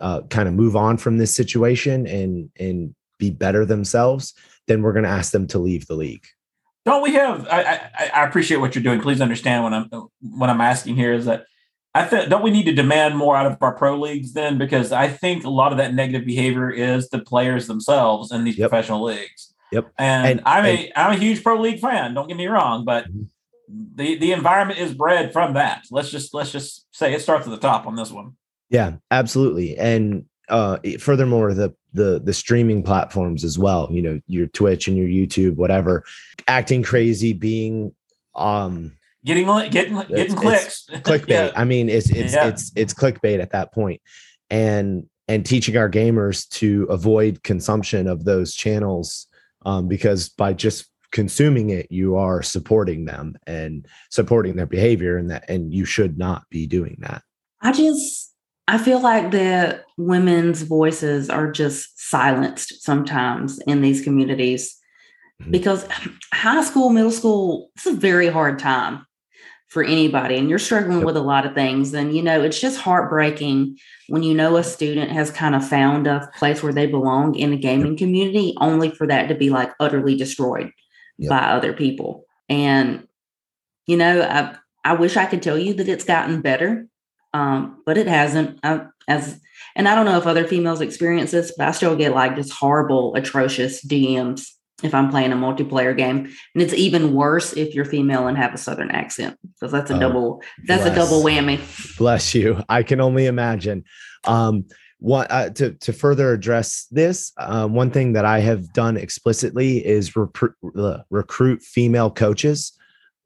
uh, 0.00 0.22
kind 0.30 0.48
of 0.48 0.54
move 0.54 0.76
on 0.76 0.96
from 0.96 1.18
this 1.18 1.34
situation 1.34 2.06
and 2.06 2.50
and 2.58 2.94
be 3.18 3.30
better 3.30 3.64
themselves 3.64 4.34
then 4.66 4.80
we're 4.82 4.92
going 4.92 5.04
to 5.04 5.10
ask 5.10 5.30
them 5.32 5.46
to 5.46 5.58
leave 5.58 5.86
the 5.86 5.94
league 5.94 6.24
Don't 6.86 7.02
we 7.02 7.14
have? 7.14 7.46
I, 7.48 7.60
I 7.98 8.10
I 8.20 8.24
appreciate 8.26 8.58
what 8.58 8.74
you're 8.74 8.82
doing. 8.84 9.00
Please 9.00 9.20
understand 9.20 9.62
what 9.64 9.72
I'm 9.72 9.88
what 10.20 10.50
I'm 10.50 10.60
asking 10.60 10.96
here 10.96 11.12
is 11.14 11.24
that 11.26 11.44
I 11.94 12.04
think 12.04 12.28
don't 12.28 12.42
we 12.42 12.50
need 12.50 12.64
to 12.66 12.72
demand 12.74 13.16
more 13.16 13.36
out 13.36 13.46
of 13.46 13.56
our 13.62 13.72
pro 13.74 13.98
leagues 13.98 14.32
then 14.32 14.58
because 14.58 14.90
I 14.90 15.06
think 15.08 15.44
a 15.44 15.50
lot 15.50 15.70
of 15.72 15.78
that 15.78 15.94
negative 15.94 16.26
behavior 16.26 16.68
is 16.70 17.08
the 17.08 17.20
players 17.20 17.66
themselves 17.68 18.32
in 18.32 18.44
these 18.44 18.58
Yep. 18.58 18.68
professional 18.70 19.02
leagues. 19.04 19.54
Yep. 19.72 19.92
And, 19.98 20.26
And- 20.26 20.40
I'm 20.44 20.64
a 20.66 20.92
I'm 20.96 21.12
a 21.12 21.16
huge 21.16 21.42
pro 21.44 21.60
league 21.60 21.80
fan. 21.80 22.14
Don't 22.14 22.26
get 22.28 22.36
me 22.36 22.46
wrong, 22.48 22.84
but 22.84 23.04
Mhm. 23.06 23.28
the 23.94 24.16
the 24.16 24.32
environment 24.32 24.78
is 24.80 24.92
bred 24.92 25.32
from 25.32 25.54
that. 25.54 25.84
Let's 25.90 26.10
just 26.10 26.34
let's 26.34 26.50
just 26.52 26.86
say 26.90 27.14
it 27.14 27.22
starts 27.22 27.46
at 27.46 27.50
the 27.50 27.58
top 27.68 27.86
on 27.86 27.94
this 27.96 28.10
one. 28.10 28.32
Yeah, 28.70 28.96
absolutely. 29.10 29.76
And 29.78 30.24
uh 30.48 30.78
furthermore, 30.98 31.54
the 31.54 31.74
the 31.92 32.20
the 32.22 32.32
streaming 32.32 32.82
platforms 32.82 33.44
as 33.44 33.58
well, 33.58 33.88
you 33.90 34.02
know, 34.02 34.20
your 34.26 34.46
Twitch 34.48 34.88
and 34.88 34.96
your 34.96 35.06
YouTube, 35.08 35.56
whatever, 35.56 36.04
acting 36.48 36.82
crazy, 36.82 37.32
being 37.32 37.94
um 38.34 38.96
Getting 39.24 39.46
getting 39.70 39.94
getting 39.96 40.16
It's- 40.16 40.34
clicks. 40.34 40.86
clickbait. 41.02 41.28
Yeah. 41.28 41.50
I 41.56 41.64
mean, 41.64 41.88
it's 41.88 42.10
it's 42.10 42.34
Yeah. 42.34 42.48
it's 42.48 42.72
it's 42.76 42.92
clickbait 42.92 43.40
at 43.40 43.52
that 43.52 43.72
point. 43.72 44.02
And 44.50 45.06
and 45.28 45.46
teaching 45.46 45.78
our 45.78 45.88
gamers 45.88 46.46
to 46.50 46.84
avoid 46.90 47.42
consumption 47.42 48.06
of 48.06 48.24
those 48.26 48.54
channels 48.54 49.26
um, 49.64 49.88
because 49.88 50.28
by 50.28 50.52
just 50.52 50.90
consuming 51.12 51.70
it, 51.70 51.90
you 51.90 52.16
are 52.16 52.42
supporting 52.42 53.06
them 53.06 53.34
and 53.46 53.86
supporting 54.10 54.56
their 54.56 54.66
behavior, 54.66 55.16
and 55.16 55.30
that 55.30 55.48
and 55.48 55.72
you 55.72 55.86
should 55.86 56.18
not 56.18 56.42
be 56.50 56.66
doing 56.66 56.96
that. 57.00 57.22
I 57.62 57.72
just 57.72 58.33
I 58.66 58.78
feel 58.78 59.00
like 59.00 59.30
that 59.32 59.84
women's 59.98 60.62
voices 60.62 61.28
are 61.28 61.50
just 61.50 62.00
silenced 62.00 62.82
sometimes 62.82 63.58
in 63.66 63.82
these 63.82 64.00
communities 64.02 64.76
Mhm. 65.42 65.50
because 65.50 65.86
high 66.32 66.62
school, 66.64 66.90
middle 66.90 67.10
school, 67.10 67.70
it's 67.76 67.86
a 67.86 67.92
very 67.92 68.28
hard 68.28 68.58
time 68.58 69.04
for 69.68 69.82
anybody 69.82 70.36
and 70.36 70.48
you're 70.48 70.58
struggling 70.58 70.98
Yep. 70.98 71.06
with 71.06 71.16
a 71.16 71.20
lot 71.22 71.44
of 71.44 71.54
things 71.54 71.92
and 71.94 72.14
you 72.14 72.22
know 72.22 72.40
it's 72.42 72.60
just 72.60 72.78
heartbreaking 72.78 73.76
when 74.08 74.22
you 74.22 74.32
know 74.32 74.56
a 74.56 74.62
student 74.62 75.10
has 75.10 75.32
kind 75.32 75.56
of 75.56 75.66
found 75.68 76.06
a 76.06 76.30
place 76.36 76.62
where 76.62 76.72
they 76.72 76.86
belong 76.86 77.34
in 77.34 77.52
a 77.52 77.56
gaming 77.56 77.96
community 77.96 78.54
only 78.60 78.88
for 78.90 79.04
that 79.08 79.26
to 79.28 79.34
be 79.34 79.50
like 79.50 79.72
utterly 79.80 80.14
destroyed 80.16 80.70
Yep. 81.18 81.28
by 81.30 81.38
other 81.38 81.72
people 81.72 82.24
and 82.48 83.08
you 83.88 83.96
know 83.96 84.22
I 84.22 84.54
I 84.84 84.94
wish 84.94 85.16
I 85.16 85.26
could 85.26 85.42
tell 85.42 85.58
you 85.58 85.74
that 85.74 85.88
it's 85.88 86.04
gotten 86.04 86.40
better 86.40 86.86
um, 87.34 87.82
but 87.84 87.98
it 87.98 88.06
hasn't. 88.06 88.58
I, 88.62 88.86
as 89.06 89.38
and 89.76 89.88
I 89.88 89.94
don't 89.94 90.06
know 90.06 90.16
if 90.16 90.26
other 90.26 90.46
females 90.46 90.80
experience 90.80 91.32
this, 91.32 91.52
but 91.58 91.68
I 91.68 91.72
still 91.72 91.96
get 91.96 92.14
like 92.14 92.36
just 92.36 92.52
horrible, 92.52 93.14
atrocious 93.16 93.84
DMs 93.84 94.46
if 94.82 94.94
I'm 94.94 95.10
playing 95.10 95.32
a 95.32 95.36
multiplayer 95.36 95.96
game, 95.96 96.30
and 96.54 96.62
it's 96.62 96.74
even 96.74 97.14
worse 97.14 97.52
if 97.54 97.74
you're 97.74 97.84
female 97.84 98.26
and 98.26 98.38
have 98.38 98.54
a 98.54 98.58
southern 98.58 98.90
accent 98.90 99.38
because 99.42 99.72
that's 99.72 99.90
a 99.90 99.96
Oh, 99.96 100.00
double 100.00 100.42
that's 100.64 100.86
a 100.86 100.94
double 100.94 101.22
whammy. 101.22 101.58
Bless 101.98 102.34
you. 102.34 102.62
I 102.68 102.82
can 102.82 103.00
only 103.00 103.26
imagine. 103.26 103.84
Um, 104.24 104.64
what 104.98 105.30
uh, 105.30 105.50
to 105.50 105.72
to 105.74 105.92
further 105.92 106.32
address 106.32 106.86
this, 106.90 107.32
uh, 107.36 107.66
one 107.66 107.90
thing 107.90 108.12
that 108.14 108.24
I 108.24 108.40
have 108.40 108.72
done 108.72 108.96
explicitly 108.96 109.84
is 109.84 110.12
repr- 110.12 110.54
uh, 110.76 111.02
recruit 111.10 111.62
female 111.62 112.10
coaches. 112.10 112.72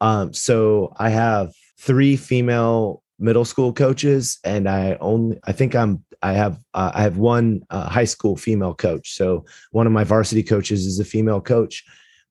Um, 0.01 0.33
so 0.33 0.93
I 0.97 1.11
have 1.11 1.53
three 1.79 2.17
female 2.17 3.03
middle 3.19 3.45
school 3.45 3.73
coaches, 3.73 4.39
and 4.45 4.69
I 4.69 4.97
only 5.01 5.39
I 5.45 5.53
think 5.53 5.75
I'm 5.75 6.05
I 6.23 6.33
have 6.33 6.61
uh, 6.75 6.93
I 6.95 7.03
have 7.03 7.17
one 7.19 7.63
uh, 7.71 7.89
high 7.89 8.05
school 8.05 8.37
female 8.37 8.75
coach. 8.75 9.15
So 9.15 9.45
one 9.73 9.87
of 9.87 9.93
my 9.93 10.05
varsity 10.05 10.43
coaches 10.43 10.87
is 10.87 10.99
a 10.99 11.05
female 11.05 11.41
coach, 11.41 11.85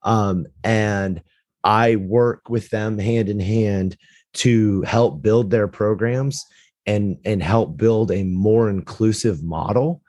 um, 0.03 0.45
and 0.63 1.21
I 1.63 1.97
work 1.97 2.49
with 2.49 2.69
them 2.69 2.97
hand 2.97 3.29
in 3.29 3.39
hand 3.39 3.97
to 4.35 4.81
help 4.83 5.21
build 5.21 5.49
their 5.49 5.67
programs 5.67 6.45
and 6.85 7.17
and 7.25 7.43
help 7.43 7.77
build 7.77 8.11
a 8.11 8.23
more 8.23 8.69
inclusive 8.69 9.43
model. 9.43 10.01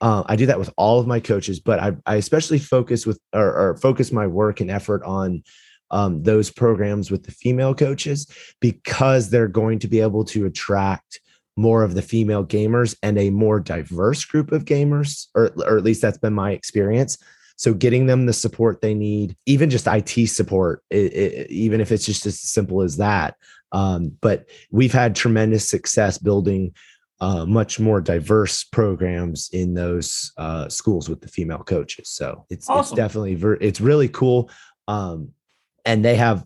Uh, 0.00 0.22
I 0.26 0.36
do 0.36 0.46
that 0.46 0.58
with 0.58 0.70
all 0.76 0.98
of 0.98 1.06
my 1.06 1.20
coaches, 1.20 1.60
but 1.60 1.78
I, 1.78 1.92
I 2.04 2.16
especially 2.16 2.58
focus 2.58 3.06
with 3.06 3.18
or, 3.32 3.70
or 3.70 3.76
focus 3.76 4.12
my 4.12 4.26
work 4.26 4.60
and 4.60 4.70
effort 4.70 5.02
on 5.04 5.42
um, 5.90 6.22
those 6.22 6.50
programs 6.50 7.10
with 7.10 7.24
the 7.24 7.32
female 7.32 7.74
coaches 7.74 8.26
because 8.60 9.30
they're 9.30 9.48
going 9.48 9.78
to 9.78 9.88
be 9.88 10.00
able 10.00 10.24
to 10.24 10.46
attract 10.46 11.20
more 11.56 11.82
of 11.84 11.94
the 11.94 12.02
female 12.02 12.44
gamers 12.44 12.96
and 13.02 13.18
a 13.18 13.30
more 13.30 13.60
diverse 13.60 14.24
group 14.24 14.50
of 14.50 14.64
gamers, 14.64 15.28
or, 15.34 15.52
or 15.64 15.76
at 15.76 15.84
least 15.84 16.02
that's 16.02 16.18
been 16.18 16.34
my 16.34 16.50
experience. 16.50 17.18
So 17.56 17.72
getting 17.72 18.06
them 18.06 18.26
the 18.26 18.32
support 18.32 18.80
they 18.80 18.94
need, 18.94 19.36
even 19.46 19.70
just 19.70 19.86
IT 19.86 20.28
support, 20.28 20.82
it, 20.90 21.12
it, 21.12 21.50
even 21.50 21.80
if 21.80 21.92
it's 21.92 22.04
just 22.04 22.26
as 22.26 22.40
simple 22.40 22.82
as 22.82 22.96
that. 22.96 23.36
Um, 23.70 24.16
but 24.20 24.48
we've 24.70 24.92
had 24.92 25.14
tremendous 25.14 25.68
success 25.68 26.18
building 26.18 26.74
uh, 27.20 27.46
much 27.46 27.78
more 27.78 28.00
diverse 28.00 28.64
programs 28.64 29.48
in 29.52 29.74
those 29.74 30.32
uh, 30.36 30.68
schools 30.68 31.08
with 31.08 31.20
the 31.20 31.28
female 31.28 31.62
coaches. 31.62 32.10
So 32.10 32.44
it's 32.50 32.68
Awesome. 32.68 32.80
it's 32.80 32.96
definitely 32.96 33.36
ver- 33.36 33.58
it's 33.60 33.80
really 33.80 34.08
cool. 34.08 34.50
Um, 34.88 35.30
and 35.84 36.04
they 36.04 36.16
have 36.16 36.44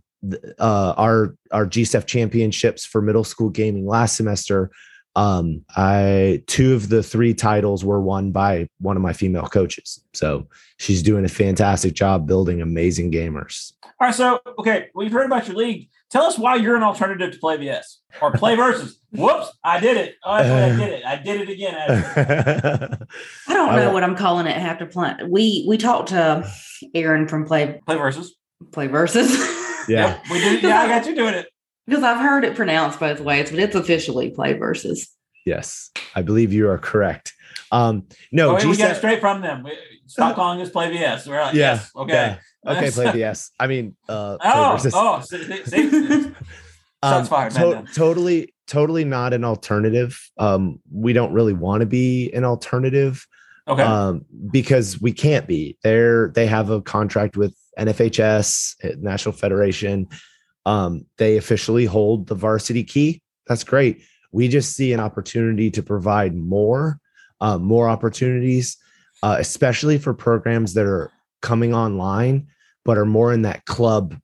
uh, 0.59 0.95
our 0.97 1.37
our 1.53 1.67
GSEF 1.67 2.07
championships 2.07 2.85
for 2.85 3.01
middle 3.01 3.25
school 3.25 3.51
gaming 3.51 3.87
last 3.87 4.17
semester. 4.17 4.71
Um, 5.17 5.65
I 5.77 6.43
two 6.47 6.75
of 6.75 6.89
the 6.89 7.03
three 7.03 7.35
titles 7.35 7.85
were 7.85 8.01
won 8.01 8.31
by 8.31 8.69
one 8.81 8.97
of 8.97 9.03
my 9.03 9.13
female 9.13 9.47
coaches. 9.47 10.03
So 10.15 10.49
she's 10.79 11.03
doing 11.03 11.25
a 11.25 11.29
fantastic 11.29 11.95
job 11.95 12.27
building 12.27 12.61
amazing 12.61 13.13
gamers. 13.13 13.73
All 14.01 14.07
right, 14.07 14.15
so 14.15 14.39
okay, 14.61 14.89
we've 14.95 15.11
heard 15.11 15.27
about 15.27 15.49
your 15.49 15.57
league. 15.57 15.89
Tell 16.11 16.25
us 16.25 16.39
why 16.39 16.55
you're 16.55 16.77
an 16.77 16.83
alternative 16.83 17.33
to 17.33 17.39
Play 17.39 17.57
VS 17.57 18.01
or 18.23 18.33
Play 18.33 18.55
Versus. 18.57 19.01
Whoops, 19.11 19.51
I 19.65 19.81
did 19.81 19.97
it. 19.97 20.15
Oh, 20.25 20.33
I 20.33 20.43
did 20.77 20.89
it. 20.93 21.05
I 21.05 21.17
did 21.17 21.41
it 21.41 21.49
again. 21.49 21.75
I 23.49 23.55
don't 23.55 23.75
know 23.75 23.93
what 23.93 24.05
I'm 24.05 24.15
calling 24.15 24.47
it 24.47 24.57
after 24.57 24.87
plant. 24.87 25.29
We 25.29 25.65
we 25.67 25.79
talked 25.79 26.11
to 26.11 26.49
Aaron 26.95 27.27
from 27.27 27.45
Play 27.45 27.81
Play 27.87 27.97
Versus. 27.97 28.37
Play 28.73 28.87
Versus. 28.87 29.31
yeah. 29.89 30.21
We 30.31 30.39
did. 30.41 30.63
Yeah, 30.63 30.81
I 30.81 30.89
got 30.89 31.07
you 31.07 31.15
doing 31.15 31.35
it. 31.35 31.49
Because 31.87 32.03
I've 32.05 32.21
heard 32.21 32.45
it 32.45 32.55
pronounced 32.55 33.01
both 33.01 33.21
ways, 33.21 33.51
but 33.51 33.59
it's 33.59 33.75
officially 33.75 34.31
Play 34.31 34.53
Versus. 34.55 35.09
Yes. 35.47 35.91
I 36.15 36.23
believe 36.23 36.53
you 36.53 36.69
are 36.69 36.79
correct. 36.79 37.33
Um, 37.73 38.07
no, 38.33 38.51
Oh, 38.51 38.55
wait, 38.55 38.65
we 38.67 38.77
got 38.77 38.91
it 38.91 38.97
straight 38.97 39.21
from 39.21 39.41
them. 39.41 39.63
We, 39.63 39.73
stop 40.07 40.35
calling 40.37 40.61
us 40.61 40.71
Play 40.71 40.91
VS. 40.91 41.27
We're 41.27 41.41
like, 41.41 41.55
Yeah, 41.55 41.75
yes, 41.75 41.91
okay. 41.97 42.13
yeah. 42.67 42.71
Okay, 42.73 42.91
play 42.91 43.11
VS. 43.13 43.53
I 43.59 43.67
mean, 43.67 43.97
uh, 44.09 44.37
play 44.39 44.51
Oh, 44.55 44.73
versus. 44.73 44.93
oh, 44.97 45.21
see, 45.21 45.45
see, 45.65 45.89
see? 45.91 46.31
Um, 47.01 47.25
fired, 47.27 47.55
man, 47.55 47.63
to- 47.63 47.71
then. 47.77 47.87
totally, 47.95 48.53
totally 48.67 49.05
not 49.05 49.33
an 49.33 49.45
alternative. 49.45 50.19
Um, 50.37 50.81
we 50.93 51.13
don't 51.13 51.33
really 51.33 51.53
want 51.53 51.81
to 51.83 51.87
be 51.87 52.33
an 52.33 52.45
alternative 52.45 53.25
okay. 53.69 53.83
um, 53.85 54.25
because 54.51 55.01
we 55.01 55.13
can't 55.13 55.47
be. 55.47 55.77
They're 55.85 56.33
they 56.35 56.47
have 56.47 56.71
a 56.71 56.83
contract 56.83 57.37
with 57.37 57.55
NFHS, 57.79 58.77
eh, 58.83 58.95
National 58.99 59.33
Federation. 59.33 60.09
Um, 60.67 61.07
they 61.17 61.37
officially 61.37 61.87
hold 61.87 62.27
the 62.27 62.35
varsity 62.35 62.85
key. 62.85 63.23
That's 63.47 63.65
great. 63.65 64.03
We 64.33 64.49
just 64.49 64.75
see 64.75 64.93
an 64.93 65.01
opportunity 65.01 65.71
to 65.71 65.83
provide 65.83 66.35
more, 66.35 67.01
uh, 67.41 67.59
more 67.59 67.89
opportunities, 67.89 68.77
uh, 69.23 69.37
especially 69.39 69.99
for 69.99 70.13
programs 70.13 70.75
that 70.75 70.87
are 70.87 71.11
coming 71.41 71.75
online, 71.75 72.49
but 72.85 72.99
are 72.99 73.07
more 73.07 73.33
in 73.33 73.43
that 73.43 73.65
club 73.65 74.17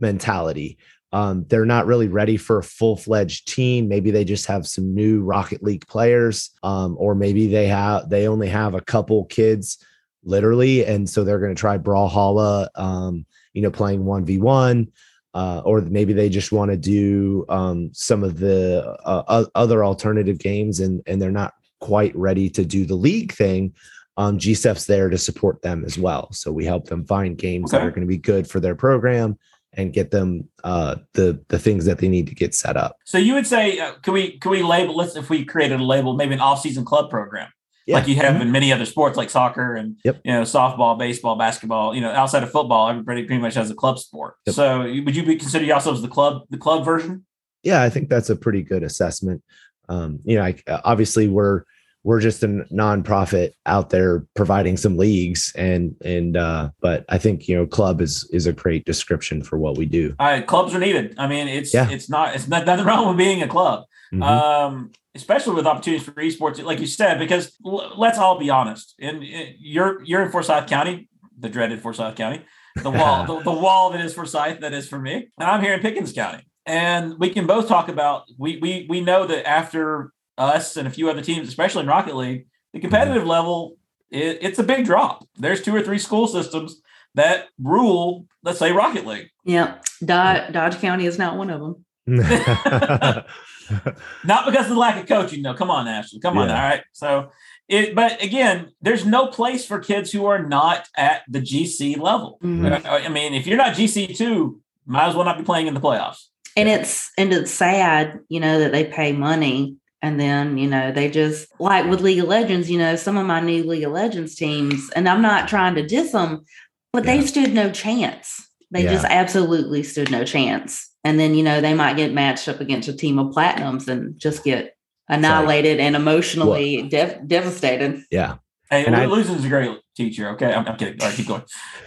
mentality. 0.00 0.78
Um, 1.12 1.46
they're 1.48 1.64
not 1.64 1.86
really 1.86 2.08
ready 2.08 2.36
for 2.36 2.58
a 2.58 2.62
full 2.62 2.96
fledged 2.96 3.48
team. 3.48 3.88
Maybe 3.88 4.10
they 4.10 4.24
just 4.24 4.46
have 4.46 4.66
some 4.66 4.94
new 4.94 5.22
Rocket 5.22 5.62
League 5.62 5.86
players, 5.86 6.50
um, 6.62 6.96
or 6.98 7.14
maybe 7.14 7.46
they 7.46 7.68
have 7.68 8.10
they 8.10 8.28
only 8.28 8.48
have 8.48 8.74
a 8.74 8.80
couple 8.80 9.24
kids, 9.24 9.78
literally, 10.26 10.84
and 10.84 11.08
so 11.08 11.24
they're 11.24 11.38
going 11.38 11.54
to 11.54 11.58
try 11.58 11.78
Brawlhalla, 11.78 12.68
um, 12.74 13.24
you 13.54 13.62
know, 13.62 13.70
playing 13.70 14.04
one 14.04 14.24
v 14.24 14.38
one, 14.38 14.92
uh, 15.34 15.62
or 15.64 15.80
maybe 15.80 16.12
they 16.12 16.28
just 16.28 16.52
want 16.52 16.70
to 16.70 16.76
do 16.76 17.46
um, 17.48 17.90
some 17.94 18.22
of 18.22 18.38
the 18.38 18.96
uh, 19.04 19.44
other 19.54 19.84
alternative 19.84 20.38
games, 20.38 20.80
and 20.80 21.02
and 21.06 21.22
they're 21.22 21.30
not 21.30 21.54
quite 21.80 22.14
ready 22.16 22.50
to 22.50 22.64
do 22.64 22.84
the 22.84 22.94
league 22.94 23.32
thing. 23.32 23.72
Um, 24.18 24.38
GSEF's 24.38 24.86
there 24.86 25.10
to 25.10 25.18
support 25.18 25.62
them 25.62 25.84
as 25.84 25.98
well, 25.98 26.32
so 26.32 26.50
we 26.50 26.64
help 26.64 26.88
them 26.88 27.04
find 27.04 27.36
games 27.36 27.70
that 27.70 27.82
are 27.82 27.90
going 27.90 28.00
to 28.00 28.06
be 28.06 28.16
good 28.16 28.48
for 28.48 28.60
their 28.60 28.74
program 28.74 29.38
and 29.74 29.92
get 29.92 30.10
them 30.10 30.48
uh, 30.64 30.96
the 31.12 31.38
the 31.48 31.58
things 31.58 31.84
that 31.84 31.98
they 31.98 32.08
need 32.08 32.26
to 32.26 32.34
get 32.34 32.54
set 32.54 32.76
up. 32.76 32.96
so 33.04 33.18
you 33.18 33.34
would 33.34 33.46
say, 33.46 33.78
uh, 33.78 33.92
can 34.02 34.14
we 34.14 34.38
can 34.38 34.50
we 34.50 34.62
label? 34.62 34.96
Let's 34.96 35.16
if 35.16 35.30
we 35.30 35.44
created 35.44 35.80
a 35.80 35.84
label, 35.84 36.14
maybe 36.14 36.34
an 36.34 36.40
off-season 36.40 36.84
club 36.84 37.10
program. 37.10 37.48
Like 37.88 38.08
you 38.08 38.16
have 38.16 38.40
in 38.40 38.50
many 38.50 38.72
other 38.72 38.84
sports 38.84 39.16
like 39.16 39.30
soccer 39.30 39.74
and 39.74 39.96
Yep. 40.04 40.20
you 40.24 40.32
know 40.32 40.42
softball 40.42 40.98
baseball 40.98 41.36
basketball 41.36 41.94
you 41.94 42.00
know 42.00 42.10
outside 42.10 42.42
of 42.42 42.50
football 42.50 42.88
everybody 42.88 43.24
pretty 43.24 43.40
much 43.40 43.54
has 43.54 43.70
a 43.70 43.74
club 43.74 43.98
sport 43.98 44.34
Yep. 44.46 44.54
so 44.56 44.78
would 44.80 45.14
you 45.16 45.22
be 45.24 45.36
consider 45.36 45.64
yourselves 45.64 46.02
the 46.02 46.08
club 46.08 46.42
the 46.50 46.58
club 46.58 46.84
version 46.84 47.24
yeah, 47.62 47.82
I 47.82 47.90
think 47.90 48.08
that's 48.08 48.30
a 48.30 48.36
pretty 48.36 48.62
good 48.62 48.84
assessment. 48.84 49.42
Um, 49.88 50.20
you 50.24 50.36
know, 50.36 50.44
I, 50.44 50.54
obviously 50.84 51.26
we're 51.26 51.64
we're 52.04 52.20
just 52.20 52.44
a 52.44 52.48
nonprofit 52.72 53.54
out 53.64 53.90
there 53.90 54.24
providing 54.36 54.76
some 54.76 54.96
leagues, 54.96 55.52
and 55.56 55.96
and 56.04 56.36
uh, 56.36 56.70
but 56.80 57.04
I 57.08 57.18
think 57.18 57.48
you 57.48 57.56
know, 57.56 57.66
club 57.66 58.00
is 58.00 58.28
is 58.32 58.46
a 58.46 58.52
great 58.52 58.84
description 58.84 59.42
for 59.42 59.58
what 59.58 59.76
we 59.76 59.84
do. 59.84 60.14
All 60.20 60.28
right, 60.28 60.46
clubs 60.46 60.74
are 60.74 60.78
needed 60.78 61.14
i 61.18 61.26
mean 61.26 61.48
it's 61.48 61.74
Yeah. 61.74 61.90
it's 61.90 62.08
not 62.08 62.36
it's 62.36 62.46
not 62.46 62.66
nothing 62.66 62.84
wrong 62.86 63.08
with 63.08 63.16
being 63.16 63.42
a 63.42 63.48
club 63.48 63.84
Mhm. 64.14 64.22
um 64.22 64.92
especially 65.16 65.54
with 65.54 65.66
opportunities 65.66 66.06
for 66.06 66.12
esports 66.12 66.62
like 66.62 66.78
you 66.78 66.86
said 66.86 67.18
because 67.18 67.56
l- 67.64 67.92
let's 67.96 68.18
all 68.18 68.38
be 68.38 68.50
honest. 68.50 68.94
And 69.00 69.18
uh, 69.18 69.52
you're 69.58 70.02
you're 70.04 70.22
in 70.22 70.30
forsyth 70.30 70.68
county 70.68 71.08
the 71.38 71.48
dreaded 71.48 71.82
forsyth 71.82 72.14
county 72.14 72.44
the 72.76 72.90
wall 72.90 73.26
the, 73.30 73.40
the 73.42 73.52
wall 73.52 73.90
that 73.90 74.00
is 74.00 74.14
forsyth 74.14 74.60
that 74.60 74.72
is 74.72 74.88
for 74.88 74.98
me. 74.98 75.28
And 75.38 75.50
i'm 75.50 75.62
here 75.62 75.74
in 75.74 75.80
pickens 75.80 76.12
county. 76.12 76.46
And 76.64 77.18
we 77.18 77.30
can 77.30 77.46
both 77.46 77.68
talk 77.68 77.88
about 77.88 78.24
we 78.38 78.58
we 78.58 78.86
we 78.88 79.00
know 79.00 79.26
that 79.26 79.48
after 79.48 80.12
us 80.38 80.76
and 80.76 80.86
a 80.86 80.90
few 80.90 81.08
other 81.10 81.22
teams 81.22 81.48
especially 81.48 81.82
in 81.82 81.88
rocket 81.88 82.14
league 82.14 82.46
the 82.72 82.80
competitive 82.80 83.26
level 83.26 83.76
it, 84.10 84.38
it's 84.40 84.58
a 84.58 84.62
big 84.62 84.84
drop. 84.84 85.26
There's 85.36 85.62
two 85.62 85.74
or 85.74 85.82
three 85.82 85.98
school 85.98 86.28
systems 86.28 86.80
that 87.14 87.48
rule 87.58 88.26
let's 88.42 88.58
say 88.58 88.72
rocket 88.72 89.06
league. 89.06 89.30
Yeah. 89.44 89.78
Dodge, 90.04 90.52
Dodge 90.52 90.78
County 90.78 91.06
is 91.06 91.18
not 91.18 91.36
one 91.36 91.50
of 91.50 91.60
them. 91.60 91.84
not 94.24 94.46
because 94.46 94.64
of 94.66 94.70
the 94.70 94.78
lack 94.78 95.00
of 95.00 95.06
coaching 95.08 95.42
though. 95.42 95.54
Come 95.54 95.70
on 95.70 95.88
ashley. 95.88 96.20
Come 96.20 96.38
on 96.38 96.48
Yeah. 96.48 96.54
all 96.62 96.68
right? 96.68 96.82
So 96.92 97.30
it 97.68 97.94
but 97.94 98.22
again 98.22 98.70
there's 98.80 99.04
no 99.04 99.26
place 99.26 99.66
for 99.66 99.78
kids 99.80 100.12
who 100.12 100.26
are 100.26 100.40
not 100.42 100.86
at 100.96 101.22
the 101.28 101.40
gc 101.40 101.98
level. 101.98 102.38
Mhm. 102.42 102.84
Uh, 102.84 102.88
i 102.88 103.08
mean 103.08 103.34
if 103.34 103.46
you're 103.46 103.56
not 103.56 103.74
gc2 103.74 104.56
might 104.86 105.08
as 105.08 105.14
well 105.16 105.24
not 105.24 105.36
be 105.38 105.44
playing 105.44 105.66
in 105.66 105.74
the 105.74 105.80
playoffs. 105.80 106.26
And 106.56 106.68
it's 106.68 107.10
and 107.18 107.32
it's 107.32 107.50
sad, 107.50 108.20
you 108.28 108.40
know, 108.40 108.58
that 108.60 108.72
they 108.72 108.84
pay 108.84 109.12
money 109.12 109.74
and 110.02 110.20
then, 110.20 110.56
you 110.58 110.68
know, 110.68 110.92
they 110.92 111.10
just 111.10 111.48
like 111.58 111.86
with 111.86 112.00
League 112.02 112.20
of 112.20 112.28
Legends, 112.28 112.70
you 112.70 112.78
know, 112.78 112.94
some 112.96 113.16
of 113.16 113.26
my 113.26 113.40
new 113.40 113.64
League 113.64 113.82
of 113.82 113.92
Legends 113.92 114.36
teams, 114.36 114.88
and 114.94 115.08
I'm 115.08 115.20
not 115.22 115.48
trying 115.48 115.74
to 115.74 115.86
diss 115.86 116.12
them, 116.12 116.44
but 116.92 117.02
they 117.04 117.20
stood 117.26 117.52
no 117.52 117.70
chance. 117.72 118.45
They 118.70 118.84
Yeah. 118.84 118.92
just 118.92 119.04
absolutely 119.06 119.82
stood 119.82 120.10
no 120.10 120.24
chance. 120.24 120.90
And 121.04 121.20
then, 121.20 121.34
you 121.34 121.42
know, 121.44 121.60
they 121.60 121.74
might 121.74 121.96
get 121.96 122.12
matched 122.12 122.48
up 122.48 122.60
against 122.60 122.88
a 122.88 122.92
team 122.92 123.18
of 123.18 123.32
platinums 123.34 123.86
and 123.88 124.18
just 124.18 124.42
get 124.44 124.74
annihilated 125.08 125.78
and 125.78 125.94
emotionally 125.94 126.82
dev- 126.82 127.20
devastated. 127.28 128.02
yeah, 128.10 128.34
hey 128.70 128.84
And 128.84 128.96
I- 128.96 129.06
losing 129.06 129.36
is 129.36 129.44
a 129.44 129.48
great 129.48 129.78
teacher 129.96 130.28
okay 130.30 130.52
i'm, 130.52 130.66
I'm 130.66 130.76
kidding 130.76 131.00
all 131.00 131.06
right 131.08 131.16
keep 131.16 131.26
going 131.28 131.42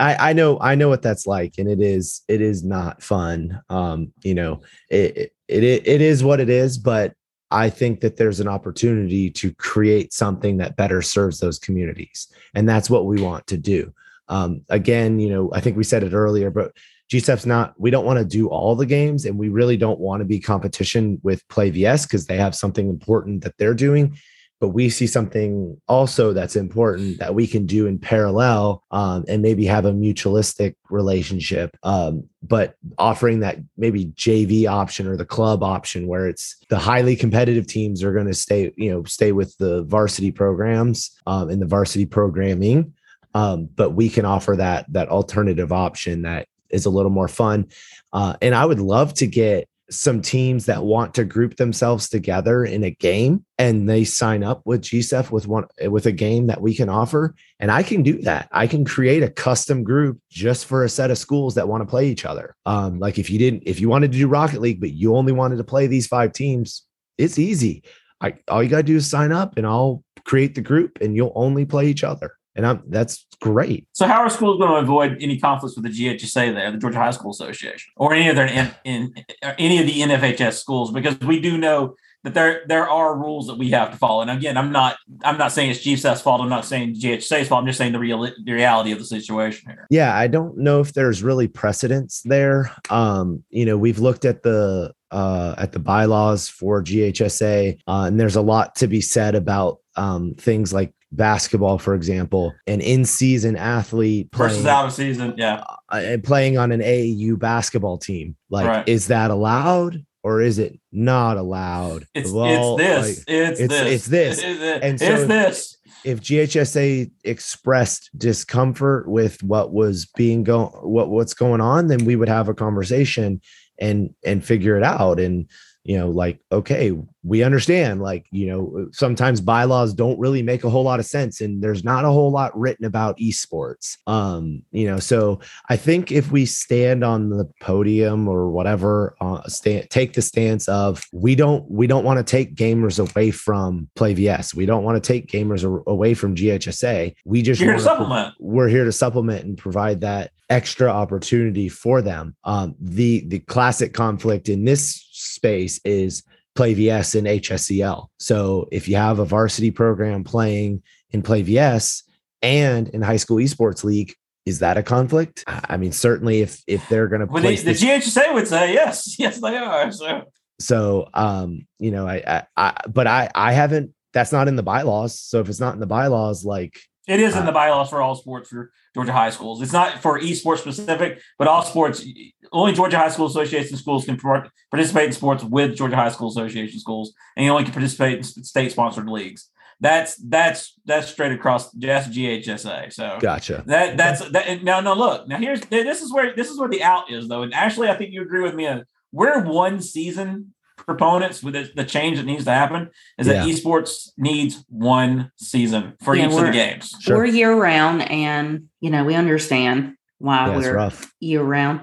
I, 0.00 0.30
I 0.30 0.32
know 0.32 0.58
I 0.60 0.74
know 0.74 0.88
what 0.88 1.02
that's 1.02 1.26
like, 1.26 1.54
and 1.58 1.68
it 1.68 1.80
is 1.80 2.22
it 2.28 2.40
is 2.40 2.62
not 2.64 3.02
fun. 3.02 3.60
Um, 3.68 4.12
you 4.22 4.34
know, 4.34 4.60
it 4.90 5.16
it 5.48 5.64
it, 5.64 5.86
it 5.88 6.00
is 6.00 6.22
what 6.22 6.40
it 6.40 6.48
is, 6.50 6.78
but 6.78 7.14
I 7.50 7.70
think 7.70 8.00
that 8.00 8.16
there's 8.16 8.38
an 8.40 8.46
opportunity 8.48 9.30
to 9.30 9.52
create 9.54 10.12
something 10.12 10.58
that 10.58 10.76
better 10.76 11.00
serves 11.02 11.40
those 11.40 11.58
communities, 11.58 12.28
and 12.54 12.68
that's 12.68 12.88
what 12.90 13.06
we 13.06 13.20
want 13.22 13.46
to 13.48 13.56
do. 13.56 13.92
Um, 14.28 14.62
again, 14.68 15.18
you 15.18 15.30
know, 15.30 15.50
I 15.52 15.60
think 15.60 15.76
we 15.76 15.84
said 15.84 16.02
it 16.02 16.12
earlier, 16.12 16.50
but 16.50 16.72
GSEF's 17.10 17.46
not. 17.46 17.74
We 17.78 17.90
don't 17.90 18.04
want 18.04 18.18
to 18.18 18.24
do 18.24 18.48
all 18.48 18.76
the 18.76 18.86
games, 18.86 19.24
and 19.24 19.38
we 19.38 19.48
really 19.48 19.76
don't 19.76 20.00
want 20.00 20.20
to 20.20 20.26
be 20.26 20.40
competition 20.40 21.18
with 21.22 21.46
Play 21.48 21.70
VS 21.70 22.06
because 22.06 22.26
they 22.26 22.36
have 22.36 22.54
something 22.54 22.88
important 22.88 23.44
that 23.44 23.56
they're 23.58 23.74
doing 23.74 24.16
but 24.60 24.68
we 24.68 24.88
see 24.90 25.06
something 25.06 25.80
also 25.86 26.32
that's 26.32 26.56
important 26.56 27.18
that 27.18 27.34
we 27.34 27.46
can 27.46 27.66
do 27.66 27.86
in 27.86 27.98
parallel 27.98 28.82
um, 28.90 29.24
and 29.28 29.42
maybe 29.42 29.64
have 29.64 29.84
a 29.84 29.92
mutualistic 29.92 30.74
relationship 30.90 31.76
um, 31.82 32.28
but 32.42 32.74
offering 32.98 33.40
that 33.40 33.58
maybe 33.76 34.06
jv 34.06 34.68
option 34.68 35.06
or 35.06 35.16
the 35.16 35.24
club 35.24 35.62
option 35.62 36.06
where 36.06 36.26
it's 36.26 36.56
the 36.70 36.78
highly 36.78 37.16
competitive 37.16 37.66
teams 37.66 38.02
are 38.02 38.12
going 38.12 38.26
to 38.26 38.34
stay 38.34 38.72
you 38.76 38.90
know 38.90 39.02
stay 39.04 39.32
with 39.32 39.56
the 39.58 39.82
varsity 39.84 40.30
programs 40.30 41.10
um, 41.26 41.48
and 41.50 41.62
the 41.62 41.66
varsity 41.66 42.06
programming 42.06 42.92
um, 43.34 43.68
but 43.74 43.90
we 43.90 44.08
can 44.08 44.24
offer 44.24 44.56
that 44.56 44.90
that 44.92 45.08
alternative 45.08 45.72
option 45.72 46.22
that 46.22 46.46
is 46.70 46.86
a 46.86 46.90
little 46.90 47.10
more 47.10 47.28
fun 47.28 47.66
uh, 48.12 48.34
and 48.42 48.54
i 48.54 48.64
would 48.64 48.80
love 48.80 49.14
to 49.14 49.26
get 49.26 49.68
some 49.90 50.20
teams 50.20 50.66
that 50.66 50.84
want 50.84 51.14
to 51.14 51.24
group 51.24 51.56
themselves 51.56 52.08
together 52.08 52.64
in 52.64 52.84
a 52.84 52.90
game 52.90 53.44
and 53.56 53.88
they 53.88 54.04
sign 54.04 54.44
up 54.44 54.60
with 54.64 54.82
GSEF 54.82 55.30
with 55.30 55.46
one 55.46 55.64
with 55.86 56.06
a 56.06 56.12
game 56.12 56.46
that 56.48 56.60
we 56.60 56.74
can 56.74 56.88
offer 56.88 57.34
and 57.58 57.70
I 57.70 57.82
can 57.82 58.02
do 58.02 58.20
that. 58.22 58.48
I 58.52 58.66
can 58.66 58.84
create 58.84 59.22
a 59.22 59.30
custom 59.30 59.84
group 59.84 60.20
just 60.30 60.66
for 60.66 60.84
a 60.84 60.88
set 60.88 61.10
of 61.10 61.18
schools 61.18 61.54
that 61.54 61.68
want 61.68 61.80
to 61.82 61.86
play 61.86 62.08
each 62.08 62.26
other. 62.26 62.54
Um 62.66 62.98
like 62.98 63.18
if 63.18 63.30
you 63.30 63.38
didn't 63.38 63.62
if 63.66 63.80
you 63.80 63.88
wanted 63.88 64.12
to 64.12 64.18
do 64.18 64.28
Rocket 64.28 64.60
League 64.60 64.80
but 64.80 64.92
you 64.92 65.16
only 65.16 65.32
wanted 65.32 65.56
to 65.56 65.64
play 65.64 65.86
these 65.86 66.06
five 66.06 66.32
teams, 66.32 66.84
it's 67.16 67.38
easy. 67.38 67.82
I 68.20 68.34
all 68.48 68.62
you 68.62 68.68
gotta 68.68 68.82
do 68.82 68.96
is 68.96 69.08
sign 69.08 69.32
up 69.32 69.56
and 69.56 69.66
I'll 69.66 70.04
create 70.24 70.54
the 70.54 70.60
group 70.60 70.98
and 71.00 71.16
you'll 71.16 71.32
only 71.34 71.64
play 71.64 71.86
each 71.86 72.04
other. 72.04 72.32
And 72.58 72.66
I'm 72.66 72.82
that's 72.88 73.24
great. 73.40 73.86
So 73.92 74.08
how 74.08 74.20
are 74.20 74.28
schools 74.28 74.58
going 74.58 74.72
to 74.72 74.78
avoid 74.78 75.18
any 75.20 75.38
conflicts 75.38 75.76
with 75.76 75.84
the 75.84 75.90
GHSA 75.90 76.54
there, 76.54 76.72
the 76.72 76.78
Georgia 76.78 76.98
High 76.98 77.12
School 77.12 77.30
Association, 77.30 77.92
or 77.96 78.12
any 78.12 78.28
of 78.28 78.34
their 78.34 78.46
in, 78.46 78.74
in, 78.84 79.14
any 79.58 79.78
of 79.78 79.86
the 79.86 80.00
NFHS 80.00 80.54
schools? 80.54 80.90
Because 80.90 81.16
we 81.20 81.40
do 81.40 81.56
know 81.56 81.94
that 82.24 82.34
there 82.34 82.62
there 82.66 82.88
are 82.88 83.16
rules 83.16 83.46
that 83.46 83.58
we 83.58 83.70
have 83.70 83.92
to 83.92 83.96
follow. 83.96 84.22
And 84.22 84.30
again, 84.30 84.56
I'm 84.56 84.72
not 84.72 84.96
I'm 85.22 85.38
not 85.38 85.52
saying 85.52 85.70
it's 85.70 85.86
GSA's 85.86 86.20
fault. 86.20 86.40
I'm 86.40 86.48
not 86.48 86.64
saying 86.64 86.96
GHSA's 86.96 87.46
fault. 87.46 87.60
I'm 87.60 87.66
just 87.66 87.78
saying 87.78 87.92
the 87.92 88.00
real 88.00 88.22
the 88.22 88.52
reality 88.52 88.90
of 88.90 88.98
the 88.98 89.04
situation 89.04 89.70
here. 89.70 89.86
Yeah, 89.88 90.16
I 90.16 90.26
don't 90.26 90.58
know 90.58 90.80
if 90.80 90.92
there's 90.94 91.22
really 91.22 91.46
precedence 91.46 92.22
there. 92.24 92.72
Um, 92.90 93.44
you 93.50 93.64
know, 93.66 93.78
we've 93.78 94.00
looked 94.00 94.24
at 94.24 94.42
the 94.42 94.92
uh, 95.12 95.54
at 95.58 95.70
the 95.70 95.78
bylaws 95.78 96.48
for 96.48 96.82
GHSA, 96.82 97.78
uh, 97.86 98.04
and 98.08 98.18
there's 98.18 98.36
a 98.36 98.42
lot 98.42 98.74
to 98.76 98.88
be 98.88 99.00
said 99.00 99.36
about 99.36 99.78
um, 99.96 100.34
things 100.34 100.72
like 100.72 100.92
basketball, 101.12 101.78
for 101.78 101.94
example, 101.94 102.54
an 102.66 102.80
in-season 102.80 103.56
athlete 103.56 104.30
playing, 104.32 104.50
versus 104.50 104.66
out 104.66 104.86
of 104.86 104.92
season, 104.92 105.34
yeah, 105.36 105.64
uh, 105.88 106.16
playing 106.22 106.58
on 106.58 106.72
an 106.72 106.80
AAU 106.80 107.38
basketball 107.38 107.98
team. 107.98 108.36
Like, 108.50 108.66
right. 108.66 108.88
is 108.88 109.08
that 109.08 109.30
allowed? 109.30 110.04
Or 110.24 110.42
is 110.42 110.58
it 110.58 110.78
not 110.92 111.38
allowed? 111.38 112.04
It's, 112.12 112.30
well, 112.30 112.76
it's 112.76 112.82
this. 112.82 113.18
Like, 113.18 113.24
it's, 113.28 113.60
it's, 113.60 113.68
this. 113.68 113.86
It's 113.86 114.06
this. 114.06 114.38
It's, 114.42 114.58
this. 114.58 114.80
And 114.82 114.98
so 114.98 115.06
it's 115.06 115.26
this 115.26 115.78
if 116.04 116.20
GHSA 116.20 117.10
expressed 117.24 118.10
discomfort 118.16 119.08
with 119.08 119.42
what 119.42 119.72
was 119.72 120.06
being 120.16 120.44
going 120.44 120.70
what 120.82 121.10
what's 121.10 121.34
going 121.34 121.60
on, 121.60 121.88
then 121.88 122.04
we 122.04 122.16
would 122.16 122.28
have 122.28 122.48
a 122.48 122.54
conversation 122.54 123.40
and 123.78 124.14
and 124.24 124.44
figure 124.44 124.76
it 124.76 124.82
out. 124.82 125.20
And 125.20 125.48
you 125.84 125.98
know, 125.98 126.10
like, 126.10 126.40
okay, 126.52 126.96
we 127.24 127.42
understand, 127.42 128.00
like, 128.00 128.26
you 128.30 128.46
know, 128.46 128.88
sometimes 128.92 129.40
bylaws 129.40 129.92
don't 129.92 130.18
really 130.18 130.42
make 130.42 130.64
a 130.64 130.70
whole 130.70 130.84
lot 130.84 131.00
of 131.00 131.06
sense 131.06 131.40
and 131.40 131.62
there's 131.62 131.84
not 131.84 132.04
a 132.04 132.10
whole 132.10 132.30
lot 132.30 132.56
written 132.58 132.84
about 132.84 133.18
esports. 133.18 133.96
Um, 134.06 134.62
you 134.70 134.86
know, 134.86 134.98
so 134.98 135.40
I 135.68 135.76
think 135.76 136.12
if 136.12 136.30
we 136.30 136.46
stand 136.46 137.02
on 137.02 137.30
the 137.30 137.50
podium 137.60 138.28
or 138.28 138.50
whatever, 138.50 139.16
uh, 139.20 139.42
stand, 139.48 139.90
take 139.90 140.12
the 140.12 140.22
stance 140.22 140.68
of 140.68 141.04
we 141.12 141.34
don't, 141.34 141.68
we 141.70 141.86
don't 141.86 142.04
want 142.04 142.18
to 142.18 142.24
take 142.24 142.54
gamers 142.54 142.98
away 142.98 143.30
from 143.30 143.88
Play 143.96 144.14
VS. 144.14 144.54
We 144.54 144.66
don't 144.66 144.84
want 144.84 145.02
to 145.02 145.06
take 145.06 145.26
gamers 145.26 145.64
away 145.86 146.14
from 146.14 146.36
GHSA. 146.36 147.14
We 147.24 147.42
just 147.42 147.60
here 147.60 147.74
to 147.74 147.80
supplement. 147.80 148.34
We're 148.38 148.68
here 148.68 148.84
to 148.84 148.92
supplement 148.92 149.44
and 149.44 149.58
provide 149.58 150.00
that 150.02 150.30
extra 150.50 150.88
opportunity 150.88 151.68
for 151.68 152.00
them. 152.00 152.34
Um, 152.44 152.74
the 152.80 153.26
the 153.28 153.40
classic 153.40 153.92
conflict 153.92 154.48
in 154.48 154.64
this 154.64 155.06
space 155.12 155.80
is 155.84 156.22
play 156.58 156.74
VS 156.74 157.14
and 157.14 157.28
HSEL. 157.28 158.08
So 158.18 158.66
if 158.72 158.88
you 158.88 158.96
have 158.96 159.20
a 159.20 159.24
varsity 159.24 159.70
program 159.70 160.24
playing 160.24 160.82
in 161.10 161.22
play 161.22 161.42
VS 161.42 162.02
and 162.42 162.88
in 162.88 163.00
high 163.00 163.16
school 163.16 163.36
esports 163.36 163.84
league, 163.84 164.12
is 164.44 164.58
that 164.58 164.76
a 164.76 164.82
conflict? 164.82 165.44
I 165.46 165.76
mean, 165.76 165.92
certainly 165.92 166.40
if 166.40 166.60
if 166.66 166.88
they're 166.88 167.06
going 167.06 167.20
to 167.20 167.28
play 167.28 167.54
the, 167.54 167.62
the 167.62 167.70
GHSA 167.70 168.34
would 168.34 168.48
say 168.48 168.72
yes, 168.72 169.16
yes 169.20 169.40
they 169.40 169.56
are. 169.56 169.92
So 169.92 170.24
so 170.58 171.08
um, 171.14 171.64
you 171.78 171.92
know, 171.92 172.08
I, 172.08 172.22
I, 172.26 172.42
I 172.56 172.80
but 172.88 173.06
I 173.06 173.30
I 173.36 173.52
haven't. 173.52 173.94
That's 174.12 174.32
not 174.32 174.48
in 174.48 174.56
the 174.56 174.64
bylaws. 174.64 175.20
So 175.20 175.38
if 175.38 175.48
it's 175.48 175.60
not 175.60 175.74
in 175.74 175.80
the 175.80 175.86
bylaws, 175.86 176.44
like 176.44 176.80
it 177.08 177.20
is 177.20 177.34
in 177.34 177.46
the 177.46 177.50
uh, 177.50 177.54
bylaws 177.54 177.88
for 177.88 178.02
all 178.02 178.14
sports 178.14 178.50
for 178.50 178.70
Georgia 178.94 179.12
high 179.12 179.30
schools. 179.30 179.62
It's 179.62 179.72
not 179.72 180.02
for 180.02 180.20
esports 180.20 180.58
specific, 180.58 181.20
but 181.38 181.48
all 181.48 181.62
sports. 181.62 182.04
Only 182.52 182.74
Georgia 182.74 182.98
High 182.98 183.08
School 183.08 183.26
Association 183.26 183.76
schools 183.76 184.04
can 184.04 184.18
participate 184.18 185.06
in 185.06 185.12
sports 185.12 185.42
with 185.42 185.74
Georgia 185.74 185.96
High 185.96 186.10
School 186.10 186.28
Association 186.28 186.78
schools, 186.78 187.14
and 187.36 187.46
you 187.46 187.50
only 187.50 187.64
can 187.64 187.72
participate 187.72 188.18
in 188.18 188.22
state 188.22 188.70
sponsored 188.70 189.08
leagues. 189.08 189.48
That's 189.80 190.16
that's 190.16 190.74
that's 190.84 191.08
straight 191.08 191.32
across. 191.32 191.70
That's 191.70 192.08
GHSA. 192.08 192.92
So 192.92 193.16
gotcha. 193.20 193.64
That 193.66 193.96
that's 193.96 194.28
that. 194.30 194.62
Now, 194.62 194.80
no, 194.80 194.94
look. 194.94 195.28
Now 195.28 195.38
here's 195.38 195.60
this 195.62 196.02
is 196.02 196.12
where 196.12 196.34
this 196.34 196.50
is 196.50 196.58
where 196.58 196.68
the 196.68 196.82
out 196.82 197.10
is 197.10 197.28
though, 197.28 197.42
and 197.42 197.54
actually, 197.54 197.88
I 197.88 197.96
think 197.96 198.12
you 198.12 198.22
agree 198.22 198.42
with 198.42 198.54
me. 198.54 198.68
We're 199.12 199.42
one 199.44 199.80
season 199.80 200.52
proponents 200.88 201.42
with 201.42 201.52
the, 201.52 201.70
the 201.74 201.84
change 201.84 202.16
that 202.16 202.24
needs 202.24 202.44
to 202.44 202.50
happen 202.50 202.88
is 203.18 203.26
that 203.26 203.46
yeah. 203.46 203.52
esports 203.52 204.10
needs 204.16 204.64
one 204.70 205.30
season 205.36 205.92
for 206.02 206.16
yeah, 206.16 206.26
each 206.26 206.32
of 206.32 206.46
the 206.46 206.50
games. 206.50 206.94
Sure. 206.98 207.18
We're 207.18 207.26
year 207.26 207.54
round, 207.54 208.10
and 208.10 208.68
you 208.80 208.90
know 208.90 209.04
we 209.04 209.14
understand 209.14 209.96
why 210.16 210.48
yeah, 210.48 210.56
we're 210.56 210.92
year 211.20 211.42
round. 211.42 211.82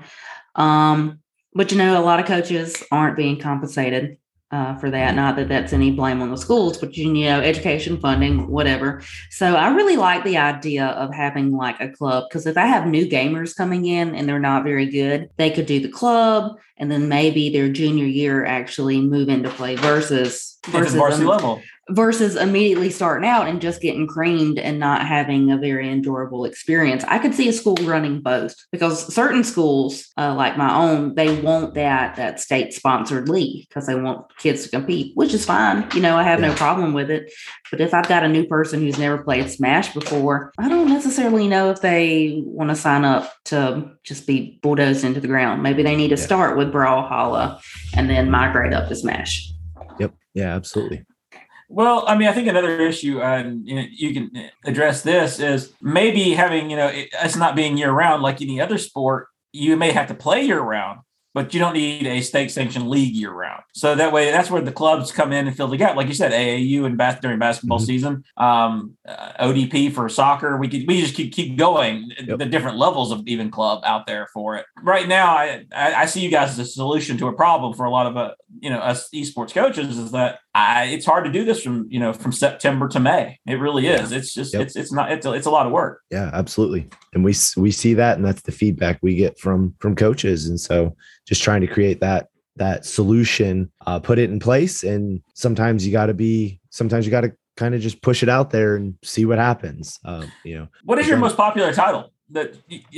Um, 0.55 1.19
but 1.53 1.71
you 1.71 1.77
know, 1.77 2.01
a 2.01 2.03
lot 2.03 2.19
of 2.19 2.25
coaches 2.25 2.83
aren't 2.91 3.15
being 3.15 3.39
compensated 3.39 4.17
uh, 4.49 4.75
for 4.77 4.89
that. 4.89 5.13
Not 5.15 5.35
that 5.35 5.49
that's 5.49 5.71
any 5.71 5.91
blame 5.91 6.21
on 6.21 6.31
the 6.31 6.37
schools, 6.37 6.79
but 6.79 6.97
you 6.97 7.13
know, 7.13 7.41
education 7.41 7.99
funding, 7.99 8.47
whatever. 8.47 9.03
So 9.29 9.55
I 9.55 9.69
really 9.69 9.97
like 9.97 10.23
the 10.23 10.37
idea 10.37 10.87
of 10.87 11.13
having 11.13 11.51
like 11.51 11.79
a 11.79 11.89
club 11.89 12.25
because 12.27 12.47
if 12.47 12.57
I 12.57 12.65
have 12.65 12.87
new 12.87 13.05
gamers 13.05 13.55
coming 13.55 13.85
in 13.85 14.15
and 14.15 14.27
they're 14.27 14.39
not 14.39 14.63
very 14.63 14.87
good, 14.87 15.29
they 15.37 15.51
could 15.51 15.67
do 15.67 15.79
the 15.79 15.89
club 15.89 16.57
and 16.77 16.91
then 16.91 17.07
maybe 17.07 17.49
their 17.49 17.69
junior 17.69 18.05
year 18.05 18.45
actually 18.45 19.01
move 19.01 19.29
into 19.29 19.49
play 19.49 19.75
versus 19.75 20.57
versus 20.67 20.95
varsity 20.95 21.25
level 21.25 21.61
versus 21.89 22.35
immediately 22.35 22.89
starting 22.89 23.27
out 23.29 23.47
and 23.47 23.61
just 23.61 23.81
getting 23.81 24.07
creamed 24.07 24.57
and 24.57 24.79
not 24.79 25.05
having 25.05 25.51
a 25.51 25.57
very 25.57 25.89
enjoyable 25.89 26.45
experience. 26.45 27.03
I 27.07 27.19
could 27.19 27.35
see 27.35 27.47
a 27.47 27.53
school 27.53 27.75
running 27.81 28.21
both 28.21 28.55
because 28.71 29.13
certain 29.13 29.43
schools, 29.43 30.07
uh, 30.17 30.33
like 30.33 30.57
my 30.57 30.75
own, 30.75 31.13
they 31.13 31.39
want 31.41 31.75
that 31.75 32.15
that 32.15 32.39
state 32.39 32.73
sponsored 32.73 33.29
league 33.29 33.67
because 33.67 33.85
they 33.85 33.95
want 33.95 34.25
kids 34.37 34.63
to 34.63 34.69
compete, 34.69 35.15
which 35.15 35.33
is 35.33 35.45
fine. 35.45 35.87
You 35.93 36.01
know, 36.01 36.17
I 36.17 36.23
have 36.23 36.39
yeah. 36.39 36.47
no 36.47 36.55
problem 36.55 36.93
with 36.93 37.11
it. 37.11 37.31
But 37.69 37.81
if 37.81 37.93
I've 37.93 38.07
got 38.07 38.23
a 38.23 38.29
new 38.29 38.45
person 38.45 38.81
who's 38.81 38.97
never 38.97 39.19
played 39.23 39.49
Smash 39.49 39.93
before, 39.93 40.53
I 40.57 40.69
don't 40.69 40.89
necessarily 40.89 41.47
know 41.47 41.69
if 41.69 41.81
they 41.81 42.41
want 42.45 42.69
to 42.71 42.75
sign 42.75 43.05
up 43.05 43.31
to 43.45 43.91
just 44.03 44.25
be 44.25 44.59
bulldozed 44.61 45.03
into 45.03 45.19
the 45.19 45.27
ground. 45.27 45.61
Maybe 45.61 45.83
they 45.83 45.95
need 45.95 46.09
to 46.09 46.15
yeah. 46.15 46.25
start 46.25 46.57
with 46.57 46.64
Brawlhalla 46.71 47.59
and 47.95 48.09
then 48.09 48.29
migrate 48.29 48.73
up 48.73 48.87
to 48.89 48.95
Smash. 48.95 49.51
Yep. 49.99 50.13
Yeah, 50.33 50.55
absolutely. 50.55 51.05
Well, 51.67 52.03
I 52.07 52.15
mean, 52.15 52.27
I 52.27 52.31
think 52.31 52.47
another 52.47 52.79
issue, 52.79 53.21
and 53.21 53.67
you, 53.67 53.75
know, 53.75 53.85
you 53.89 54.13
can 54.13 54.49
address 54.65 55.01
this 55.01 55.39
is 55.39 55.73
maybe 55.81 56.33
having, 56.33 56.69
you 56.69 56.77
know, 56.77 56.87
it, 56.87 57.09
it's 57.23 57.35
not 57.35 57.55
being 57.55 57.77
year 57.77 57.91
round 57.91 58.21
like 58.21 58.41
any 58.41 58.61
other 58.61 58.77
sport. 58.77 59.27
You 59.51 59.75
may 59.75 59.91
have 59.91 60.07
to 60.09 60.13
play 60.13 60.43
year 60.43 60.59
round, 60.59 60.99
but 61.35 61.53
you 61.53 61.59
don't 61.59 61.73
need 61.73 62.07
a 62.07 62.21
state 62.21 62.49
sanctioned 62.49 62.89
league 62.89 63.13
year 63.13 63.29
round. 63.29 63.61
So 63.73 63.93
that 63.93 64.13
way, 64.13 64.31
that's 64.31 64.49
where 64.49 64.61
the 64.61 64.71
clubs 64.71 65.11
come 65.11 65.33
in 65.33 65.47
and 65.47 65.55
fill 65.55 65.67
the 65.67 65.75
gap. 65.75 65.97
Like 65.97 66.07
you 66.07 66.13
said, 66.13 66.31
AAU 66.31 66.85
and 66.85 66.97
bas- 66.97 67.19
during 67.21 67.39
basketball 67.39 67.77
mm-hmm. 67.77 67.85
season, 67.85 68.23
um, 68.37 68.95
uh, 69.05 69.33
ODP 69.45 69.93
for 69.93 70.07
soccer. 70.07 70.55
We 70.55 70.69
could 70.69 70.87
we 70.87 71.01
just 71.01 71.13
keep 71.13 71.33
keep 71.33 71.57
going. 71.57 72.09
Yep. 72.25 72.39
The 72.39 72.45
different 72.45 72.77
levels 72.77 73.11
of 73.11 73.27
even 73.27 73.51
club 73.51 73.83
out 73.83 74.07
there 74.07 74.29
for 74.33 74.55
it. 74.55 74.65
Right 74.81 75.09
now, 75.09 75.27
I 75.35 75.65
I 75.75 76.05
see 76.05 76.21
you 76.21 76.31
guys 76.31 76.51
as 76.51 76.59
a 76.59 76.65
solution 76.65 77.17
to 77.17 77.27
a 77.27 77.33
problem 77.33 77.73
for 77.73 77.85
a 77.85 77.91
lot 77.91 78.07
of 78.07 78.15
uh, 78.15 78.35
you 78.61 78.69
know 78.69 78.79
us 78.79 79.09
esports 79.13 79.53
coaches 79.53 79.97
is 79.97 80.11
that 80.11 80.39
I, 80.55 80.85
it's 80.85 81.05
hard 81.05 81.25
to 81.25 81.31
do 81.31 81.43
this 81.43 81.61
from 81.61 81.85
you 81.89 81.99
know 81.99 82.13
from 82.13 82.31
September 82.31 82.87
to 82.87 82.99
May. 82.99 83.39
It 83.45 83.55
really 83.55 83.87
is. 83.87 84.13
It's 84.13 84.33
just 84.33 84.53
yep. 84.53 84.63
it's 84.63 84.77
it's 84.77 84.91
not 84.91 85.11
it's 85.11 85.25
a, 85.25 85.33
it's 85.33 85.45
a 85.45 85.51
lot 85.51 85.65
of 85.65 85.73
work. 85.73 86.01
Yeah, 86.09 86.31
absolutely. 86.31 86.87
And 87.13 87.25
we 87.25 87.35
we 87.57 87.71
see 87.71 87.93
that, 87.95 88.15
and 88.15 88.25
that's 88.25 88.41
the 88.41 88.53
feedback 88.53 88.99
we 89.01 89.15
get 89.15 89.37
from 89.37 89.75
from 89.79 89.97
coaches. 89.97 90.47
And 90.47 90.57
so 90.57 90.95
just 91.27 91.43
trying 91.43 91.59
to 91.59 91.67
create 91.67 91.99
that 91.99 92.29
that 92.55 92.85
solution, 92.85 93.69
uh, 93.85 93.99
put 93.99 94.17
it 94.17 94.29
in 94.29 94.39
place, 94.39 94.83
and 94.83 95.21
sometimes 95.33 95.85
you 95.85 95.91
got 95.91 96.05
to 96.05 96.13
be 96.13 96.61
sometimes 96.69 97.05
you 97.05 97.11
got 97.11 97.21
to 97.21 97.33
kind 97.57 97.75
of 97.75 97.81
just 97.81 98.01
push 98.01 98.23
it 98.23 98.29
out 98.29 98.51
there 98.51 98.77
and 98.77 98.95
see 99.03 99.25
what 99.25 99.37
happens. 99.37 99.99
Uh, 100.05 100.25
you 100.45 100.57
know, 100.57 100.69
what 100.85 100.97
is 100.99 101.07
your 101.07 101.17
most 101.17 101.35
popular 101.35 101.73
title? 101.73 102.13
That 102.29 102.55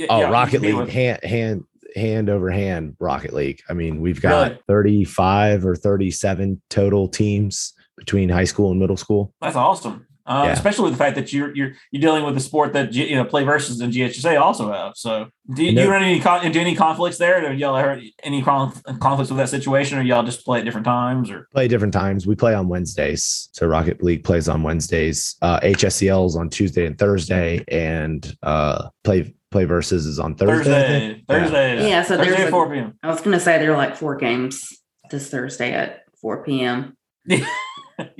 oh, 0.08 0.30
Rocket 0.30 0.62
League, 0.62 0.88
hand 0.88 1.24
hand 1.24 1.64
hand 1.94 2.28
over 2.28 2.50
hand 2.50 2.96
Rocket 2.98 3.32
League. 3.32 3.60
I 3.68 3.74
mean, 3.74 4.00
we've 4.00 4.20
got 4.20 4.50
really? 4.50 4.60
35 4.68 5.66
or 5.66 5.76
37 5.76 6.60
total 6.70 7.08
teams 7.08 7.74
between 7.96 8.28
high 8.28 8.44
school 8.44 8.70
and 8.70 8.80
middle 8.80 8.96
school. 8.96 9.34
That's 9.40 9.56
awesome. 9.56 10.06
Um, 10.28 10.44
yeah. 10.44 10.52
especially 10.52 10.84
with 10.84 10.92
the 10.92 10.98
fact 10.98 11.16
that 11.16 11.32
you're 11.32 11.54
you're 11.56 11.72
you're 11.90 12.02
dealing 12.02 12.22
with 12.22 12.36
a 12.36 12.40
sport 12.40 12.74
that 12.74 12.92
you 12.92 13.16
know 13.16 13.24
play 13.24 13.44
versus 13.44 13.80
and 13.80 13.90
GHSA 13.90 14.38
also 14.38 14.70
have. 14.70 14.92
So 14.94 15.30
do 15.54 15.64
you, 15.64 15.74
do 15.74 15.84
you 15.84 15.90
run 15.90 16.02
any 16.02 16.16
into 16.44 16.60
any 16.60 16.74
conflicts 16.74 17.16
there? 17.16 17.40
Do 17.40 17.56
y'all 17.56 17.74
have 17.74 17.98
any 18.22 18.42
conflicts 18.42 19.30
with 19.30 19.38
that 19.38 19.48
situation, 19.48 19.96
or 19.96 20.02
y'all 20.02 20.22
just 20.22 20.44
play 20.44 20.58
at 20.58 20.66
different 20.66 20.84
times? 20.84 21.30
Or 21.30 21.48
play 21.54 21.66
different 21.66 21.94
times. 21.94 22.26
We 22.26 22.34
play 22.34 22.52
on 22.52 22.68
Wednesdays, 22.68 23.48
so 23.52 23.66
Rocket 23.66 24.02
League 24.02 24.22
plays 24.22 24.50
on 24.50 24.62
Wednesdays. 24.62 25.34
Uh, 25.40 25.60
HSEL's 25.60 26.36
on 26.36 26.50
Tuesday 26.50 26.84
and 26.84 26.98
Thursday, 26.98 27.64
and 27.68 28.36
uh, 28.42 28.90
play 29.04 29.34
play 29.50 29.64
versus 29.64 30.06
is 30.06 30.18
on 30.18 30.34
Thursday. 30.34 30.64
Thursday, 30.70 31.24
Thursday. 31.28 31.76
Yeah, 31.76 31.88
yeah 31.88 32.02
so 32.02 32.16
Thursday 32.16 32.34
there's 32.36 32.48
a, 32.48 32.50
4 32.50 32.70
p.m. 32.70 32.98
I 33.02 33.08
was 33.08 33.20
going 33.20 33.36
to 33.36 33.40
say 33.40 33.58
there 33.58 33.72
are 33.72 33.76
like 33.76 33.96
four 33.96 34.16
games 34.16 34.62
this 35.10 35.30
Thursday 35.30 35.72
at 35.72 36.02
4 36.20 36.44
p.m. 36.44 36.96
yes, 37.26 37.48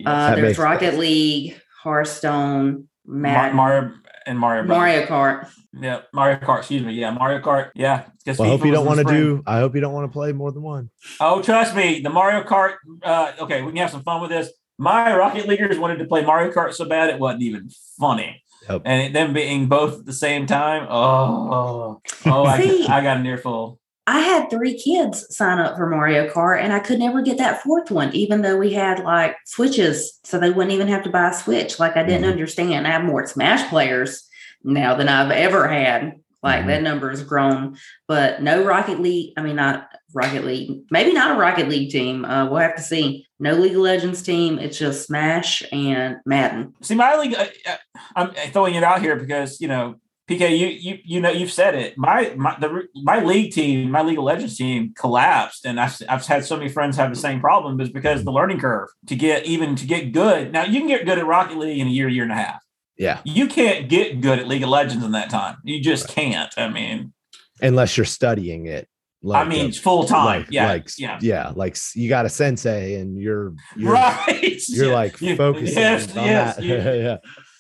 uh, 0.07 0.35
there's 0.35 0.59
Rocket 0.59 0.99
League, 0.99 1.61
Hearthstone, 1.83 2.89
Madden. 3.07 3.57
Mar- 3.57 3.83
Mar- 3.83 3.95
and 4.29 4.39
Mario. 4.39 4.65
Brothers. 4.65 4.79
Mario 4.79 5.07
Kart. 5.07 5.51
Yeah, 5.73 6.03
Mario 6.13 6.39
Kart. 6.39 6.59
Excuse 6.59 6.83
me. 6.83 6.93
Yeah, 6.93 7.11
Mario 7.11 7.41
Kart. 7.41 7.71
Yeah. 7.75 8.05
Well, 8.27 8.43
I 8.43 8.49
hope 8.49 8.65
you 8.65 8.71
don't 8.71 8.87
want 8.87 8.99
to 8.99 9.05
do. 9.05 9.43
I 9.47 9.59
hope 9.61 9.75
you 9.75 9.81
don't 9.81 9.95
want 9.95 10.11
to 10.11 10.13
play 10.13 10.33
more 10.33 10.53
than 10.53 10.63
one. 10.63 10.91
Oh, 11.19 11.43
trust 11.43 11.75
me, 11.75 12.01
the 12.01 12.11
Mario 12.11 12.43
Kart. 12.45 12.75
Uh, 13.03 13.33
okay, 13.41 13.63
we 13.63 13.69
can 13.69 13.79
have 13.79 13.91
some 13.91 14.03
fun 14.03 14.21
with 14.21 14.31
this. 14.31 14.53
My 14.77 15.17
Rocket 15.17 15.49
Leaguers 15.49 15.79
wanted 15.79 15.99
to 15.99 16.05
play 16.05 16.25
Mario 16.25 16.53
Kart 16.53 16.75
so 16.75 16.85
bad 16.85 17.11
it 17.11 17.19
wasn't 17.19 17.43
even 17.43 17.71
funny. 17.99 18.43
Yep. 18.69 18.83
And 18.85 19.15
them 19.15 19.33
being 19.33 19.67
both 19.67 20.01
at 20.01 20.07
the 20.07 20.13
same 20.13 20.47
time. 20.47 20.87
Oh, 20.91 22.01
oh, 22.27 22.45
I, 22.45 22.87
I 22.89 23.03
got 23.03 23.17
an 23.17 23.27
earful. 23.27 23.79
I 24.07 24.21
had 24.21 24.49
three 24.49 24.79
kids 24.79 25.27
sign 25.37 25.59
up 25.59 25.77
for 25.77 25.87
Mario 25.87 26.31
Kart 26.31 26.63
and 26.63 26.73
I 26.73 26.79
could 26.79 26.99
never 26.99 27.21
get 27.21 27.37
that 27.37 27.63
fourth 27.63 27.91
one, 27.91 28.15
even 28.15 28.41
though 28.41 28.57
we 28.57 28.73
had 28.73 29.05
like 29.05 29.37
switches. 29.45 30.19
So 30.25 30.39
they 30.39 30.49
wouldn't 30.49 30.73
even 30.73 30.89
have 30.89 31.03
to 31.05 31.11
buy 31.11 31.29
a 31.29 31.35
switch. 31.35 31.79
Like 31.79 31.95
I 31.95 32.05
didn't 32.05 32.23
mm-hmm. 32.23 32.31
understand. 32.31 32.87
I 32.87 32.91
have 32.93 33.05
more 33.05 33.27
Smash 33.27 33.69
players 33.69 34.27
now 34.65 34.95
than 34.95 35.11
I've 35.11 35.31
ever 35.31 35.69
had. 35.69 36.15
Like 36.43 36.61
mm-hmm. 36.61 36.69
that 36.69 36.83
number 36.83 37.11
has 37.11 37.23
grown, 37.23 37.77
but 38.07 38.43
no 38.43 38.65
Rocket 38.65 38.99
League. 39.01 39.35
I 39.37 39.43
mean, 39.43 39.57
not 39.57 39.89
Rocket 40.15 40.45
League. 40.45 40.83
Maybe 40.91 41.13
not 41.13 41.37
a 41.37 41.39
Rocket 41.39 41.69
League 41.69 41.91
team. 41.91 42.25
Uh, 42.25 42.49
we'll 42.49 42.61
have 42.61 42.77
to 42.77 42.83
see. 42.83 43.27
No 43.39 43.53
League 43.53 43.75
of 43.75 43.83
Legends 43.83 44.23
team. 44.23 44.59
It's 44.59 44.79
just 44.79 45.07
Smash 45.07 45.63
and 45.73 46.17
Madden. 46.27 46.75
See, 46.83 46.95
my 46.95 47.17
league. 47.17 47.35
Uh, 47.35 47.47
uh 47.67 47.77
I'm 48.17 48.33
throwing 48.53 48.75
it 48.75 48.83
out 48.83 49.01
here 49.01 49.17
because 49.17 49.61
you 49.61 49.69
know 49.69 49.97
PK, 50.29 50.59
you 50.59 50.67
you 50.67 50.99
you 51.05 51.21
know 51.21 51.31
you've 51.31 51.51
said 51.51 51.75
it. 51.75 51.97
My 51.97 52.35
my 52.37 52.57
the 52.61 52.87
my 53.03 53.25
league 53.25 53.53
team, 53.53 53.91
my 53.91 54.03
League 54.03 54.19
of 54.19 54.25
Legends 54.25 54.59
team 54.59 54.93
collapsed, 54.95 55.65
and 55.65 55.81
I've 55.81 55.97
I've 56.07 56.27
had 56.27 56.45
so 56.45 56.57
many 56.57 56.69
friends 56.69 56.97
have 56.99 57.09
the 57.09 57.17
same 57.17 57.41
problem 57.41 57.81
is 57.81 57.89
because 57.89 58.25
the 58.25 58.31
learning 58.31 58.61
curve 58.61 58.91
to 59.07 59.17
get 59.17 59.47
even 59.47 59.75
to 59.77 59.87
get 59.87 60.13
good. 60.13 60.53
Now 60.53 60.65
you 60.65 60.81
can 60.81 60.89
get 60.89 61.07
good 61.07 61.19
at 61.19 61.27
Rocket 61.27 61.57
League 61.57 61.79
in 61.79 61.87
a 61.87 61.91
year, 61.91 62.09
year 62.09 62.25
and 62.25 62.33
a 62.33 62.37
half. 62.37 62.63
Yeah, 62.99 63.21
you 63.25 63.47
can't 63.47 63.89
get 63.89 64.21
good 64.21 64.39
at 64.39 64.47
League 64.47 64.63
of 64.63 64.69
Legends 64.69 65.03
in 65.03 65.13
that 65.13 65.31
time. 65.31 65.57
You 65.65 65.81
just 65.81 66.09
right. 66.09 66.15
can't. 66.15 66.53
I 66.59 66.69
mean, 66.69 67.15
unless 67.63 67.97
you're 67.97 68.05
studying 68.05 68.67
it. 68.67 68.87
Like 69.23 69.47
I 69.47 69.49
mean, 69.49 69.73
full 69.73 70.05
time. 70.05 70.43
Like, 70.43 70.47
yeah, 70.51 70.69
like, 70.69 70.91
yeah, 70.97 71.19
yeah. 71.21 71.53
Like 71.55 71.77
you 71.95 72.09
got 72.09 72.27
a 72.27 72.29
sensei, 72.29 73.01
and 73.01 73.19
you're, 73.19 73.55
you're 73.77 73.93
right. 73.93 74.63
You're 74.69 74.87
yeah. 74.87 74.95
like 74.95 75.17
focusing 75.17 75.77
yes, 75.77 76.17
on 76.17 76.25
yes, 76.25 76.57
that. 76.59 76.65
yeah. 76.65 77.17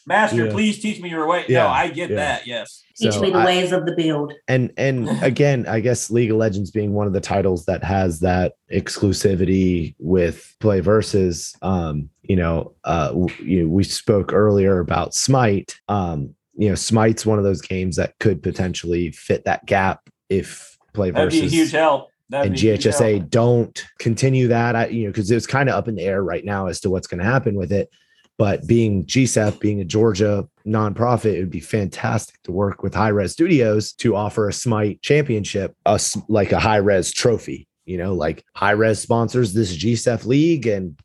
Master, 0.08 0.46
yeah. 0.46 0.52
please 0.52 0.80
teach 0.80 1.02
me 1.02 1.10
your 1.10 1.26
way. 1.26 1.44
Yeah. 1.48 1.64
No, 1.64 1.68
I 1.68 1.88
get 1.88 2.08
yeah. 2.08 2.16
that. 2.16 2.46
Yes. 2.46 2.82
Teach 2.96 3.12
so 3.12 3.20
me 3.20 3.30
the 3.30 3.38
I, 3.38 3.44
ways 3.44 3.72
of 3.72 3.84
the 3.84 3.92
build. 3.92 4.32
And 4.48 4.72
and 4.78 5.08
again, 5.22 5.66
I 5.66 5.80
guess 5.80 6.10
League 6.10 6.30
of 6.30 6.38
Legends 6.38 6.70
being 6.70 6.94
one 6.94 7.06
of 7.06 7.12
the 7.12 7.20
titles 7.20 7.66
that 7.66 7.84
has 7.84 8.20
that 8.20 8.54
exclusivity 8.72 9.94
with 9.98 10.56
PlayVS. 10.60 11.54
Um, 11.62 12.08
you 12.22 12.36
know, 12.36 12.74
uh, 12.84 13.12
you 13.42 13.62
know, 13.62 13.68
we 13.68 13.84
spoke 13.84 14.32
earlier 14.32 14.78
about 14.78 15.14
Smite. 15.14 15.78
Um, 15.88 16.34
you 16.54 16.70
know, 16.70 16.74
Smite's 16.74 17.26
one 17.26 17.38
of 17.38 17.44
those 17.44 17.60
games 17.60 17.96
that 17.96 18.18
could 18.18 18.42
potentially 18.42 19.10
fit 19.10 19.44
that 19.44 19.66
gap 19.66 20.08
if 20.30 20.77
PlayVS. 20.98 21.14
That'd 21.14 21.30
be 21.30 21.46
a 21.46 21.48
huge 21.48 21.72
help. 21.72 22.10
That'd 22.30 22.52
and 22.52 22.60
GHSA 22.60 23.30
don't 23.30 23.86
continue 23.98 24.48
that. 24.48 24.76
I, 24.76 24.86
you 24.88 25.04
know, 25.04 25.10
because 25.10 25.30
it's 25.30 25.46
kind 25.46 25.68
of 25.68 25.74
up 25.74 25.88
in 25.88 25.94
the 25.94 26.02
air 26.02 26.22
right 26.22 26.44
now 26.44 26.66
as 26.66 26.80
to 26.80 26.90
what's 26.90 27.06
going 27.06 27.20
to 27.20 27.24
happen 27.24 27.54
with 27.54 27.72
it. 27.72 27.90
But 28.36 28.66
being 28.66 29.04
GSEF, 29.04 29.58
being 29.58 29.80
a 29.80 29.84
Georgia 29.84 30.46
nonprofit, 30.66 31.34
it 31.34 31.40
would 31.40 31.50
be 31.50 31.60
fantastic 31.60 32.40
to 32.42 32.52
work 32.52 32.82
with 32.82 32.94
Hi-Rez 32.94 33.32
Studios 33.32 33.92
to 33.94 34.14
offer 34.14 34.48
a 34.48 34.52
Smite 34.52 35.02
championship, 35.02 35.74
a, 35.86 35.98
like 36.28 36.52
a 36.52 36.60
Hi-Rez 36.60 37.12
trophy. 37.12 37.66
You 37.84 37.96
know, 37.96 38.14
like 38.14 38.44
Hi-Rez 38.54 39.00
sponsors 39.00 39.54
this 39.54 39.76
GSEF 39.76 40.26
league, 40.26 40.66
and 40.66 40.96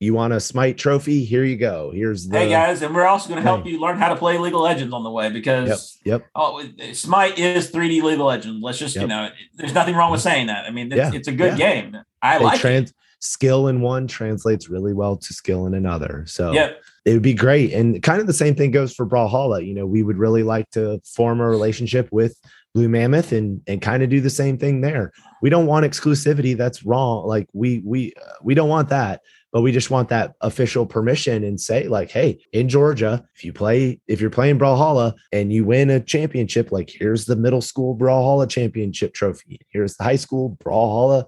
you 0.00 0.14
want 0.14 0.32
a 0.32 0.40
Smite 0.40 0.78
trophy? 0.78 1.24
Here 1.24 1.44
you 1.44 1.56
go. 1.56 1.90
Here's 1.90 2.28
the. 2.28 2.38
Hey 2.38 2.50
guys, 2.50 2.82
and 2.82 2.94
we're 2.94 3.06
also 3.06 3.28
going 3.28 3.42
to 3.42 3.48
help 3.48 3.66
you 3.66 3.80
learn 3.80 3.98
how 3.98 4.08
to 4.08 4.16
play 4.16 4.38
League 4.38 4.54
of 4.54 4.60
Legends 4.60 4.94
on 4.94 5.02
the 5.02 5.10
way 5.10 5.30
because 5.30 5.98
yep, 6.04 6.20
yep. 6.20 6.30
Oh, 6.34 6.64
Smite 6.92 7.38
is 7.38 7.70
3D 7.70 8.02
League 8.02 8.20
of 8.20 8.26
Legends. 8.26 8.62
Let's 8.62 8.78
just 8.78 8.94
yep. 8.94 9.02
you 9.02 9.08
know, 9.08 9.30
there's 9.54 9.74
nothing 9.74 9.94
wrong 9.94 10.12
with 10.12 10.20
saying 10.20 10.46
that. 10.46 10.66
I 10.66 10.70
mean, 10.70 10.92
it's, 10.92 10.96
yeah. 10.96 11.10
it's 11.12 11.28
a 11.28 11.32
good 11.32 11.58
yeah. 11.58 11.82
game. 11.82 11.96
I 12.22 12.38
like 12.38 12.60
trans- 12.60 12.90
it 12.90 12.96
skill 13.20 13.68
in 13.68 13.80
one 13.80 14.06
translates 14.06 14.68
really 14.68 14.94
well 14.94 15.16
to 15.16 15.34
skill 15.34 15.66
in 15.66 15.74
another. 15.74 16.24
So 16.26 16.52
yep. 16.52 16.80
it 17.04 17.12
would 17.12 17.22
be 17.22 17.34
great. 17.34 17.72
And 17.72 18.02
kind 18.02 18.20
of 18.20 18.26
the 18.26 18.32
same 18.32 18.54
thing 18.54 18.70
goes 18.70 18.94
for 18.94 19.06
Brawlhalla. 19.06 19.66
You 19.66 19.74
know, 19.74 19.86
we 19.86 20.02
would 20.02 20.18
really 20.18 20.42
like 20.42 20.70
to 20.70 21.00
form 21.04 21.40
a 21.40 21.48
relationship 21.48 22.08
with 22.12 22.36
Blue 22.74 22.88
Mammoth 22.88 23.32
and 23.32 23.60
and 23.66 23.80
kind 23.80 24.02
of 24.02 24.10
do 24.10 24.20
the 24.20 24.30
same 24.30 24.58
thing 24.58 24.82
there. 24.82 25.12
We 25.42 25.50
don't 25.50 25.66
want 25.66 25.86
exclusivity. 25.86 26.56
That's 26.56 26.84
wrong. 26.84 27.26
Like 27.26 27.48
we 27.52 27.80
we 27.84 28.12
uh, 28.14 28.34
we 28.42 28.54
don't 28.54 28.68
want 28.68 28.90
that. 28.90 29.22
But 29.52 29.62
we 29.62 29.72
just 29.72 29.90
want 29.90 30.10
that 30.10 30.34
official 30.40 30.84
permission 30.84 31.42
and 31.42 31.60
say 31.60 31.88
like, 31.88 32.10
hey, 32.10 32.44
in 32.52 32.68
Georgia, 32.68 33.24
if 33.34 33.44
you 33.44 33.52
play 33.52 34.00
if 34.06 34.20
you're 34.20 34.30
playing 34.30 34.58
Brawlhalla 34.58 35.14
and 35.32 35.52
you 35.52 35.64
win 35.64 35.90
a 35.90 36.00
championship, 36.00 36.70
like 36.70 36.90
here's 36.90 37.24
the 37.24 37.36
middle 37.36 37.62
school 37.62 37.96
Brawlhalla 37.96 38.48
championship 38.48 39.14
trophy. 39.14 39.60
Here's 39.70 39.96
the 39.96 40.04
high 40.04 40.16
school 40.16 40.56
Brawlhalla 40.62 41.24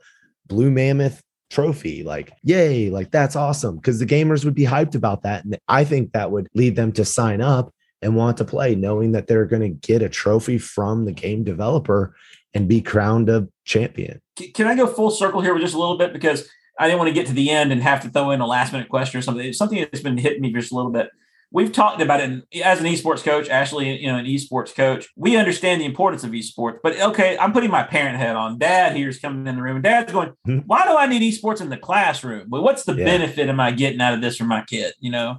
Blue 0.47 0.71
Mammoth 0.71 1.23
trophy. 1.51 2.03
Like, 2.03 2.33
yay, 2.43 2.91
like 2.91 3.11
that's 3.11 3.37
awesome. 3.37 3.77
Because 3.77 3.99
the 3.99 4.07
gamers 4.07 4.45
would 4.45 4.55
be 4.55 4.65
hyped 4.65 4.95
about 4.95 5.23
that. 5.23 5.45
And 5.45 5.59
I 5.69 5.85
think 5.85 6.13
that 6.13 6.31
would 6.31 6.49
lead 6.55 6.77
them 6.77 6.93
to 6.93 7.05
sign 7.05 7.41
up 7.41 7.73
and 8.03 8.17
want 8.17 8.37
to 8.39 8.45
play, 8.45 8.75
knowing 8.75 9.13
that 9.13 9.27
they're 9.27 9.45
going 9.45 9.63
to 9.63 9.87
get 9.87 10.03
a 10.03 10.09
trophy 10.09 10.59
from 10.59 11.05
the 11.05 11.13
game 11.13 11.45
developer 11.45 12.15
and 12.55 12.69
be 12.69 12.81
crowned 12.81 13.29
a 13.29 13.49
champion. 13.65 14.21
Can 14.55 14.67
I 14.67 14.75
go 14.75 14.87
full 14.87 15.11
circle 15.11 15.41
here 15.41 15.53
with 15.53 15.63
just 15.63 15.75
a 15.75 15.79
little 15.79 15.99
bit? 15.99 16.13
Because 16.13 16.49
I 16.81 16.87
didn't 16.87 16.99
want 16.99 17.09
to 17.09 17.15
get 17.15 17.27
to 17.29 17.33
the 17.33 17.51
end 17.51 17.71
and 17.71 17.83
have 17.83 18.01
to 18.03 18.09
throw 18.09 18.31
in 18.31 18.41
a 18.41 18.47
last 18.47 18.73
minute 18.73 18.89
question 18.89 19.19
or 19.19 19.23
something. 19.23 19.47
It's 19.47 19.59
something 19.59 19.79
that's 19.79 20.01
been 20.01 20.19
hitting 20.19 20.41
me 20.41 20.53
just 20.53 20.73
a 20.73 20.75
little 20.75 20.91
bit 20.91 21.11
we've 21.53 21.73
talked 21.73 22.01
about 22.01 22.21
it 22.21 22.45
as 22.63 22.81
an 22.81 22.87
esports 22.87 23.23
coach, 23.23 23.49
Ashley, 23.49 23.99
you 24.01 24.07
know, 24.07 24.17
an 24.17 24.27
esports 24.27 24.75
coach. 24.75 25.09
We 25.17 25.37
understand 25.37 25.81
the 25.81 25.85
importance 25.85 26.25
of 26.25 26.31
esports, 26.31 26.79
but 26.83 26.99
okay, 27.01 27.37
I'm 27.39 27.53
putting 27.53 27.71
my 27.71 27.83
parent 27.83 28.19
head 28.19 28.37
on. 28.37 28.59
Dad 28.59 28.97
here's 28.97 29.19
coming 29.19 29.47
in 29.47 29.57
the 29.57 29.63
room, 29.63 29.77
and 29.77 29.85
Dad's 29.85 30.13
going, 30.13 30.31
mm-hmm. 30.47 30.59
"Why 30.61 30.85
do 30.85 30.97
I 30.97 31.07
need 31.07 31.23
esports 31.23 31.61
in 31.61 31.69
the 31.69 31.77
classroom? 31.77 32.49
Well, 32.49 32.63
what's 32.63 32.85
the 32.85 32.95
yeah. 32.95 33.05
benefit 33.05 33.49
am 33.49 33.61
I 33.61 33.73
getting 33.73 34.01
out 34.01 34.15
of 34.15 34.21
this 34.21 34.37
for 34.37 34.45
my 34.45 34.65
kid?" 34.65 34.95
You 35.01 35.11
know. 35.11 35.39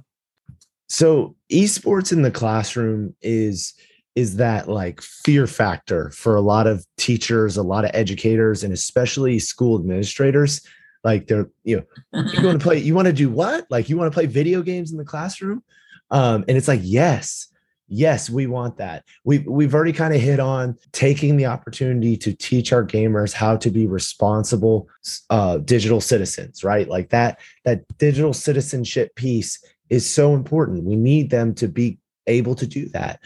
So 0.88 1.36
esports 1.50 2.12
in 2.12 2.22
the 2.22 2.30
classroom 2.30 3.14
is 3.22 3.74
is 4.14 4.36
that 4.36 4.68
like 4.68 5.00
fear 5.00 5.46
factor 5.46 6.10
for 6.10 6.36
a 6.36 6.42
lot 6.42 6.66
of 6.66 6.84
teachers, 6.98 7.56
a 7.56 7.62
lot 7.62 7.84
of 7.84 7.90
educators, 7.94 8.62
and 8.62 8.72
especially 8.72 9.38
school 9.38 9.78
administrators. 9.78 10.60
Like 11.04 11.26
they're, 11.26 11.50
you 11.64 11.76
know, 11.76 12.22
you 12.32 12.46
want 12.46 12.60
to 12.60 12.64
play, 12.64 12.78
you 12.78 12.94
want 12.94 13.06
to 13.06 13.12
do 13.12 13.28
what? 13.28 13.66
Like 13.70 13.88
you 13.88 13.96
want 13.96 14.12
to 14.12 14.14
play 14.14 14.26
video 14.26 14.62
games 14.62 14.92
in 14.92 14.98
the 14.98 15.04
classroom? 15.04 15.62
Um, 16.10 16.44
and 16.46 16.56
it's 16.56 16.68
like, 16.68 16.80
yes, 16.82 17.48
yes, 17.92 18.30
we 18.30 18.46
want 18.46 18.78
that. 18.78 19.04
We've 19.24 19.46
we've 19.46 19.74
already 19.74 19.92
kind 19.92 20.14
of 20.14 20.20
hit 20.20 20.40
on 20.40 20.76
taking 20.92 21.36
the 21.36 21.46
opportunity 21.46 22.16
to 22.18 22.34
teach 22.34 22.72
our 22.72 22.84
gamers 22.84 23.32
how 23.32 23.56
to 23.58 23.70
be 23.70 23.86
responsible 23.86 24.88
uh, 25.30 25.58
digital 25.58 26.00
citizens, 26.00 26.64
right? 26.64 26.88
Like 26.88 27.10
that 27.10 27.40
that 27.64 27.84
digital 27.98 28.32
citizenship 28.32 29.14
piece 29.14 29.62
is 29.90 30.08
so 30.08 30.34
important. 30.34 30.84
We 30.84 30.96
need 30.96 31.30
them 31.30 31.54
to 31.56 31.68
be 31.68 31.98
able 32.26 32.54
to 32.56 32.66
do 32.66 32.88
that. 32.90 33.20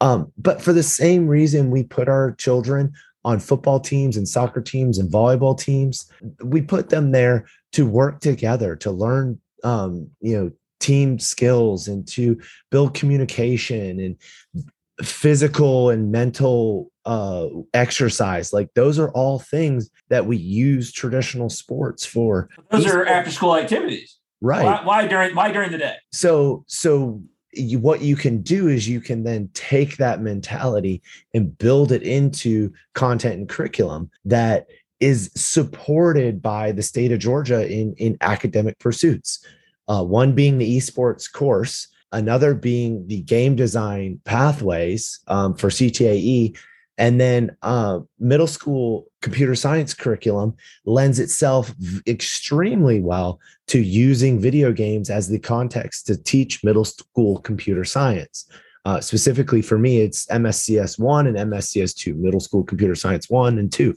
Um, 0.00 0.32
but 0.36 0.60
for 0.60 0.72
the 0.72 0.82
same 0.82 1.26
reason 1.26 1.70
we 1.70 1.84
put 1.84 2.08
our 2.08 2.32
children 2.32 2.92
on 3.24 3.38
football 3.38 3.80
teams 3.80 4.16
and 4.16 4.28
soccer 4.28 4.60
teams 4.60 4.98
and 4.98 5.10
volleyball 5.10 5.58
teams, 5.58 6.10
we 6.42 6.60
put 6.60 6.88
them 6.88 7.12
there 7.12 7.46
to 7.72 7.86
work 7.86 8.20
together, 8.20 8.76
to 8.76 8.90
learn 8.90 9.40
um, 9.64 10.10
you 10.20 10.36
know, 10.36 10.50
team 10.80 11.18
skills 11.18 11.86
and 11.86 12.06
to 12.08 12.40
build 12.70 12.94
communication 12.94 14.00
and 14.00 14.16
physical 15.06 15.90
and 15.90 16.10
mental 16.10 16.90
uh 17.04 17.48
exercise. 17.74 18.52
Like 18.52 18.68
those 18.74 18.98
are 18.98 19.10
all 19.10 19.38
things 19.38 19.90
that 20.10 20.26
we 20.26 20.36
use 20.36 20.92
traditional 20.92 21.48
sports 21.48 22.04
for. 22.04 22.48
Those 22.70 22.86
are 22.86 23.06
after 23.06 23.30
school 23.30 23.56
activities. 23.56 24.18
Right. 24.40 24.64
Why, 24.64 24.82
why, 24.84 25.06
during 25.06 25.34
why 25.34 25.52
during 25.52 25.70
the 25.70 25.78
day? 25.78 25.96
So 26.12 26.64
so 26.66 27.22
you, 27.52 27.78
what 27.78 28.00
you 28.00 28.16
can 28.16 28.42
do 28.42 28.68
is 28.68 28.88
you 28.88 29.00
can 29.00 29.24
then 29.24 29.48
take 29.54 29.96
that 29.96 30.20
mentality 30.20 31.02
and 31.34 31.56
build 31.58 31.92
it 31.92 32.02
into 32.02 32.72
content 32.94 33.34
and 33.34 33.48
curriculum 33.48 34.10
that 34.24 34.66
is 35.00 35.30
supported 35.34 36.40
by 36.40 36.72
the 36.72 36.82
state 36.82 37.12
of 37.12 37.18
Georgia 37.18 37.68
in 37.68 37.94
in 37.94 38.16
academic 38.20 38.78
pursuits 38.78 39.44
uh, 39.88 40.02
one 40.02 40.32
being 40.32 40.58
the 40.58 40.76
esports 40.76 41.30
course, 41.30 41.88
another 42.12 42.54
being 42.54 43.06
the 43.08 43.20
game 43.22 43.56
design 43.56 44.20
pathways 44.24 45.20
um, 45.28 45.54
for 45.54 45.68
CTAE. 45.68 46.56
And 47.02 47.20
then 47.20 47.56
uh, 47.62 47.98
middle 48.20 48.46
school 48.46 49.08
computer 49.22 49.56
science 49.56 49.92
curriculum 49.92 50.54
lends 50.84 51.18
itself 51.18 51.74
extremely 52.06 53.00
well 53.00 53.40
to 53.66 53.80
using 53.82 54.38
video 54.38 54.70
games 54.70 55.10
as 55.10 55.26
the 55.26 55.40
context 55.40 56.06
to 56.06 56.16
teach 56.16 56.62
middle 56.62 56.84
school 56.84 57.40
computer 57.40 57.84
science. 57.84 58.48
Uh, 58.84 59.00
specifically 59.00 59.62
for 59.62 59.78
me, 59.78 60.00
it's 60.00 60.26
MSCS 60.26 60.96
1 60.96 61.26
and 61.26 61.36
MSCS 61.36 61.96
2, 61.96 62.14
middle 62.14 62.38
school 62.38 62.62
computer 62.62 62.94
science 62.94 63.28
1 63.28 63.58
and 63.58 63.72
2. 63.72 63.96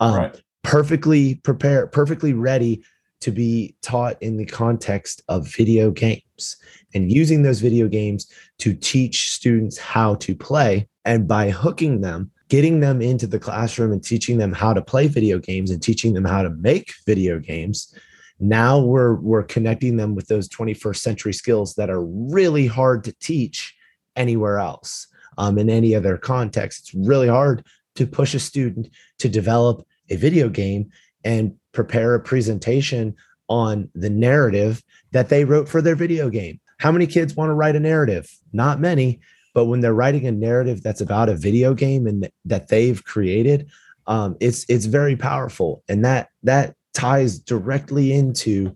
Um, 0.00 0.14
right. 0.14 0.42
Perfectly 0.62 1.36
prepared, 1.36 1.90
perfectly 1.90 2.34
ready 2.34 2.82
to 3.22 3.30
be 3.30 3.74
taught 3.80 4.20
in 4.20 4.36
the 4.36 4.44
context 4.44 5.22
of 5.28 5.48
video 5.48 5.90
games 5.90 6.58
and 6.92 7.10
using 7.10 7.40
those 7.40 7.60
video 7.60 7.88
games 7.88 8.30
to 8.58 8.74
teach 8.74 9.30
students 9.30 9.78
how 9.78 10.16
to 10.16 10.34
play. 10.34 10.86
And 11.06 11.26
by 11.26 11.48
hooking 11.48 12.02
them, 12.02 12.30
getting 12.52 12.80
them 12.80 13.00
into 13.00 13.26
the 13.26 13.38
classroom 13.38 13.92
and 13.92 14.04
teaching 14.04 14.36
them 14.36 14.52
how 14.52 14.74
to 14.74 14.82
play 14.82 15.06
video 15.06 15.38
games 15.38 15.70
and 15.70 15.82
teaching 15.82 16.12
them 16.12 16.26
how 16.26 16.42
to 16.42 16.50
make 16.50 16.92
video 17.06 17.38
games, 17.38 17.94
now 18.40 18.78
we're 18.78 19.14
we're 19.14 19.42
connecting 19.42 19.96
them 19.96 20.14
with 20.14 20.28
those 20.28 20.50
21st 20.50 20.96
century 20.96 21.32
skills 21.32 21.72
that 21.76 21.88
are 21.88 22.04
really 22.04 22.66
hard 22.66 23.04
to 23.04 23.12
teach 23.20 23.74
anywhere 24.16 24.58
else 24.58 25.06
um, 25.38 25.56
in 25.56 25.70
any 25.70 25.94
other 25.94 26.18
context. 26.18 26.80
It's 26.80 27.08
really 27.08 27.28
hard 27.28 27.64
to 27.94 28.06
push 28.06 28.34
a 28.34 28.38
student 28.38 28.90
to 29.20 29.30
develop 29.30 29.86
a 30.10 30.16
video 30.16 30.50
game 30.50 30.90
and 31.24 31.54
prepare 31.72 32.14
a 32.14 32.20
presentation 32.20 33.16
on 33.48 33.88
the 33.94 34.10
narrative 34.10 34.82
that 35.12 35.30
they 35.30 35.46
wrote 35.46 35.70
for 35.70 35.80
their 35.80 35.96
video 35.96 36.28
game. 36.28 36.60
How 36.76 36.92
many 36.92 37.06
kids 37.06 37.34
want 37.34 37.48
to 37.48 37.54
write 37.54 37.76
a 37.76 37.80
narrative? 37.80 38.28
Not 38.52 38.78
many, 38.78 39.20
but 39.54 39.66
when 39.66 39.80
they're 39.80 39.94
writing 39.94 40.26
a 40.26 40.32
narrative 40.32 40.82
that's 40.82 41.00
about 41.00 41.28
a 41.28 41.36
video 41.36 41.74
game 41.74 42.06
and 42.06 42.28
that 42.44 42.68
they've 42.68 43.02
created, 43.04 43.70
um, 44.06 44.36
it's 44.40 44.64
it's 44.68 44.86
very 44.86 45.16
powerful, 45.16 45.82
and 45.88 46.04
that 46.04 46.28
that 46.42 46.74
ties 46.94 47.38
directly 47.38 48.12
into 48.12 48.74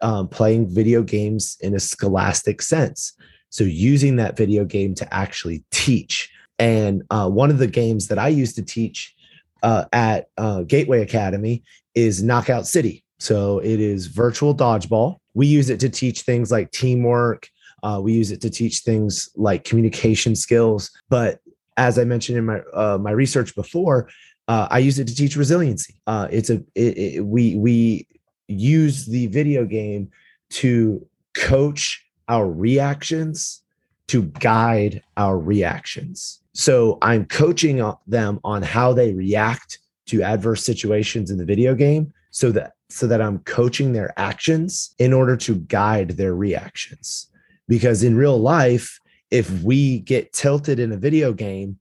um, 0.00 0.28
playing 0.28 0.68
video 0.68 1.02
games 1.02 1.56
in 1.60 1.74
a 1.74 1.80
scholastic 1.80 2.60
sense. 2.60 3.14
So 3.48 3.64
using 3.64 4.16
that 4.16 4.36
video 4.36 4.64
game 4.64 4.94
to 4.96 5.14
actually 5.14 5.64
teach. 5.70 6.30
And 6.58 7.02
uh, 7.10 7.28
one 7.30 7.50
of 7.50 7.58
the 7.58 7.66
games 7.66 8.08
that 8.08 8.18
I 8.18 8.28
used 8.28 8.56
to 8.56 8.62
teach 8.62 9.14
uh, 9.62 9.84
at 9.92 10.26
uh, 10.36 10.62
Gateway 10.62 11.02
Academy 11.02 11.62
is 11.94 12.22
Knockout 12.22 12.66
City. 12.66 13.04
So 13.18 13.60
it 13.60 13.80
is 13.80 14.08
virtual 14.08 14.54
dodgeball. 14.54 15.18
We 15.34 15.46
use 15.46 15.70
it 15.70 15.80
to 15.80 15.88
teach 15.88 16.22
things 16.22 16.50
like 16.50 16.70
teamwork. 16.70 17.48
Uh, 17.84 18.00
we 18.00 18.14
use 18.14 18.30
it 18.30 18.40
to 18.40 18.50
teach 18.50 18.80
things 18.80 19.28
like 19.36 19.62
communication 19.62 20.34
skills. 20.34 20.90
But 21.10 21.40
as 21.76 21.98
I 21.98 22.04
mentioned 22.04 22.38
in 22.38 22.46
my 22.46 22.60
uh, 22.72 22.98
my 22.98 23.10
research 23.10 23.54
before, 23.54 24.08
uh, 24.48 24.66
I 24.70 24.78
use 24.78 24.98
it 24.98 25.06
to 25.06 25.14
teach 25.14 25.36
resiliency. 25.36 25.94
Uh, 26.06 26.26
it's 26.30 26.50
a 26.50 26.62
it, 26.74 26.98
it, 26.98 27.26
we 27.26 27.56
we 27.56 28.08
use 28.48 29.06
the 29.06 29.26
video 29.26 29.64
game 29.66 30.10
to 30.50 31.06
coach 31.34 32.04
our 32.28 32.50
reactions 32.50 33.62
to 34.06 34.22
guide 34.22 35.02
our 35.16 35.38
reactions. 35.38 36.40
So 36.52 36.98
I'm 37.02 37.26
coaching 37.26 37.82
them 38.06 38.40
on 38.44 38.62
how 38.62 38.92
they 38.92 39.12
react 39.12 39.78
to 40.06 40.22
adverse 40.22 40.64
situations 40.64 41.30
in 41.30 41.38
the 41.38 41.44
video 41.44 41.74
game 41.74 42.12
so 42.30 42.50
that 42.52 42.72
so 42.88 43.06
that 43.06 43.20
I'm 43.20 43.40
coaching 43.40 43.92
their 43.92 44.12
actions 44.18 44.94
in 44.98 45.12
order 45.12 45.36
to 45.38 45.56
guide 45.56 46.10
their 46.10 46.34
reactions. 46.34 47.28
Because 47.68 48.02
in 48.02 48.16
real 48.16 48.38
life, 48.38 48.98
if 49.30 49.50
we 49.62 50.00
get 50.00 50.32
tilted 50.32 50.78
in 50.78 50.92
a 50.92 50.96
video 50.96 51.32
game, 51.32 51.78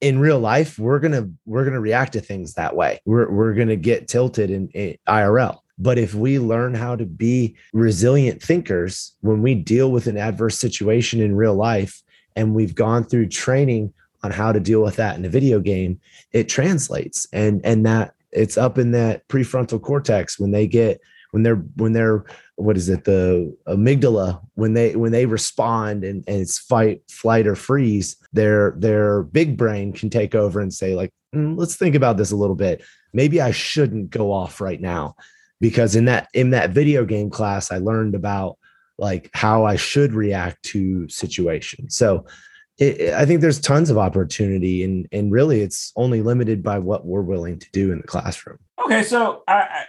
in 0.00 0.18
real 0.18 0.38
life, 0.38 0.78
we're 0.78 0.98
gonna 0.98 1.30
we're 1.46 1.64
gonna 1.64 1.80
react 1.80 2.12
to 2.12 2.20
things 2.20 2.54
that 2.54 2.76
way. 2.76 3.00
We're 3.04 3.30
we're 3.30 3.54
gonna 3.54 3.76
get 3.76 4.08
tilted 4.08 4.50
in, 4.50 4.68
in 4.68 4.96
IRL. 5.08 5.58
But 5.78 5.98
if 5.98 6.14
we 6.14 6.38
learn 6.38 6.74
how 6.74 6.94
to 6.96 7.04
be 7.04 7.56
resilient 7.72 8.42
thinkers 8.42 9.16
when 9.22 9.42
we 9.42 9.54
deal 9.54 9.90
with 9.90 10.06
an 10.06 10.16
adverse 10.16 10.58
situation 10.58 11.20
in 11.20 11.34
real 11.34 11.54
life, 11.54 12.02
and 12.36 12.54
we've 12.54 12.74
gone 12.74 13.04
through 13.04 13.28
training 13.28 13.92
on 14.22 14.30
how 14.30 14.52
to 14.52 14.60
deal 14.60 14.82
with 14.82 14.96
that 14.96 15.16
in 15.16 15.24
a 15.24 15.28
video 15.28 15.60
game, 15.60 16.00
it 16.32 16.48
translates. 16.48 17.26
And 17.32 17.60
and 17.64 17.84
that 17.86 18.14
it's 18.32 18.58
up 18.58 18.78
in 18.78 18.90
that 18.92 19.26
prefrontal 19.28 19.80
cortex 19.80 20.38
when 20.38 20.50
they 20.50 20.66
get 20.66 21.00
when 21.34 21.42
they're 21.42 21.56
when 21.74 21.92
they're 21.92 22.24
what 22.54 22.76
is 22.76 22.88
it? 22.88 23.02
The 23.02 23.56
amygdala 23.66 24.40
when 24.54 24.74
they 24.74 24.94
when 24.94 25.10
they 25.10 25.26
respond 25.26 26.04
and, 26.04 26.22
and 26.28 26.36
it's 26.40 26.60
fight 26.60 27.02
flight 27.10 27.48
or 27.48 27.56
freeze 27.56 28.14
their 28.32 28.76
their 28.78 29.24
big 29.24 29.56
brain 29.56 29.92
can 29.92 30.10
take 30.10 30.36
over 30.36 30.60
and 30.60 30.72
say 30.72 30.94
like 30.94 31.10
mm, 31.34 31.58
let's 31.58 31.74
think 31.74 31.96
about 31.96 32.18
this 32.18 32.30
a 32.30 32.36
little 32.36 32.54
bit. 32.54 32.84
Maybe 33.12 33.40
i 33.40 33.50
shouldn't 33.50 34.10
go 34.10 34.30
off 34.30 34.60
right 34.60 34.80
now. 34.80 35.16
Because 35.60 35.96
in 35.96 36.04
that 36.04 36.28
in 36.34 36.50
that 36.50 36.70
video 36.70 37.04
game 37.04 37.30
class 37.30 37.72
i 37.72 37.78
learned 37.78 38.14
about 38.14 38.56
like 38.96 39.28
how 39.34 39.64
i 39.64 39.74
should 39.74 40.14
react 40.14 40.62
to 40.66 41.08
situations. 41.08 41.96
So 41.96 42.26
it, 42.78 43.12
I 43.12 43.26
think 43.26 43.40
there's 43.40 43.60
tons 43.60 43.90
of 43.90 43.98
opportunity, 43.98 44.82
and 44.82 45.06
and 45.12 45.30
really, 45.30 45.60
it's 45.60 45.92
only 45.94 46.22
limited 46.22 46.60
by 46.62 46.80
what 46.80 47.06
we're 47.06 47.22
willing 47.22 47.60
to 47.60 47.70
do 47.70 47.92
in 47.92 47.98
the 47.98 48.06
classroom. 48.06 48.58
Okay, 48.84 49.04
so 49.04 49.44
I, 49.46 49.54
I, 49.54 49.84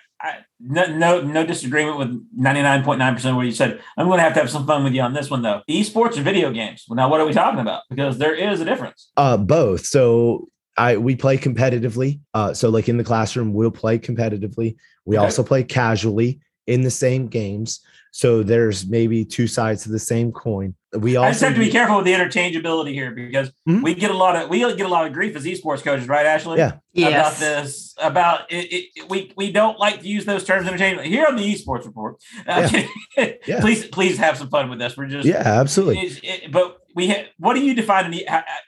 no, 0.66 0.86
no, 0.88 1.22
no 1.22 1.46
disagreement 1.46 1.98
with 1.98 2.40
99.9% 2.40 3.30
of 3.30 3.36
what 3.36 3.46
you 3.46 3.52
said. 3.52 3.82
I'm 3.98 4.08
going 4.08 4.18
to 4.18 4.24
have 4.24 4.34
to 4.34 4.40
have 4.40 4.50
some 4.50 4.66
fun 4.66 4.84
with 4.84 4.94
you 4.94 5.02
on 5.02 5.14
this 5.14 5.30
one, 5.30 5.42
though. 5.42 5.62
Esports 5.70 6.18
or 6.18 6.22
video 6.22 6.52
games? 6.52 6.86
Well, 6.88 6.96
now, 6.96 7.10
what 7.10 7.22
are 7.22 7.26
we 7.26 7.34
talking 7.34 7.60
about? 7.60 7.84
Because 7.90 8.18
there 8.18 8.34
is 8.34 8.62
a 8.62 8.66
difference. 8.66 9.12
Uh, 9.16 9.38
both. 9.38 9.86
So 9.86 10.50
I 10.78 10.98
we 10.98 11.16
play 11.16 11.38
competitively. 11.38 12.20
Uh, 12.34 12.54
so 12.54 12.70
like 12.70 12.90
in 12.90 12.98
the 12.98 13.04
classroom, 13.04 13.54
we'll 13.54 13.72
play 13.72 14.00
competitively. 14.00 14.76
We 15.06 15.18
okay. 15.18 15.26
also 15.26 15.44
play 15.44 15.64
casually 15.64 16.40
in 16.68 16.82
the 16.82 16.92
same 16.92 17.28
games. 17.28 17.82
So 18.12 18.44
there's 18.44 18.88
maybe 18.88 19.26
two 19.26 19.48
sides 19.48 19.84
to 19.84 19.90
the 19.90 20.00
same 20.00 20.32
coin. 20.32 20.76
We 20.98 21.16
also 21.16 21.28
I 21.28 21.32
just 21.32 21.42
have 21.44 21.54
to 21.54 21.60
be 21.60 21.70
careful 21.70 21.98
with 21.98 22.06
the 22.06 22.14
interchangeability 22.14 22.94
here 22.94 23.12
because 23.12 23.50
mm-hmm. 23.68 23.82
we 23.82 23.94
get 23.94 24.12
a 24.12 24.18
lot 24.18 24.36
of 24.36 24.50
we 24.50 24.60
get 24.60 24.82
a 24.82 24.88
lot 24.88 25.06
of 25.06 25.14
grief 25.14 25.36
as 25.36 25.46
esports 25.46 25.84
coaches, 25.84 26.08
right, 26.08 26.26
Ashley? 26.26 26.58
Yeah. 26.58 26.78
Yes. 26.94 27.12
About 27.12 27.40
this, 27.40 27.96
about 28.02 28.52
it, 28.52 28.72
it, 28.96 29.10
we 29.10 29.34
we 29.36 29.52
don't 29.52 29.78
like 29.78 30.02
to 30.02 30.08
use 30.08 30.26
those 30.26 30.46
terms 30.46 30.68
interchangeably 30.68 31.10
here 31.10 31.26
on 31.28 31.36
the 31.36 31.54
esports 31.54 31.86
report. 31.86 32.16
Uh, 32.48 32.70
yeah. 33.18 33.32
yeah. 33.48 33.60
please 33.60 33.86
please 33.88 34.18
have 34.18 34.38
some 34.38 34.50
fun 34.50 34.70
with 34.70 34.80
this. 34.80 34.96
We're 34.96 35.08
just 35.08 35.28
yeah, 35.28 35.42
absolutely. 35.42 36.08
It, 36.24 36.52
but 36.52 36.80
we 36.96 37.10
ha- 37.10 37.26
what 37.38 37.56
do 37.56 37.60
you 37.60 37.76
define 37.76 38.14
in, 38.14 38.20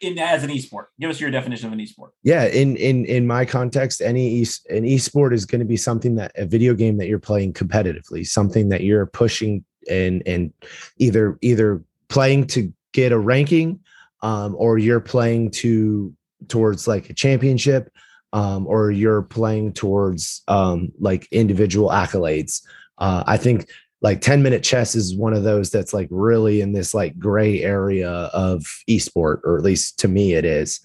in, 0.01 0.19
as 0.19 0.43
an 0.43 0.49
esport? 0.49 0.87
Give 0.99 1.09
us 1.09 1.19
your 1.19 1.31
definition 1.31 1.67
of 1.67 1.73
an 1.73 1.79
esport. 1.79 2.09
Yeah, 2.23 2.45
in 2.45 2.75
in 2.75 3.05
in 3.05 3.25
my 3.25 3.45
context, 3.45 4.01
any 4.01 4.41
e- 4.41 4.47
an 4.69 4.83
esport 4.83 5.33
is 5.33 5.45
going 5.45 5.59
to 5.59 5.65
be 5.65 5.77
something 5.77 6.15
that 6.15 6.33
a 6.35 6.45
video 6.45 6.73
game 6.73 6.97
that 6.97 7.07
you're 7.07 7.19
playing 7.19 7.53
competitively, 7.53 8.27
something 8.27 8.69
that 8.69 8.81
you're 8.81 9.05
pushing 9.05 9.63
and 9.89 10.21
and 10.25 10.53
either 10.97 11.39
either 11.41 11.83
playing 12.09 12.47
to 12.47 12.73
get 12.93 13.11
a 13.11 13.19
ranking, 13.19 13.79
um, 14.21 14.55
or 14.57 14.77
you're 14.77 14.99
playing 14.99 15.51
to 15.51 16.13
towards 16.47 16.87
like 16.87 17.09
a 17.09 17.13
championship, 17.13 17.91
um, 18.33 18.67
or 18.67 18.91
you're 18.91 19.23
playing 19.23 19.73
towards 19.73 20.41
um, 20.47 20.91
like 20.99 21.27
individual 21.31 21.89
accolades. 21.89 22.61
Uh, 22.97 23.23
I 23.25 23.37
think 23.37 23.67
like 24.01 24.21
10 24.21 24.43
minute 24.43 24.63
chess 24.63 24.95
is 24.95 25.15
one 25.15 25.33
of 25.33 25.43
those 25.43 25.69
that's 25.69 25.93
like 25.93 26.07
really 26.11 26.61
in 26.61 26.71
this 26.71 26.93
like 26.93 27.17
gray 27.17 27.63
area 27.63 28.09
of 28.09 28.61
esport 28.89 29.39
or 29.43 29.57
at 29.57 29.63
least 29.63 29.99
to 29.99 30.07
me 30.07 30.33
it 30.33 30.45
is 30.45 30.79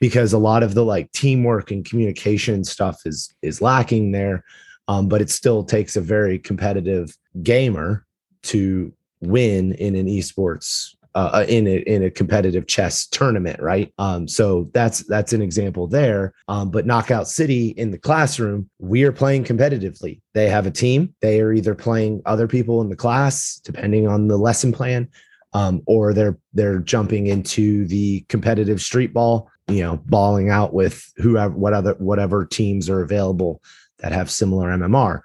because 0.00 0.32
a 0.32 0.38
lot 0.38 0.62
of 0.62 0.74
the 0.74 0.84
like 0.84 1.10
teamwork 1.12 1.70
and 1.70 1.84
communication 1.84 2.64
stuff 2.64 3.02
is 3.04 3.32
is 3.42 3.62
lacking 3.62 4.10
there 4.10 4.44
um, 4.88 5.06
but 5.08 5.20
it 5.20 5.30
still 5.30 5.62
takes 5.62 5.96
a 5.96 6.00
very 6.00 6.38
competitive 6.38 7.16
gamer 7.42 8.04
to 8.42 8.92
win 9.20 9.72
in 9.74 9.94
an 9.96 10.06
esports 10.06 10.94
uh, 11.18 11.30
uh, 11.32 11.46
in 11.48 11.66
a 11.66 11.78
in 11.78 12.04
a 12.04 12.10
competitive 12.10 12.68
chess 12.68 13.06
tournament, 13.06 13.60
right? 13.60 13.92
Um, 13.98 14.28
so 14.28 14.70
that's 14.72 15.00
that's 15.08 15.32
an 15.32 15.42
example 15.42 15.88
there. 15.88 16.32
Um, 16.46 16.70
but 16.70 16.86
Knockout 16.86 17.26
City 17.26 17.70
in 17.70 17.90
the 17.90 17.98
classroom, 17.98 18.70
we 18.78 19.02
are 19.02 19.10
playing 19.10 19.42
competitively. 19.42 20.20
They 20.34 20.48
have 20.48 20.66
a 20.66 20.70
team. 20.70 21.14
They 21.20 21.40
are 21.40 21.52
either 21.52 21.74
playing 21.74 22.22
other 22.24 22.46
people 22.46 22.82
in 22.82 22.88
the 22.88 22.94
class, 22.94 23.60
depending 23.64 24.06
on 24.06 24.28
the 24.28 24.36
lesson 24.36 24.70
plan, 24.70 25.08
um, 25.54 25.82
or 25.86 26.14
they're 26.14 26.38
they're 26.52 26.78
jumping 26.78 27.26
into 27.26 27.86
the 27.86 28.20
competitive 28.28 28.80
street 28.80 29.12
ball. 29.12 29.50
You 29.66 29.82
know, 29.82 29.96
balling 30.06 30.50
out 30.50 30.72
with 30.72 31.10
whoever, 31.16 31.52
what 31.52 31.72
other 31.72 31.94
whatever 31.94 32.46
teams 32.46 32.88
are 32.88 33.02
available 33.02 33.60
that 33.98 34.12
have 34.12 34.30
similar 34.30 34.68
MMR. 34.68 35.22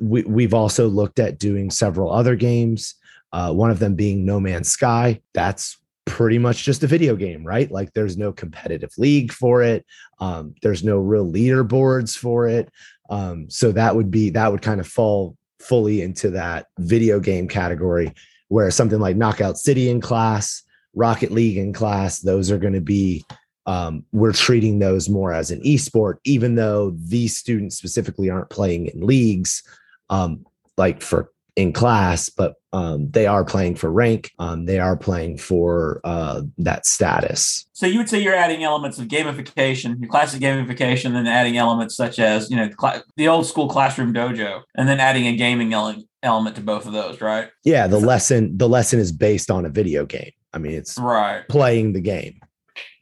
We, 0.00 0.22
we've 0.22 0.54
also 0.54 0.86
looked 0.86 1.18
at 1.18 1.38
doing 1.40 1.70
several 1.70 2.12
other 2.12 2.36
games 2.36 2.94
uh, 3.32 3.52
one 3.52 3.70
of 3.70 3.78
them 3.78 3.94
being 3.94 4.24
No 4.24 4.40
Man's 4.40 4.68
Sky. 4.68 5.20
That's 5.34 5.78
pretty 6.06 6.38
much 6.38 6.64
just 6.64 6.82
a 6.82 6.86
video 6.86 7.14
game, 7.14 7.44
right? 7.44 7.70
Like 7.70 7.92
there's 7.92 8.16
no 8.16 8.32
competitive 8.32 8.92
league 8.96 9.32
for 9.32 9.62
it. 9.62 9.84
Um, 10.20 10.54
there's 10.62 10.82
no 10.82 10.98
real 10.98 11.30
leaderboards 11.30 12.16
for 12.16 12.48
it. 12.48 12.70
Um, 13.10 13.48
so 13.50 13.72
that 13.72 13.94
would 13.94 14.10
be 14.10 14.30
that 14.30 14.50
would 14.50 14.62
kind 14.62 14.80
of 14.80 14.86
fall 14.86 15.36
fully 15.60 16.02
into 16.02 16.30
that 16.30 16.66
video 16.78 17.20
game 17.20 17.48
category, 17.48 18.12
where 18.48 18.70
something 18.70 19.00
like 19.00 19.16
Knockout 19.16 19.58
City 19.58 19.90
in 19.90 20.00
class, 20.00 20.62
Rocket 20.94 21.30
League 21.30 21.58
in 21.58 21.72
class, 21.72 22.20
those 22.20 22.50
are 22.50 22.58
going 22.58 22.74
to 22.74 22.80
be 22.80 23.24
um, 23.66 24.04
we're 24.12 24.32
treating 24.32 24.78
those 24.78 25.10
more 25.10 25.32
as 25.32 25.50
an 25.50 25.60
esport, 25.60 26.14
even 26.24 26.54
though 26.54 26.96
these 26.96 27.36
students 27.36 27.76
specifically 27.76 28.30
aren't 28.30 28.48
playing 28.48 28.86
in 28.86 29.06
leagues. 29.06 29.62
Um, 30.08 30.46
like 30.78 31.02
for 31.02 31.30
in 31.58 31.72
class, 31.72 32.28
but 32.28 32.54
um, 32.72 33.10
they 33.10 33.26
are 33.26 33.44
playing 33.44 33.74
for 33.74 33.90
rank. 33.90 34.30
Um, 34.38 34.66
they 34.66 34.78
are 34.78 34.96
playing 34.96 35.38
for 35.38 36.00
uh, 36.04 36.42
that 36.58 36.86
status. 36.86 37.66
So 37.72 37.84
you 37.86 37.98
would 37.98 38.08
say 38.08 38.22
you're 38.22 38.34
adding 38.34 38.62
elements 38.62 38.98
of 39.00 39.08
gamification, 39.08 39.98
your 40.00 40.08
classic 40.08 40.40
gamification, 40.40 41.16
and 41.16 41.26
adding 41.26 41.56
elements 41.56 41.96
such 41.96 42.20
as 42.20 42.48
you 42.50 42.56
know 42.56 42.70
cl- 42.80 43.02
the 43.16 43.26
old 43.26 43.46
school 43.46 43.68
classroom 43.68 44.14
dojo, 44.14 44.62
and 44.76 44.88
then 44.88 45.00
adding 45.00 45.26
a 45.26 45.34
gaming 45.36 45.72
ele- 45.72 46.04
element 46.22 46.54
to 46.56 46.62
both 46.62 46.86
of 46.86 46.92
those, 46.92 47.20
right? 47.20 47.48
Yeah, 47.64 47.88
the 47.88 47.98
lesson 47.98 48.56
the 48.56 48.68
lesson 48.68 49.00
is 49.00 49.10
based 49.10 49.50
on 49.50 49.64
a 49.66 49.68
video 49.68 50.06
game. 50.06 50.30
I 50.54 50.58
mean, 50.58 50.72
it's 50.72 50.96
Right. 50.96 51.46
playing 51.48 51.92
the 51.92 52.00
game. 52.00 52.40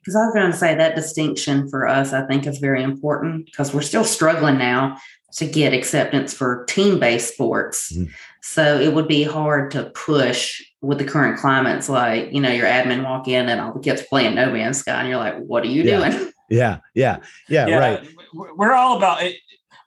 Because 0.00 0.16
I 0.16 0.24
was 0.26 0.34
going 0.34 0.50
to 0.52 0.56
say 0.56 0.74
that 0.76 0.94
distinction 0.96 1.68
for 1.68 1.86
us, 1.86 2.12
I 2.12 2.24
think, 2.26 2.46
is 2.46 2.58
very 2.58 2.82
important 2.82 3.46
because 3.46 3.74
we're 3.74 3.82
still 3.82 4.04
struggling 4.04 4.56
now 4.56 4.96
to 5.32 5.46
get 5.46 5.74
acceptance 5.74 6.32
for 6.32 6.64
team 6.66 6.98
based 6.98 7.34
sports. 7.34 7.92
Mhm. 7.92 8.08
So 8.48 8.78
it 8.78 8.94
would 8.94 9.08
be 9.08 9.24
hard 9.24 9.72
to 9.72 9.90
push 9.90 10.62
with 10.80 10.98
the 10.98 11.04
current 11.04 11.38
climates. 11.38 11.88
Like, 11.88 12.32
you 12.32 12.40
know, 12.40 12.50
your 12.50 12.66
admin 12.66 13.02
walk 13.02 13.26
in 13.26 13.48
and 13.48 13.60
all 13.60 13.72
the 13.72 13.80
kids 13.80 14.02
playing 14.02 14.36
No 14.36 14.52
Man's 14.52 14.78
Sky, 14.78 15.00
and 15.00 15.08
you're 15.08 15.18
like, 15.18 15.36
what 15.38 15.64
are 15.64 15.68
you 15.68 15.82
Yeah. 15.82 16.10
doing? 16.10 16.32
Yeah, 16.48 16.78
yeah, 16.94 17.16
yeah, 17.48 17.76
right. 17.76 18.08
We're 18.32 18.72
all 18.72 18.96
about 18.96 19.20
it. 19.24 19.34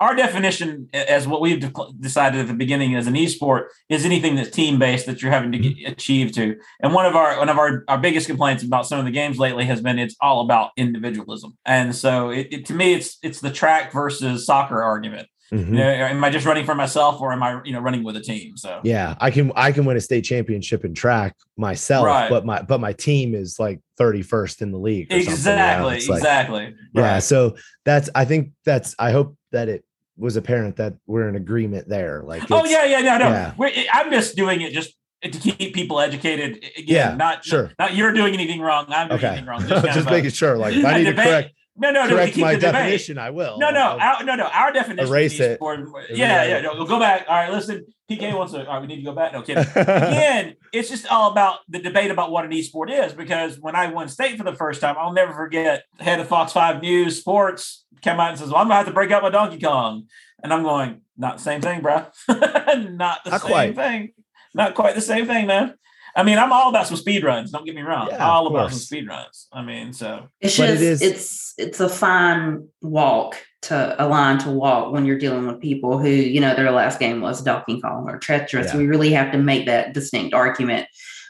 Our 0.01 0.13
definition, 0.13 0.89
as 0.91 1.25
what 1.25 1.39
we've 1.39 1.61
de- 1.61 1.71
decided 2.01 2.41
at 2.41 2.47
the 2.47 2.53
beginning 2.53 2.95
as 2.95 3.07
an 3.07 3.13
esport, 3.13 3.67
is 3.87 4.03
anything 4.03 4.35
that's 4.35 4.49
team 4.49 4.77
based 4.77 5.05
that 5.05 5.21
you're 5.21 5.31
having 5.31 5.53
to 5.53 5.57
mm-hmm. 5.57 5.79
get, 5.79 5.93
achieve 5.93 6.33
to. 6.33 6.57
And 6.81 6.93
one 6.93 7.05
of 7.05 7.15
our 7.15 7.37
one 7.37 7.47
of 7.47 7.57
our, 7.57 7.85
our 7.87 7.97
biggest 7.97 8.27
complaints 8.27 8.61
about 8.61 8.85
some 8.85 8.99
of 8.99 9.05
the 9.05 9.11
games 9.11 9.39
lately 9.39 9.63
has 9.67 9.79
been 9.79 9.97
it's 9.97 10.17
all 10.19 10.41
about 10.41 10.71
individualism. 10.75 11.57
And 11.65 11.95
so, 11.95 12.29
it, 12.29 12.47
it, 12.51 12.65
to 12.65 12.73
me, 12.73 12.93
it's 12.93 13.19
it's 13.23 13.39
the 13.39 13.51
track 13.51 13.93
versus 13.93 14.45
soccer 14.45 14.83
argument. 14.83 15.29
Mhm. 15.51 15.67
You 15.69 15.73
know, 15.75 15.83
am 15.83 16.23
I 16.23 16.29
just 16.29 16.45
running 16.45 16.65
for 16.65 16.75
myself, 16.75 17.19
or 17.21 17.31
am 17.33 17.41
I 17.41 17.59
you 17.65 17.73
know 17.73 17.79
running 17.79 18.03
with 18.03 18.15
a 18.15 18.21
team? 18.21 18.55
So 18.57 18.79
Yeah, 18.83 19.15
I 19.19 19.31
can 19.31 19.51
I 19.55 19.71
can 19.71 19.85
win 19.85 19.97
a 19.97 20.01
state 20.01 20.21
championship 20.23 20.85
in 20.85 20.93
track 20.93 21.35
myself, 21.57 22.05
Right. 22.05 22.29
but 22.29 22.45
my 22.45 22.61
but 22.61 22.79
my 22.79 22.93
team 22.93 23.33
is 23.33 23.59
like 23.59 23.79
31st 23.99 24.61
in 24.61 24.71
the 24.71 24.77
league. 24.77 25.11
or 25.11 25.15
something, 25.21 25.25
you 25.25 25.29
know? 25.29 25.33
exactly, 25.33 25.85
like- 25.85 26.17
exactly. 26.19 26.75
Yeah, 26.93 27.13
Right. 27.13 27.23
so 27.23 27.55
that's 27.85 28.09
I 28.13 28.25
think 28.25 28.51
that's 28.65 28.95
I 28.99 29.11
hope 29.11 29.35
that 29.51 29.69
it 29.69 29.83
was 30.17 30.35
apparent 30.35 30.75
that 30.75 30.93
we're 31.07 31.27
in 31.29 31.35
agreement 31.35 31.87
there. 31.89 32.21
Like, 32.23 32.43
Oh 32.51 32.65
yeah, 32.65 32.83
yeah, 32.85 32.99
no, 33.01 33.17
no. 33.17 33.29
yeah. 33.29 33.53
We're, 33.57 33.71
I'm 33.93 34.11
just 34.11 34.35
doing 34.35 34.61
it 34.61 34.73
just 34.73 34.93
to 35.23 35.29
keep 35.29 35.73
people 35.73 35.99
educated. 35.99 36.57
Again, 36.77 36.85
Yeah, 36.87 37.15
not 37.15 37.43
sure. 37.43 37.71
Not 37.79 37.95
you're 37.95 38.13
doing 38.13 38.33
anything 38.33 38.61
wrong. 38.61 38.85
I'm 38.89 39.07
doing 39.07 39.17
Okay, 39.17 39.27
anything 39.27 39.45
wrong. 39.47 39.67
just, 39.67 40.07
a- 40.07 40.11
making 40.11 40.29
sure. 40.31 40.57
Like, 40.57 40.75
I 40.85 40.97
need 40.99 41.05
to 41.05 41.13
correct 41.13 41.51
No, 41.79 41.91
no, 41.91 42.03
no. 42.05 42.09
Correct 42.15 42.33
keep 42.33 42.41
my 42.41 42.53
the 42.55 42.59
debate. 42.59 42.73
definition, 42.73 43.17
I 43.17 43.29
will. 43.29 43.57
No, 43.57 43.71
no, 43.71 43.97
our, 43.99 44.23
no, 44.23 44.35
no. 44.35 44.43
Our 44.45 44.71
definition. 44.73 45.07
Erase 45.07 45.39
it. 45.39 45.53
e-sport- 45.53 45.79
Yeah, 46.11 46.43
yeah. 46.43 46.61
No, 46.61 46.73
we'll 46.73 46.85
go 46.85 46.99
back. 46.99 47.25
All 47.29 47.35
right, 47.35 47.51
listen. 47.51 47.85
PK 48.09 48.35
wants 48.35 48.53
to. 48.53 48.59
All 48.67 48.73
right, 48.73 48.81
we 48.81 48.87
need 48.87 48.97
to 48.97 49.01
go 49.03 49.13
back. 49.13 49.33
No 49.33 49.41
kidding. 49.43 49.63
Again, 49.75 50.55
it's 50.73 50.89
just 50.89 51.07
all 51.07 51.31
about 51.31 51.59
the 51.69 51.79
debate 51.79 52.11
about 52.11 52.31
what 52.31 52.43
an 52.43 52.51
esport 52.51 52.89
is. 52.91 53.13
Because 53.13 53.59
when 53.59 53.75
I 53.75 53.87
won 53.91 54.07
state 54.09 54.37
for 54.37 54.43
the 54.43 54.55
first 54.55 54.81
time, 54.81 54.95
I'll 54.99 55.13
never 55.13 55.33
forget. 55.33 55.83
Head 55.99 56.19
of 56.19 56.27
Fox 56.27 56.51
Five 56.51 56.81
News 56.81 57.19
Sports 57.19 57.85
came 58.01 58.19
out 58.19 58.29
and 58.31 58.39
says, 58.39 58.49
"Well, 58.49 58.57
I'm 58.57 58.65
gonna 58.67 58.75
have 58.75 58.87
to 58.87 58.93
break 58.93 59.11
out 59.11 59.21
my 59.23 59.29
Donkey 59.29 59.59
Kong," 59.59 60.05
and 60.43 60.51
I'm 60.53 60.63
going, 60.63 61.01
"Not 61.17 61.37
the 61.37 61.43
same 61.43 61.61
thing, 61.61 61.81
bro. 61.81 62.05
Not 62.27 63.23
the 63.23 63.29
Not 63.31 63.41
same 63.41 63.49
quite. 63.51 63.75
thing. 63.75 64.09
Not 64.53 64.73
quite 64.75 64.95
the 64.95 65.01
same 65.01 65.25
thing, 65.27 65.47
man." 65.47 65.75
I 66.19 66.23
mean, 66.23 66.37
I'm 66.37 66.51
all 66.51 66.69
about 66.69 66.85
some 66.87 66.97
speed 66.97 67.23
runs. 67.23 67.51
Don't 67.51 67.65
get 67.65 67.75
me 67.75 67.81
wrong. 67.81 68.09
Yeah, 68.11 68.27
all 68.27 68.47
about 68.47 68.63
course. 68.63 68.73
some 68.73 68.79
speed 68.79 69.07
runs. 69.07 69.47
I 69.53 69.61
mean, 69.63 69.93
so 69.93 70.27
It's 70.41 70.57
just 70.57 70.81
is- 70.81 71.01
it's 71.01 71.53
it's 71.57 71.79
a 71.79 71.87
fine 71.89 72.67
walk 72.81 73.37
to 73.63 73.95
a 74.01 74.05
line 74.07 74.37
to 74.39 74.49
walk 74.49 74.91
when 74.91 75.05
you're 75.05 75.17
dealing 75.17 75.47
with 75.47 75.61
people 75.61 75.97
who 75.97 76.09
you 76.09 76.41
know 76.41 76.55
their 76.55 76.71
last 76.71 76.99
game 76.99 77.21
was 77.21 77.41
Donkey 77.41 77.79
Kong 77.79 78.05
or 78.09 78.19
Tetris. 78.19 78.65
Yeah. 78.65 78.77
We 78.77 78.87
really 78.87 79.11
have 79.13 79.31
to 79.31 79.37
make 79.37 79.65
that 79.67 79.93
distinct 79.93 80.33
argument 80.33 80.87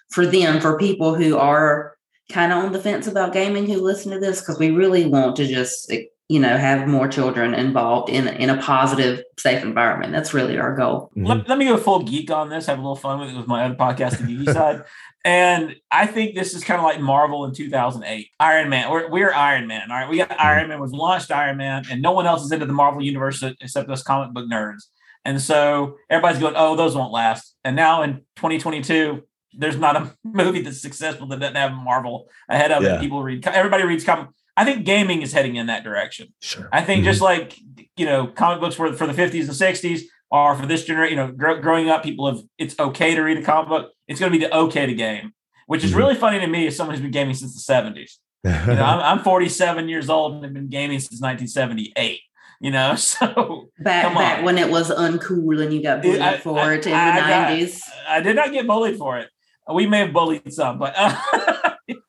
for 0.09 0.25
them 0.25 0.59
for 0.59 0.77
people 0.77 1.13
who 1.13 1.37
are 1.37 1.93
kind 2.31 2.51
of 2.51 2.63
on 2.63 2.71
the 2.71 2.81
fence 2.81 3.05
about 3.07 3.33
gaming 3.33 3.67
who 3.67 3.81
listen 3.81 4.11
to 4.11 4.19
this 4.19 4.39
because 4.39 4.57
we 4.59 4.71
really 4.71 5.05
want 5.05 5.35
to 5.35 5.47
just 5.47 5.91
you 6.29 6.39
know 6.39 6.55
have 6.57 6.87
more 6.87 7.07
children 7.07 7.53
involved 7.55 8.09
in 8.09 8.27
in 8.27 8.49
a 8.49 8.61
positive 8.61 9.23
safe 9.37 9.63
environment. 9.63 10.13
That's 10.13 10.33
really 10.33 10.57
our 10.59 10.75
goal. 10.75 11.11
Mhm. 11.17 11.27
let, 11.27 11.49
let 11.49 11.57
me 11.57 11.65
go 11.65 11.75
full 11.77 12.03
geek 12.03 12.29
on 12.31 12.49
this, 12.49 12.67
have 12.67 12.77
a 12.77 12.81
little 12.81 12.95
fun 12.95 13.19
with 13.19 13.29
it 13.29 13.37
with 13.37 13.47
my 13.47 13.65
other 13.65 13.75
podcast, 13.75 14.17
the 14.19 14.23
geeky 14.23 14.53
side. 14.53 14.83
And 15.25 15.75
I 15.91 16.05
think 16.07 16.35
this 16.35 16.53
is 16.53 16.63
kind 16.63 16.79
of 16.79 16.85
like 16.85 17.01
Marvel 17.01 17.43
in 17.45 17.53
2008. 17.53 18.27
Iron 18.39 18.69
Man, 18.69 18.89
we're, 18.89 19.09
we're 19.09 19.33
Iron 19.33 19.67
Man. 19.67 19.91
All 19.91 19.97
right. 19.97 20.09
We 20.09 20.17
got 20.17 20.31
Iron 20.39 20.69
Man, 20.69 20.79
was 20.79 20.93
launched 20.93 21.29
Iron 21.31 21.57
Man, 21.57 21.83
and 21.91 22.01
no 22.01 22.13
one 22.13 22.25
else 22.25 22.43
is 22.45 22.51
into 22.53 22.65
the 22.65 22.71
Marvel 22.73 23.03
universe 23.03 23.43
except 23.59 23.89
us 23.89 24.01
comic 24.01 24.33
book 24.33 24.45
nerds. 24.49 24.83
And 25.25 25.41
so 25.41 25.97
everybody's 26.09 26.39
going, 26.39 26.53
oh, 26.55 26.75
those 26.77 26.95
won't 26.95 27.11
last. 27.11 27.53
And 27.65 27.75
now 27.75 28.01
in 28.03 28.21
2022, 28.37 29.21
there's 29.53 29.75
not 29.77 29.97
a 29.97 30.15
movie 30.23 30.61
that's 30.61 30.81
successful 30.81 31.27
that 31.27 31.39
doesn't 31.41 31.55
have 31.55 31.73
Marvel 31.73 32.29
ahead 32.47 32.71
of 32.71 32.81
Yeah. 32.83 32.95
it. 32.95 33.01
People 33.01 33.21
read, 33.21 33.45
everybody 33.47 33.83
reads 33.83 34.05
comic. 34.05 34.29
I 34.59 34.65
think 34.65 34.85
gaming 34.85 35.21
is 35.21 35.31
heading 35.33 35.55
in 35.55 35.67
that 35.67 35.83
direction. 35.83 36.27
Sure. 36.41 36.67
I 36.71 36.81
think 36.81 37.01
Mhm. 37.01 37.05
just 37.05 37.21
like 37.21 37.57
you 37.97 38.05
know, 38.05 38.27
comic 38.27 38.59
books 38.61 38.77
were 38.79 38.93
for 38.93 39.07
the 39.07 39.13
50s 39.13 39.45
and 39.49 39.55
60s, 39.55 40.03
are 40.31 40.55
for 40.55 40.65
this 40.65 40.85
generation, 40.85 41.17
you 41.17 41.23
know, 41.25 41.31
gr- 41.33 41.59
growing 41.65 41.89
up, 41.89 42.01
people 42.03 42.27
have 42.31 42.39
it's 42.57 42.75
okay 42.79 43.13
to 43.15 43.21
read 43.21 43.37
a 43.37 43.41
comic 43.41 43.67
book. 43.69 43.91
It's 44.07 44.19
going 44.21 44.31
to 44.31 44.37
be 44.39 44.45
the 44.45 44.55
okay 44.65 44.85
to 44.85 44.93
game, 44.93 45.31
which 45.67 45.83
is 45.83 45.91
Mhm. 45.91 45.97
really 45.97 46.15
funny 46.15 46.39
to 46.39 46.47
me 46.47 46.67
as 46.67 46.75
someone 46.77 46.93
who's 46.95 47.01
been 47.01 47.11
gaming 47.11 47.33
since 47.35 47.53
the 47.53 47.59
70s. 47.73 48.19
You 48.45 48.51
know, 48.51 48.83
I'm, 48.91 48.99
I'm 49.17 49.19
47 49.23 49.89
years 49.89 50.09
old 50.09 50.35
and 50.35 50.43
have 50.45 50.53
been 50.53 50.69
gaming 50.69 50.99
since 50.99 51.19
1978. 51.21 52.21
You 52.61 52.71
know, 52.71 52.95
so 53.11 53.69
Back 53.79 54.03
Come 54.05 54.15
back 54.15 54.39
on. 54.39 54.45
when 54.45 54.57
it 54.57 54.69
was 54.69 54.89
uncool 54.91 55.61
and 55.61 55.73
you 55.73 55.81
got 55.83 56.01
bullied 56.01 56.21
I- 56.21 56.37
for 56.37 56.57
I- 56.59 56.73
it 56.75 56.87
in 56.87 56.93
I 56.93 57.15
the 57.15 57.21
got- 57.21 57.29
nineties. 57.49 57.83
I 58.07 58.21
did 58.21 58.35
not 58.37 58.51
get 58.53 58.65
bullied 58.67 58.97
for 58.97 59.17
it. 59.17 59.27
We 59.71 59.85
may 59.87 59.99
have 59.99 60.13
bullied 60.13 60.51
some, 60.53 60.79
but 60.79 60.93
uh, 60.97 61.15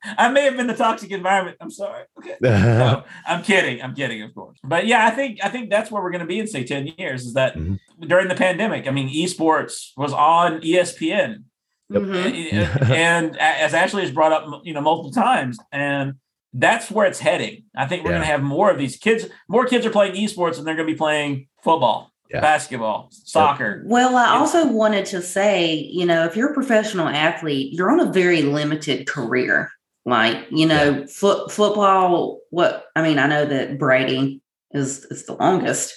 I 0.05 0.29
may 0.31 0.45
have 0.45 0.57
been 0.57 0.67
the 0.67 0.75
toxic 0.75 1.11
environment. 1.11 1.57
I'm 1.61 1.71
sorry. 1.71 2.05
Okay. 2.19 2.37
no, 2.41 3.05
I'm 3.27 3.43
kidding. 3.43 3.83
I'm 3.83 3.95
kidding, 3.95 4.23
of 4.23 4.35
course. 4.35 4.59
But 4.65 4.87
yeah, 4.87 5.07
I 5.07 5.11
think 5.11 5.39
I 5.45 5.49
think 5.49 5.71
that's 5.71 5.91
where 5.91 6.03
we're 6.03 6.11
going 6.11 6.21
to 6.23 6.27
be 6.27 6.39
in 6.39 6.47
say 6.47 6.65
10 6.65 6.89
years. 6.99 7.27
Is 7.27 7.35
that 7.35 7.57
Mhm. 7.57 7.79
during 8.01 8.29
the 8.29 8.35
pandemic? 8.35 8.87
I 8.89 8.91
mean, 8.91 9.09
esports 9.09 9.91
was 9.97 10.13
on 10.13 10.61
ESPN, 10.63 11.45
Yep. 11.91 12.03
Mhm. 12.03 12.91
and 12.91 13.39
as 13.39 13.75
Ashley 13.75 14.03
has 14.03 14.11
brought 14.11 14.33
up, 14.33 14.63
you 14.65 14.73
know, 14.73 14.81
multiple 14.81 15.13
times, 15.13 15.59
and 15.73 16.15
that's 16.55 16.91
where 16.91 17.07
it's 17.07 17.21
heading. 17.21 17.65
I 17.77 17.87
think 17.87 18.03
we're 18.05 18.11
Yeah. 18.11 18.17
going 18.19 18.27
to 18.27 18.33
have 18.33 18.43
more 18.43 18.71
of 18.71 18.79
these 18.79 18.97
kids. 18.97 19.27
More 19.49 19.67
kids 19.67 19.85
are 19.87 19.91
playing 19.91 20.15
esports, 20.15 20.59
and 20.59 20.67
they're 20.67 20.75
going 20.75 20.89
to 20.89 20.93
be 20.93 20.99
playing 20.99 21.47
football, 21.63 22.11
Yeah. 22.31 22.41
basketball, 22.41 23.09
soccer. 23.13 23.83
Well, 23.87 24.17
I 24.17 24.25
Yeah. 24.33 24.39
also 24.41 24.67
wanted 24.67 25.05
to 25.07 25.21
say, 25.23 25.75
you 25.75 26.07
know, 26.07 26.25
if 26.25 26.37
you're 26.37 26.51
a 26.51 26.55
professional 26.55 27.07
athlete, 27.09 27.73
you're 27.73 27.91
on 27.91 28.01
a 28.01 28.11
very 28.11 28.43
limited 28.43 29.07
career. 29.07 29.71
Like, 30.11 30.47
you 30.51 30.67
know, 30.67 31.07
foot 31.07 31.51
football, 31.53 32.41
what 32.51 32.85
I 32.97 33.03
mean, 33.03 33.19
I 33.19 33.27
know 33.27 33.45
that 33.47 33.79
Brady 33.79 34.43
is 34.73 35.05
is 35.07 35.25
the 35.27 35.35
longest, 35.35 35.95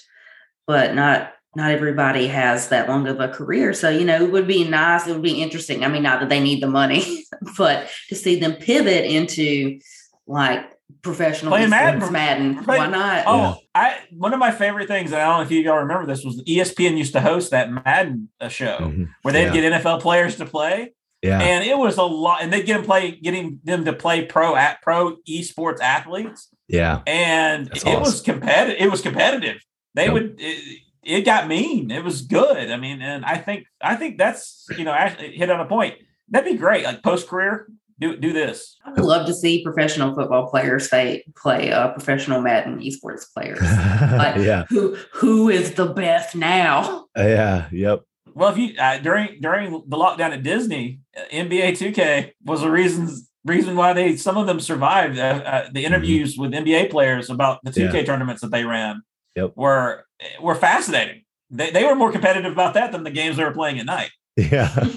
but 0.68 0.94
not 0.96 1.32
not 1.56 1.72
everybody 1.72 2.28
has 2.28 2.70
that 2.70 2.88
long 2.90 3.08
of 3.08 3.20
a 3.20 3.28
career. 3.28 3.74
So, 3.74 3.90
you 3.90 4.06
know, 4.06 4.24
it 4.24 4.32
would 4.32 4.48
be 4.48 4.64
nice, 4.68 5.06
it 5.08 5.14
would 5.14 5.22
be 5.22 5.42
interesting. 5.42 5.84
I 5.84 5.88
mean, 5.88 6.02
not 6.04 6.20
that 6.20 6.30
they 6.30 6.40
need 6.40 6.64
the 6.64 6.68
money, 6.68 7.26
but 7.58 7.90
to 8.10 8.16
see 8.16 8.40
them 8.40 8.54
pivot 8.54 9.06
into 9.06 9.80
like 10.28 10.62
professional 11.02 11.52
Playing 11.52 11.70
Madden. 11.70 12.02
esports, 12.02 12.12
Madden. 12.12 12.64
Play- 12.64 12.78
Why 12.78 12.88
not? 12.88 13.24
Oh, 13.28 13.38
Yeah. 13.38 13.54
I 13.76 13.98
one 14.12 14.34
of 14.34 14.40
my 14.40 14.52
favorite 14.52 14.88
things, 14.88 15.12
and 15.12 15.22
I 15.22 15.26
don't 15.26 15.38
know 15.38 15.44
if 15.44 15.52
you 15.52 15.70
all 15.72 15.80
remember 15.80 16.06
this, 16.06 16.24
was 16.24 16.42
ESPN 16.48 16.98
used 16.98 17.14
to 17.14 17.20
host 17.22 17.52
that 17.52 17.72
Madden 17.72 18.30
uh, 18.40 18.48
show 18.48 18.78
Mhm. 18.80 19.10
where 19.24 19.32
they'd 19.34 19.54
Yeah. 19.54 19.54
get 19.72 19.74
NFL 19.84 20.02
players 20.02 20.36
to 20.38 20.46
play. 20.46 20.94
Yeah. 21.24 21.40
and 21.42 21.64
it 21.66 21.78
was 21.78 21.98
a 21.98 22.04
lot 22.04 22.44
and 22.44 22.52
they 22.52 22.62
get 22.64 22.76
them 22.78 22.86
play 22.86 23.12
getting 23.12 23.60
them 23.64 23.86
to 23.86 23.94
play 23.94 24.26
pro 24.26 24.56
at 24.56 24.82
pro 24.82 25.16
esports 25.28 25.80
athletes 25.80 26.50
Yeah. 26.68 27.02
and 27.08 27.68
That's 27.68 27.86
it 27.86 28.00
was 28.00 28.22
competitive 28.22 28.82
it 28.86 28.92
was 28.92 29.02
competitive 29.02 29.58
they 29.96 30.06
Yep. 30.06 30.14
would 30.14 30.36
it, 30.40 30.80
it 31.04 31.22
got 31.26 31.48
mean 31.48 31.92
it 31.92 32.04
was 32.04 32.22
good 32.24 32.70
i 32.72 32.78
mean 32.78 33.02
and 33.02 33.24
i 33.26 33.38
think 33.38 33.66
i 33.82 33.96
think 33.96 34.18
that's 34.18 34.66
you 34.78 34.84
know 34.84 34.92
actually 34.94 35.32
hit 35.36 35.50
on 35.50 35.60
a 35.62 35.66
point 35.66 35.96
that'd 36.30 36.52
be 36.52 36.58
great 36.58 36.84
like 36.84 37.02
post 37.04 37.28
career 37.30 37.68
do 38.02 38.18
do 38.18 38.34
this 38.34 38.78
I 38.86 38.90
would 38.92 39.06
love 39.06 39.26
to 39.28 39.34
see 39.34 39.64
professional 39.64 40.14
football 40.16 40.50
players 40.50 40.90
play, 40.90 41.24
play 41.38 41.72
uh, 41.72 41.90
professional 41.94 42.42
Madden 42.42 42.80
esports 42.80 43.26
players. 43.34 43.60
Like, 44.22 44.36
yeah. 44.44 44.66
Who 44.70 44.98
who 45.14 45.48
is 45.50 45.74
the 45.76 45.86
best 45.86 46.36
now? 46.36 47.06
Yeah. 47.16 47.68
Yep. 47.72 48.02
Well 48.36 48.52
if 48.52 48.58
you 48.58 48.76
uh, 48.80 48.98
during 49.00 49.40
during 49.42 49.72
the 49.72 49.98
lockdown 49.98 50.32
at 50.32 50.44
disney 50.44 51.00
uh, 51.18 51.22
nba 51.32 51.72
2k 51.72 52.32
was 52.44 52.62
the 52.62 52.70
reasons 52.72 53.30
reason 53.46 53.76
why 53.76 53.94
they 53.94 54.16
some 54.16 54.38
of 54.38 54.48
them 54.48 54.60
survived 54.60 55.18
uh, 55.20 55.22
uh, 55.46 55.70
the 55.72 55.84
interviews 55.86 56.38
with 56.38 56.52
nba 56.52 56.90
players 56.90 57.30
about 57.30 57.60
the 57.64 57.72
2k 57.72 58.06
tournaments 58.06 58.42
that 58.42 58.52
they 58.52 58.66
ran 58.66 59.02
Yep. 59.36 59.54
were 59.56 60.06
were 60.42 60.54
fascinating 60.56 61.24
they, 61.50 61.72
they 61.72 61.84
were 61.84 61.96
more 61.96 62.12
competitive 62.12 62.52
about 62.52 62.74
that 62.76 62.92
than 62.92 63.04
the 63.04 63.12
games 63.12 63.38
they 63.38 63.44
were 63.44 63.52
playing 63.52 63.80
at 63.80 63.86
night 63.86 64.12
Yeah. 64.38 64.88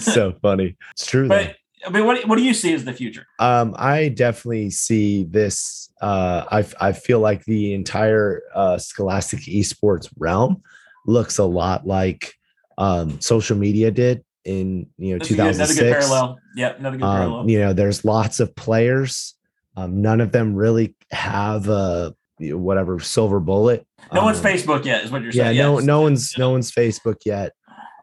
so 0.00 0.32
funny. 0.42 0.76
It's 0.92 1.06
true. 1.06 1.28
but 1.28 1.56
i 1.86 1.90
mean 1.90 2.04
what, 2.04 2.26
what 2.26 2.36
do 2.36 2.42
you 2.44 2.54
see 2.54 2.72
as 2.74 2.84
the 2.84 2.92
future 2.92 3.24
Um, 3.38 3.74
I 3.78 4.08
definitely 4.08 4.70
see 4.70 5.22
this. 5.24 5.90
Uh, 6.00 6.44
I 6.50 6.88
I 6.88 6.92
feel 6.92 7.20
like 7.20 7.44
the 7.44 7.72
entire 7.74 8.42
uh, 8.54 8.78
Scholastic 8.78 9.40
esports 9.40 10.08
realm 10.18 10.62
looks 11.06 11.38
a 11.38 11.44
lot 11.44 11.86
like 11.86 12.34
um, 12.78 13.20
social 13.20 13.56
media 13.56 13.90
did 13.90 14.24
in 14.44 14.86
you 14.96 15.12
know 15.12 15.18
That's 15.18 15.30
a 15.30 15.34
good, 15.34 15.40
another 15.40 15.74
2006 15.74 15.80
good 15.80 15.92
parallel. 15.92 16.38
Yep, 16.56 16.78
another 16.78 16.96
good 16.96 17.04
parallel. 17.04 17.40
um, 17.40 17.48
you 17.48 17.58
know 17.58 17.72
there's 17.74 18.04
lots 18.04 18.40
of 18.40 18.54
players 18.56 19.34
um, 19.76 20.00
none 20.00 20.20
of 20.22 20.32
them 20.32 20.54
really 20.54 20.94
have 21.10 21.68
a 21.68 22.14
whatever 22.40 22.98
silver 23.00 23.40
bullet 23.40 23.84
no 24.12 24.22
one's 24.24 24.38
Um, 24.38 24.44
Facebook 24.44 24.84
yet, 24.84 25.04
is 25.04 25.10
what 25.10 25.22
you're 25.22 25.32
saying. 25.32 25.56
yeah 25.56 25.62
no 25.62 25.76
Yes. 25.78 25.84
no 25.86 26.00
one's 26.00 26.38
no 26.38 26.50
one's 26.50 26.70
facebook 26.72 27.16
yet 27.26 27.52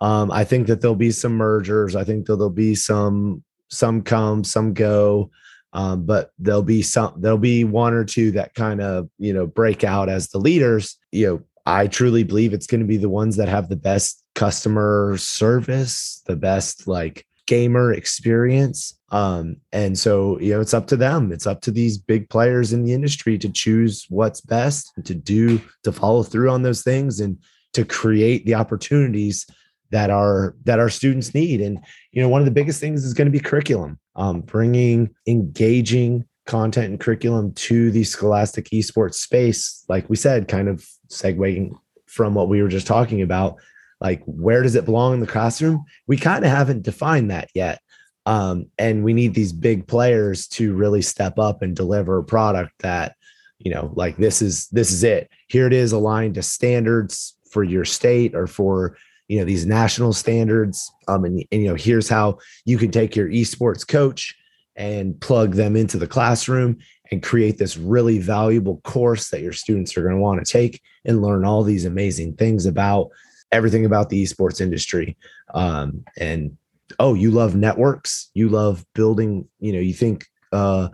um 0.01 0.30
i 0.30 0.43
think 0.43 0.67
that 0.67 0.82
there'll 0.82 0.93
be 0.93 1.11
some 1.11 1.34
mergers 1.38 1.95
i 1.95 2.03
think 2.03 2.26
that 2.26 2.36
there'll 2.36 2.49
be 2.49 2.76
some 2.76 3.43
some 3.69 4.01
come 4.01 4.43
some 4.43 4.73
go 4.73 5.32
um 5.71 6.05
but 6.05 6.32
there'll 6.38 6.61
be 6.61 6.82
some 6.82 7.13
there'll 7.21 7.38
be 7.38 7.63
one 7.63 7.93
or 7.93 8.03
two 8.03 8.32
that 8.32 8.53
kind 8.53 8.82
of 8.82 9.09
you 9.17 9.34
know 9.34 9.47
break 9.47 9.86
out 9.86 10.09
as 10.09 10.28
the 10.30 10.38
leaders 10.38 10.97
you 11.13 11.26
know 11.28 11.41
i 11.66 11.88
truly 11.88 12.24
believe 12.24 12.53
it's 12.53 12.68
going 12.68 12.82
to 12.82 12.88
be 12.88 12.97
the 12.97 13.09
ones 13.09 13.36
that 13.36 13.47
have 13.47 13.70
the 13.70 13.76
best 13.76 14.24
customer 14.36 15.16
service 15.18 16.22
the 16.26 16.36
best 16.36 16.88
like 16.88 17.26
gamer 17.45 17.93
experience. 17.93 18.97
Um 19.09 19.57
and 19.72 19.97
so 19.97 20.39
you 20.39 20.53
know 20.53 20.61
it's 20.61 20.74
up 20.74 20.88
to 20.88 20.97
them. 20.97 21.32
It's 21.32 21.47
up 21.47 21.61
to 21.61 21.72
these 21.72 21.97
big 21.97 22.30
players 22.30 22.74
in 22.74 22.84
the 22.84 22.93
industry 22.93 23.38
to 23.38 23.49
choose 23.49 24.05
what's 24.09 24.41
best 24.41 24.91
to 25.03 25.13
do 25.13 25.61
to 25.84 25.91
follow 25.91 26.24
through 26.24 26.49
on 26.49 26.63
those 26.63 26.84
things 26.84 27.20
and 27.20 27.38
to 27.74 27.86
create 27.86 28.45
the 28.45 28.55
opportunities 28.55 29.45
that 29.91 30.09
our 30.09 30.55
that 30.63 30.80
our 30.80 30.89
students 30.89 31.34
need. 31.34 31.61
And 31.61 31.80
you 32.11 32.22
know 32.22 32.30
one 32.30 32.41
of 32.41 32.45
the 32.45 32.51
biggest 32.51 32.80
things 32.80 33.05
is 33.05 33.13
going 33.13 33.28
to 33.28 33.32
be 33.32 33.39
curriculum 33.39 33.99
um 34.16 34.41
bringing 34.41 35.13
engaging 35.28 36.26
content 36.47 36.89
and 36.89 36.99
curriculum 36.99 37.51
to 37.53 37.91
the 37.91 38.03
scholastic 38.03 38.66
esports 38.66 39.16
space. 39.16 39.84
Like 39.88 40.09
we 40.09 40.16
said 40.16 40.47
kind 40.47 40.68
of 40.68 40.86
segueing 41.10 41.76
from 42.06 42.34
what 42.34 42.49
we 42.49 42.62
were 42.62 42.70
just 42.70 42.88
talking 42.88 43.22
about 43.22 43.58
like 44.01 44.22
where 44.26 44.62
does 44.62 44.76
it 44.76 44.86
belong 44.86 45.14
in 45.14 45.20
the 45.20 45.28
classroom? 45.28 45.84
We 46.08 46.18
kind 46.18 46.43
of 46.43 46.51
haven't 46.51 46.84
defined 46.84 47.32
that 47.32 47.49
yet 47.53 47.82
um, 48.26 48.68
and 48.78 49.03
we 49.03 49.14
need 49.14 49.34
these 49.34 49.53
big 49.53 49.88
players 49.88 50.47
to 50.47 50.74
really 50.74 51.01
step 51.01 51.38
up 51.38 51.62
and 51.62 51.76
deliver 51.76 52.18
a 52.18 52.24
product 52.24 52.74
that 52.80 53.16
you 53.60 53.72
know 53.72 53.91
like 53.95 54.18
this 54.18 54.41
is 54.41 54.68
this 54.70 54.91
is 54.91 55.03
it. 55.03 55.30
Here 55.47 55.68
it 55.68 55.74
is 55.74 55.91
aligned 55.91 56.36
to 56.36 56.43
standards 56.43 57.38
for 57.51 57.64
your 57.64 57.86
state 57.86 58.36
or 58.36 58.47
for 58.47 58.97
you 59.28 59.39
know 59.39 59.45
these 59.45 59.66
national 59.66 60.14
standards 60.14 60.91
um 61.08 61.26
and, 61.26 61.43
and 61.51 61.62
you 61.64 61.68
know 61.70 61.76
here's 61.76 62.10
how 62.10 62.38
you 62.66 62.78
can 62.78 62.91
take 62.91 63.16
your 63.16 63.28
esports 63.30 63.88
coach 63.88 64.36
and 64.76 65.19
plug 65.21 65.53
them 65.53 65.76
into 65.76 65.97
the 65.97 66.07
classroom 66.07 66.78
and 67.11 67.23
create 67.23 67.57
this 67.57 67.78
really 67.78 68.19
valuable 68.19 68.82
course 68.84 69.30
that 69.30 69.41
your 69.41 69.53
students 69.53 69.95
are 69.97 70.01
going 70.01 70.15
to 70.15 70.21
want 70.21 70.43
to 70.43 70.51
take 70.51 70.82
and 71.05 71.21
learn 71.21 71.45
all 71.45 71.63
these 71.63 71.86
amazing 71.86 72.36
things 72.36 72.65
about 72.65 73.09
everything 73.51 73.86
about 73.86 74.09
the 74.09 74.21
esports 74.21 74.59
industry. 74.59 75.15
Um 75.53 76.03
and 76.17 76.57
oh 76.99 77.13
you 77.13 77.32
love 77.32 77.55
networks. 77.55 78.30
You 78.34 78.49
love 78.49 78.86
building 78.93 79.47
you 79.59 79.71
know 79.71 79.80
you 79.80 79.93
think 79.93 80.26
uh 80.51 80.89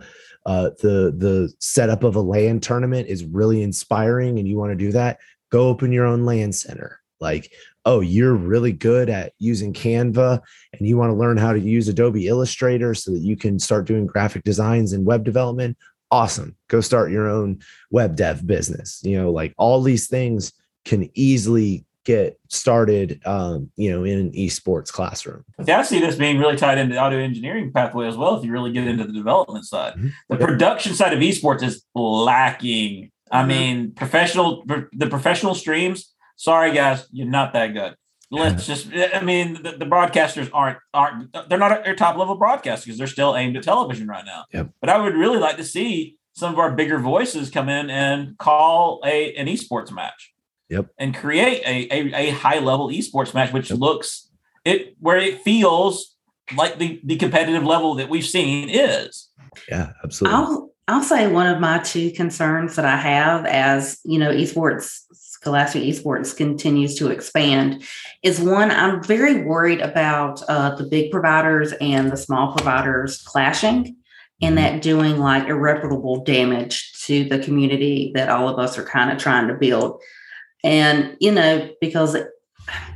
uh 0.46 0.70
the 0.80 1.14
the 1.16 1.52
setup 1.58 2.04
of 2.04 2.16
a 2.16 2.20
LAN 2.20 2.60
tournament 2.60 3.08
is 3.08 3.24
really 3.24 3.62
inspiring 3.62 4.38
and 4.38 4.46
you 4.46 4.58
want 4.58 4.70
to 4.70 4.76
do 4.76 4.92
that? 4.92 5.18
Go 5.50 5.68
open 5.68 5.92
your 5.92 6.06
own 6.06 6.24
LAN 6.24 6.52
center. 6.52 7.00
Like 7.20 7.52
oh 7.84 8.00
you're 8.00 8.34
really 8.34 8.72
good 8.72 9.08
at 9.08 9.32
using 9.38 9.72
canva 9.72 10.40
and 10.72 10.86
you 10.86 10.96
want 10.96 11.10
to 11.10 11.16
learn 11.16 11.36
how 11.36 11.52
to 11.52 11.60
use 11.60 11.88
adobe 11.88 12.26
illustrator 12.28 12.94
so 12.94 13.10
that 13.10 13.20
you 13.20 13.36
can 13.36 13.58
start 13.58 13.86
doing 13.86 14.06
graphic 14.06 14.42
designs 14.44 14.92
and 14.92 15.04
web 15.06 15.24
development 15.24 15.76
awesome 16.10 16.54
go 16.68 16.80
start 16.80 17.10
your 17.10 17.28
own 17.28 17.58
web 17.90 18.16
dev 18.16 18.46
business 18.46 19.00
you 19.04 19.16
know 19.20 19.30
like 19.30 19.54
all 19.58 19.82
these 19.82 20.08
things 20.08 20.52
can 20.84 21.08
easily 21.14 21.84
get 22.04 22.38
started 22.48 23.20
um 23.26 23.70
you 23.76 23.90
know 23.90 24.02
in 24.04 24.18
an 24.18 24.32
esports 24.32 24.92
classroom 24.92 25.44
Yeah, 25.64 25.78
I 25.78 25.82
see 25.82 26.00
this 26.00 26.16
being 26.16 26.38
really 26.38 26.56
tied 26.56 26.78
into 26.78 26.94
the 26.94 27.00
audio 27.00 27.20
engineering 27.20 27.72
pathway 27.72 28.08
as 28.08 28.16
well. 28.16 28.36
If 28.36 28.44
you 28.44 28.50
really 28.50 28.72
get 28.72 28.88
into 28.88 29.04
the 29.04 29.12
development 29.12 29.64
side, 29.66 29.94
Mhm. 29.94 30.10
the 30.28 30.36
production 30.36 30.94
side 30.94 31.12
of 31.12 31.20
esports 31.20 31.62
is 31.62 31.84
lacking. 31.94 33.12
I 33.30 33.44
Mhm. 33.44 33.46
mean, 33.46 33.92
professional 33.92 34.64
the 34.92 35.06
professional 35.06 35.54
streams. 35.54 36.12
Sorry, 36.42 36.72
guys, 36.72 37.06
you're 37.12 37.28
not 37.28 37.52
that 37.52 37.68
good. 37.68 37.94
Let's 38.32 38.66
just. 38.66 38.88
I 38.92 39.20
mean, 39.20 39.62
the, 39.62 39.76
the 39.78 39.84
broadcasters 39.84 40.50
aren't 40.52 40.78
aren't 40.92 41.32
they're 41.48 41.56
not 41.56 41.70
at 41.70 41.84
their 41.84 41.94
top 41.94 42.16
level 42.16 42.34
broadcast 42.34 42.84
because 42.84 42.98
they're 42.98 43.06
still 43.06 43.36
aimed 43.36 43.56
at 43.56 43.62
television 43.62 44.08
right 44.08 44.24
now. 44.26 44.46
Yep. 44.52 44.70
But 44.80 44.90
I 44.90 44.98
would 44.98 45.14
really 45.14 45.38
like 45.38 45.56
to 45.58 45.64
see 45.64 46.16
some 46.32 46.52
of 46.52 46.58
our 46.58 46.72
bigger 46.72 46.98
voices 46.98 47.48
come 47.48 47.68
in 47.68 47.90
and 47.90 48.36
call 48.38 49.00
a 49.04 49.32
an 49.36 49.46
esports 49.46 49.92
match. 49.92 50.32
Yep. 50.68 50.86
And 50.98 51.14
create 51.14 51.62
a 51.64 51.94
a, 51.94 52.28
a 52.28 52.30
high 52.30 52.58
level 52.58 52.88
esports 52.88 53.34
match, 53.34 53.52
which 53.52 53.70
Yep. 53.70 53.78
looks 53.78 54.28
it 54.64 54.96
where 54.98 55.18
it 55.18 55.42
feels 55.42 56.16
like 56.56 56.78
the 56.78 57.00
the 57.04 57.16
competitive 57.16 57.62
level 57.62 57.94
that 57.94 58.08
we've 58.08 58.26
seen 58.26 58.68
is. 58.68 59.28
yeah 59.68 59.92
absolutely 60.02 60.36
I'll 60.38 60.70
I'll 60.88 61.02
say 61.04 61.28
one 61.28 61.46
of 61.46 61.60
my 61.60 61.78
two 61.78 62.10
concerns 62.10 62.74
that 62.74 62.84
I 62.84 62.96
have 62.96 63.46
as 63.46 64.00
you 64.04 64.18
know 64.18 64.30
esports 64.32 65.01
scholastic 65.42 65.82
esports 65.82 66.36
continues 66.36 66.94
to 66.94 67.10
expand 67.10 67.82
is 68.22 68.40
one 68.40 68.70
I'm 68.70 69.02
very 69.02 69.42
worried 69.42 69.80
about 69.80 70.40
uh, 70.48 70.76
the 70.76 70.84
big 70.84 71.10
providers 71.10 71.72
and 71.80 72.12
the 72.12 72.16
small 72.16 72.52
providers 72.52 73.20
clashing 73.22 73.96
and 74.40 74.56
that 74.56 74.82
doing 74.82 75.18
like 75.18 75.48
irreparable 75.48 76.22
damage 76.22 76.92
to 77.06 77.24
the 77.24 77.40
community 77.40 78.12
that 78.14 78.28
all 78.28 78.48
of 78.48 78.60
us 78.60 78.78
are 78.78 78.84
kind 78.84 79.10
of 79.10 79.18
trying 79.18 79.48
to 79.48 79.54
build. 79.54 80.00
And 80.62 81.16
you 81.18 81.32
know 81.32 81.70
because 81.80 82.16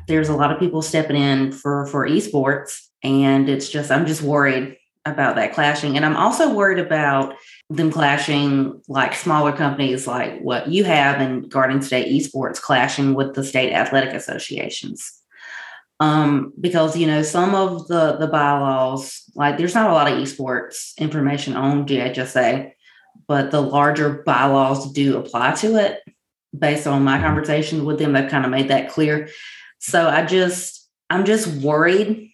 there's 0.06 0.28
a 0.28 0.36
lot 0.36 0.52
of 0.52 0.60
people 0.60 0.82
stepping 0.82 1.16
in 1.16 1.50
for 1.50 1.86
for 1.86 2.08
esports 2.08 2.80
and 3.02 3.48
it's 3.48 3.68
just 3.68 3.90
i'm 3.90 4.06
just 4.06 4.22
worried 4.22 4.76
about 5.04 5.34
that 5.34 5.52
clashing. 5.52 5.96
And 5.96 6.06
i'm 6.06 6.16
also 6.16 6.54
worried 6.54 6.78
about 6.78 7.34
them 7.68 7.90
clashing 7.90 8.80
like 8.88 9.14
smaller 9.14 9.52
companies 9.52 10.06
like 10.06 10.40
what 10.40 10.68
you 10.68 10.84
have 10.84 11.20
in 11.20 11.48
garden 11.48 11.82
state 11.82 12.06
esports 12.12 12.60
clashing 12.60 13.14
with 13.14 13.34
the 13.34 13.42
state 13.42 13.72
athletic 13.72 14.14
associations 14.14 15.20
um, 16.00 16.52
because 16.60 16.96
you 16.96 17.06
know 17.06 17.22
some 17.22 17.54
of 17.54 17.88
the 17.88 18.16
the 18.18 18.26
bylaws 18.26 19.22
like 19.34 19.56
there's 19.56 19.74
not 19.74 19.90
a 19.90 19.92
lot 19.92 20.10
of 20.10 20.18
esports 20.18 20.96
information 20.98 21.54
on 21.54 21.86
GHSA, 21.86 22.72
but 23.26 23.50
the 23.50 23.62
larger 23.62 24.22
bylaws 24.24 24.92
do 24.92 25.16
apply 25.18 25.52
to 25.56 25.76
it. 25.76 26.02
Based 26.56 26.86
on 26.86 27.04
my 27.04 27.20
conversations 27.20 27.82
with 27.82 27.98
them, 27.98 28.12
they've 28.12 28.30
kind 28.30 28.44
of 28.44 28.50
made 28.50 28.68
that 28.68 28.90
clear. 28.90 29.28
So 29.78 30.08
I 30.08 30.24
just 30.24 30.88
I'm 31.10 31.24
just 31.24 31.46
worried 31.62 32.30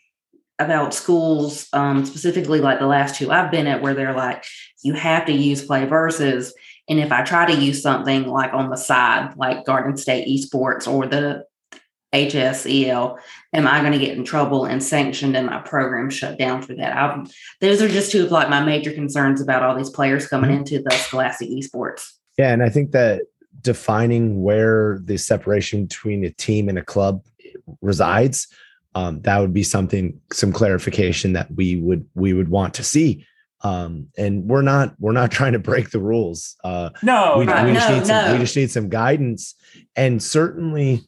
about 0.59 0.95
schools, 0.95 1.69
um, 1.73 2.05
specifically 2.05 2.61
like 2.61 2.79
the 2.79 2.87
last 2.87 3.17
two 3.17 3.31
I've 3.31 3.51
been 3.51 3.67
at, 3.67 3.83
where 3.83 3.95
they're 3.95 4.15
like, 4.15 4.45
you 4.83 4.95
have 4.95 5.27
to 5.27 5.33
use 5.33 5.67
PlayVS. 5.67 6.51
And 6.89 6.99
if 6.99 7.13
I 7.13 7.23
try 7.23 7.47
to 7.47 7.61
use 7.61 7.81
something 7.83 8.27
like 8.27 8.53
on 8.53 8.71
the 8.71 8.77
side, 8.77 9.35
like 9.37 9.65
Garden 9.65 9.97
State 9.97 10.27
Esports 10.29 10.87
or 10.87 11.07
the 11.07 11.45
HSEL, 12.13 13.19
am 13.55 13.67
I 13.67 13.81
going 13.81 13.93
to 13.93 13.99
get 13.99 14.17
in 14.17 14.25
trouble 14.25 14.67
and 14.67 14.83
sanctioned 14.83 15.37
and 15.37 15.47
my 15.47 15.61
program 15.61 16.11
shut 16.11 16.39
down 16.39 16.61
for 16.63 16.75
that? 16.75 16.95
i 16.97 17.25
those 17.61 17.81
are 17.81 17.89
just 17.89 18.13
two 18.13 18.25
of 18.25 18.31
like 18.31 18.51
my 18.51 18.63
major 18.63 18.93
concerns 18.93 19.41
about 19.41 19.63
all 19.63 19.75
these 19.77 19.91
players 19.91 20.27
coming 20.27 20.51
Mhm. 20.51 20.59
into 20.59 20.83
the 20.83 20.91
Scholastic 20.91 21.49
Esports. 21.49 22.13
Yeah, 22.39 22.53
and 22.53 22.63
I 22.63 22.69
think 22.69 22.91
that 22.93 23.23
defining 23.63 24.43
where 24.43 25.01
the 25.05 25.17
separation 25.17 25.85
between 25.85 26.25
a 26.25 26.31
team 26.31 26.69
and 26.69 26.79
a 26.79 26.83
club 26.83 27.23
resides, 27.81 28.49
um, 28.95 29.21
that 29.23 29.39
would 29.39 29.55
be 29.55 29.63
something, 29.63 30.21
some 30.33 30.53
clarification 30.53 31.33
that 31.35 31.55
we 31.55 31.77
would 31.77 32.05
we 32.15 32.33
would 32.35 32.49
want 32.49 32.75
to 32.75 32.85
see. 32.85 33.25
Um, 33.63 34.09
and 34.19 34.45
we're 34.45 34.63
not 34.63 34.95
we're 34.99 35.13
not 35.13 35.31
trying 35.39 35.53
to 35.53 35.59
break 35.59 35.91
the 35.91 36.01
rules. 36.01 36.57
Uh, 36.65 36.91
No, 37.03 37.37
we, 37.39 37.47
right. 37.47 37.67
we 37.67 37.73
just 37.75 37.89
No, 37.89 37.97
need 37.97 38.07
some 38.07 38.33
we 38.33 38.39
just 38.39 38.57
need 38.57 38.71
some 38.71 38.89
guidance, 38.89 39.55
and 39.97 40.23
certainly 40.23 41.03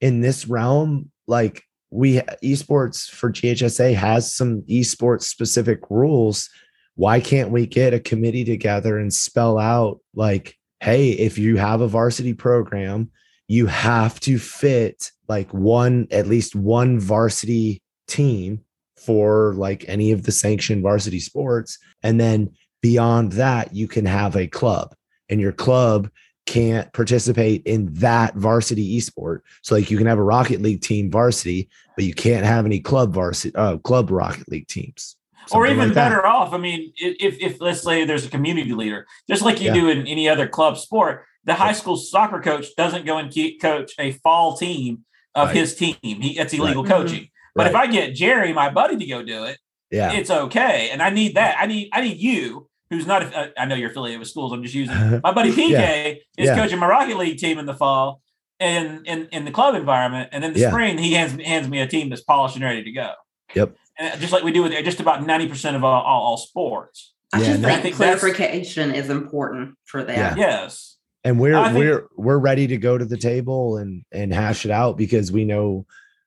in 0.00 0.20
this 0.20 0.46
realm, 0.46 1.10
like 1.26 1.62
we 1.90 2.16
esports 2.42 3.08
for 3.08 3.30
GHSA 3.30 3.94
has 3.94 4.34
some 4.34 4.62
esports 4.62 5.22
specific 5.22 5.80
rules. 5.90 6.48
Why 6.94 7.20
can't 7.20 7.50
we 7.50 7.66
get 7.66 7.94
a 7.94 8.00
committee 8.00 8.44
together 8.44 8.98
and 8.98 9.12
spell 9.12 9.58
out 9.58 10.00
like, 10.14 10.56
hey, 10.80 11.10
if 11.10 11.38
you 11.38 11.56
have 11.56 11.80
a 11.80 11.88
varsity 11.88 12.34
program, 12.34 13.10
you 13.48 13.66
have 13.66 14.18
to 14.20 14.38
fit 14.38 15.10
like 15.28 15.52
one 15.52 16.06
at 16.10 16.26
least 16.26 16.54
one 16.54 16.98
varsity 16.98 17.82
team 18.08 18.60
for 18.96 19.54
like 19.54 19.84
any 19.88 20.12
of 20.12 20.22
the 20.22 20.32
sanctioned 20.32 20.82
varsity 20.82 21.20
sports 21.20 21.78
and 22.02 22.20
then 22.20 22.50
beyond 22.82 23.32
that 23.32 23.74
you 23.74 23.86
can 23.88 24.04
have 24.06 24.36
a 24.36 24.46
club 24.46 24.94
and 25.28 25.40
your 25.40 25.52
club 25.52 26.10
can't 26.46 26.92
participate 26.92 27.62
in 27.66 27.92
that 27.94 28.34
varsity 28.36 28.98
esport 28.98 29.40
so 29.62 29.74
like 29.74 29.90
you 29.90 29.98
can 29.98 30.06
have 30.06 30.18
a 30.18 30.22
rocket 30.22 30.62
league 30.62 30.80
team 30.80 31.10
varsity 31.10 31.68
but 31.96 32.04
you 32.04 32.14
can't 32.14 32.46
have 32.46 32.64
any 32.64 32.80
club 32.80 33.12
varsity 33.12 33.54
uh, 33.56 33.76
club 33.78 34.10
rocket 34.10 34.48
league 34.48 34.68
teams 34.68 35.16
or 35.52 35.66
even 35.66 35.78
like 35.78 35.88
that. 35.94 36.08
better 36.08 36.26
off. 36.26 36.52
I 36.52 36.58
mean, 36.58 36.92
if, 36.96 37.38
if 37.40 37.60
let's 37.60 37.82
say 37.82 38.04
there's 38.04 38.26
a 38.26 38.28
community 38.28 38.72
leader, 38.72 39.06
just 39.28 39.42
like 39.42 39.60
you 39.60 39.68
Yeah. 39.68 39.74
do 39.74 39.88
in 39.90 40.06
any 40.06 40.28
other 40.28 40.48
club 40.48 40.76
sport, 40.76 41.24
the 41.44 41.54
high 41.54 41.72
school 41.72 41.96
soccer 41.96 42.40
coach 42.40 42.74
doesn't 42.76 43.06
go 43.06 43.18
and 43.18 43.30
keep, 43.30 43.60
coach 43.60 43.92
a 43.98 44.10
fall 44.12 44.56
team 44.56 45.04
of 45.36 45.48
Right. 45.48 45.56
his 45.56 45.74
team. 45.76 45.94
He 46.02 46.36
it's 46.38 46.52
illegal 46.52 46.82
Right. 46.82 46.90
coaching. 46.90 47.28
But 47.56 47.66
if 47.68 47.74
I 47.74 47.86
get 47.86 48.14
Jerry, 48.14 48.52
my 48.52 48.70
buddy, 48.70 48.96
to 48.96 49.06
go 49.06 49.22
do 49.22 49.44
it, 49.44 49.58
yeah. 49.90 50.12
it's 50.12 50.30
okay. 50.30 50.90
And 50.92 51.02
I 51.02 51.10
need 51.10 51.34
that. 51.36 51.56
I 51.58 51.66
need 51.66 51.88
I 51.92 52.02
need 52.02 52.18
you, 52.18 52.68
who's 52.90 53.06
not. 53.06 53.22
Uh, 53.34 53.48
I 53.58 53.64
know 53.66 53.74
you're 53.74 53.90
affiliated 53.90 54.20
with 54.20 54.28
schools. 54.28 54.52
I'm 54.52 54.62
just 54.62 54.74
using 54.74 54.94
my 55.24 55.32
buddy 55.32 55.52
PK 55.52 56.16
is 56.36 56.46
Yeah. 56.46 56.56
coaching 56.56 56.78
my 56.78 56.86
Rocket 56.86 57.16
League 57.16 57.38
team 57.38 57.58
in 57.58 57.66
the 57.66 57.74
fall, 57.74 58.20
and 58.60 59.06
in 59.06 59.26
in 59.32 59.44
the 59.44 59.50
club 59.50 59.74
environment, 59.74 60.28
and 60.32 60.44
in 60.44 60.52
the 60.52 60.60
Yeah. 60.60 60.70
spring 60.70 60.98
he 60.98 61.12
hands 61.14 61.40
hands 61.42 61.68
me 61.68 61.80
a 61.80 61.86
team 61.86 62.10
that's 62.10 62.22
polished 62.22 62.56
and 62.56 62.64
ready 62.64 62.82
to 62.84 62.92
go. 62.92 63.12
Yep. 63.54 63.74
And 63.98 64.20
just 64.20 64.32
like 64.32 64.42
we 64.44 64.52
do 64.52 64.62
with 64.62 64.72
just 64.84 65.00
about 65.00 65.24
ninety 65.26 65.48
percent 65.48 65.76
of 65.76 65.82
all, 65.84 66.02
all, 66.02 66.22
all 66.22 66.36
sports. 66.36 67.14
I 67.32 67.38
Yeah, 67.40 67.44
just 67.46 67.56
and 67.58 67.66
I 67.66 67.70
think, 67.80 67.82
think 67.82 67.96
clarification 67.96 68.94
is 68.94 69.08
important 69.10 69.74
for 69.86 70.04
that. 70.04 70.16
Yeah. 70.16 70.34
Yes. 70.36 70.96
and 71.24 71.40
we're 71.40 71.60
think- 71.64 71.76
we're 71.78 72.06
we're 72.16 72.38
ready 72.38 72.66
to 72.68 72.76
go 72.76 72.96
to 72.98 73.04
the 73.04 73.16
table 73.16 73.78
and 73.78 74.04
and 74.12 74.32
hash 74.32 74.64
it 74.64 74.70
out 74.70 74.96
because 74.96 75.32
we 75.32 75.44
know 75.44 75.86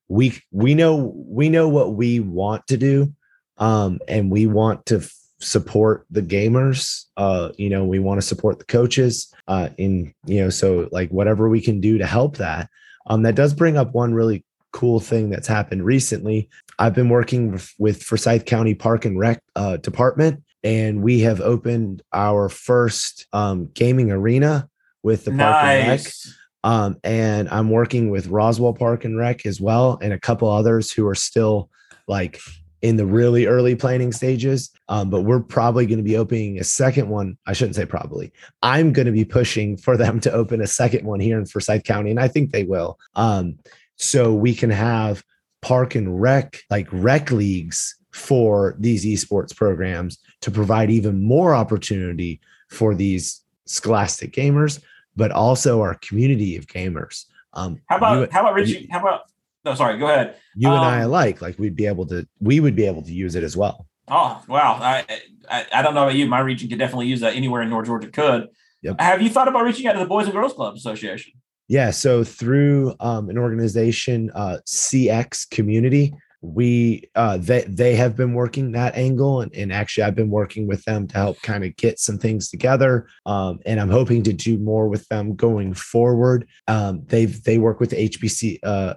we 0.09 0.41
we 0.51 0.75
know 0.75 1.13
we 1.15 1.49
know 1.49 1.69
what 1.69 1.93
we 1.93 2.19
want 2.19 2.65
to 2.67 2.75
do 2.75 3.13
um 3.57 3.99
and 4.07 4.29
we 4.31 4.47
want 4.47 4.85
to 4.85 4.97
f- 4.97 5.13
support 5.39 6.05
the 6.09 6.21
gamers 6.21 7.05
uh 7.15 7.49
you 7.57 7.69
know 7.69 7.85
we 7.85 7.99
want 7.99 8.19
to 8.19 8.27
support 8.27 8.59
the 8.59 8.65
coaches 8.65 9.31
uh 9.47 9.69
in 9.77 10.13
you 10.25 10.41
know 10.41 10.49
so 10.49 10.89
like 10.91 11.09
whatever 11.11 11.47
we 11.47 11.61
can 11.61 11.79
do 11.79 11.97
to 11.97 12.05
help 12.05 12.37
that. 12.37 12.69
Um 13.07 13.23
that 13.23 13.35
does 13.35 13.53
bring 13.53 13.77
up 13.77 13.93
one 13.93 14.13
really 14.13 14.43
cool 14.71 14.99
thing 14.99 15.29
that's 15.29 15.47
happened 15.47 15.83
recently. 15.83 16.49
I've 16.77 16.93
been 16.93 17.09
working 17.09 17.51
with, 17.51 17.73
with 17.79 18.03
forsyth 18.03 18.45
county 18.45 18.75
park 18.75 19.05
and 19.05 19.17
rec 19.17 19.41
uh, 19.55 19.77
department 19.77 20.43
and 20.63 21.01
we 21.01 21.21
have 21.21 21.41
opened 21.41 22.01
our 22.13 22.49
first 22.49 23.27
um, 23.33 23.69
gaming 23.73 24.11
arena 24.11 24.69
with 25.03 25.25
the 25.25 25.31
park 25.31 25.63
and 25.63 25.87
rec. 25.87 25.99
Nice. 25.99 26.35
Um, 26.63 26.97
and 27.03 27.49
I'm 27.49 27.69
working 27.69 28.09
with 28.09 28.27
Roswell 28.27 28.73
Park 28.73 29.05
and 29.05 29.17
Rec 29.17 29.45
as 29.45 29.61
well, 29.61 29.97
and 30.01 30.13
a 30.13 30.19
couple 30.19 30.49
others 30.49 30.91
who 30.91 31.07
are 31.07 31.15
still 31.15 31.69
like 32.07 32.39
in 32.81 32.95
the 32.95 33.05
really 33.05 33.45
early 33.45 33.75
planning 33.75 34.11
stages. 34.11 34.71
Um, 34.87 35.09
but 35.09 35.21
we're 35.21 35.41
probably 35.41 35.85
going 35.85 35.97
to 35.97 36.03
be 36.03 36.17
opening 36.17 36.59
a 36.59 36.63
second 36.63 37.09
one. 37.09 37.37
I 37.45 37.53
shouldn't 37.53 37.75
say 37.75 37.85
probably. 37.85 38.31
I'm 38.61 38.93
going 38.93 39.05
to 39.05 39.11
be 39.11 39.25
pushing 39.25 39.77
for 39.77 39.97
them 39.97 40.19
to 40.21 40.31
open 40.31 40.61
a 40.61 40.67
second 40.67 41.05
one 41.05 41.19
here 41.19 41.37
in 41.37 41.45
Forsyth 41.45 41.83
County, 41.83 42.09
and 42.11 42.19
I 42.19 42.27
think 42.27 42.51
they 42.51 42.63
will. 42.63 42.97
Um, 43.15 43.59
so 43.97 44.33
we 44.33 44.55
can 44.55 44.69
have 44.69 45.23
park 45.61 45.95
and 45.95 46.21
rec, 46.21 46.61
like 46.69 46.87
rec 46.91 47.31
leagues 47.31 47.95
for 48.11 48.75
these 48.79 49.05
esports 49.05 49.55
programs 49.55 50.17
to 50.41 50.51
provide 50.51 50.89
even 50.89 51.21
more 51.21 51.53
opportunity 51.53 52.39
for 52.69 52.95
these 52.95 53.41
scholastic 53.65 54.31
gamers 54.31 54.81
but 55.19 55.31
also 55.31 55.81
our 55.81 55.95
community 55.95 56.55
of 56.55 56.65
gamers. 56.65 57.25
Um, 57.53 57.81
How 57.87 57.97
about 57.97 58.19
you, 58.19 58.27
how 58.31 58.41
about 58.41 58.53
Richie? 58.53 58.87
How 58.89 58.99
about 58.99 59.21
no? 59.65 59.75
Sorry, 59.75 59.99
go 59.99 60.05
ahead. 60.05 60.35
you 60.55 60.69
and 60.69 60.77
I 60.77 61.01
um, 61.01 61.07
alike? 61.07 61.41
Like 61.41 61.59
we'd 61.59 61.75
be 61.75 61.85
able 61.87 62.05
to, 62.07 62.27
we 62.39 62.59
would 62.59 62.75
be 62.75 62.85
able 62.85 63.01
to 63.03 63.13
use 63.13 63.35
it 63.35 63.43
as 63.43 63.57
well. 63.57 63.85
Oh 64.07 64.41
wow! 64.47 64.79
I, 64.81 65.05
I 65.49 65.65
I 65.73 65.81
don't 65.81 65.93
know 65.93 66.03
about 66.03 66.15
you. 66.15 66.25
My 66.25 66.39
region 66.39 66.69
could 66.69 66.79
definitely 66.79 67.07
use 67.07 67.19
that. 67.19 67.35
Anywhere 67.35 67.61
in 67.61 67.69
North 67.69 67.87
Georgia 67.87 68.07
could. 68.07 68.47
Yep. 68.81 69.01
Have 69.01 69.21
you 69.21 69.29
thought 69.29 69.47
about 69.49 69.65
reaching 69.65 69.87
out 69.87 69.93
to 69.93 69.99
the 69.99 70.05
Boys 70.05 70.25
and 70.25 70.33
Girls 70.33 70.53
Club 70.53 70.75
Association? 70.75 71.33
Yeah. 71.67 71.91
So 71.91 72.23
through 72.23 72.95
um, 73.01 73.29
an 73.29 73.37
organization, 73.37 74.31
uh, 74.33 74.59
CX 74.65 75.49
Community, 75.49 76.13
we 76.41 77.09
uh, 77.15 77.37
they 77.37 77.63
they 77.67 77.95
have 77.95 78.15
been 78.15 78.33
working 78.33 78.71
that 78.71 78.95
angle, 78.95 79.41
and, 79.41 79.53
and 79.53 79.73
actually 79.73 80.03
I've 80.03 80.15
been 80.15 80.29
working 80.29 80.67
with 80.67 80.83
them 80.85 81.07
to 81.07 81.15
help 81.15 81.41
kind 81.41 81.65
of 81.65 81.75
get 81.75 81.99
some 81.99 82.17
things 82.17 82.49
together. 82.49 83.07
Um, 83.25 83.59
and 83.65 83.79
I'm 83.79 83.89
hoping 83.89 84.23
to 84.23 84.33
do 84.33 84.57
more 84.57 84.87
with 84.87 85.07
them 85.09 85.35
going 85.35 85.73
forward. 85.73 86.47
Um, 86.67 87.03
they've 87.07 87.43
they 87.43 87.57
work 87.57 87.79
with 87.79 87.91
HBC 87.91 88.59
uh, 88.63 88.93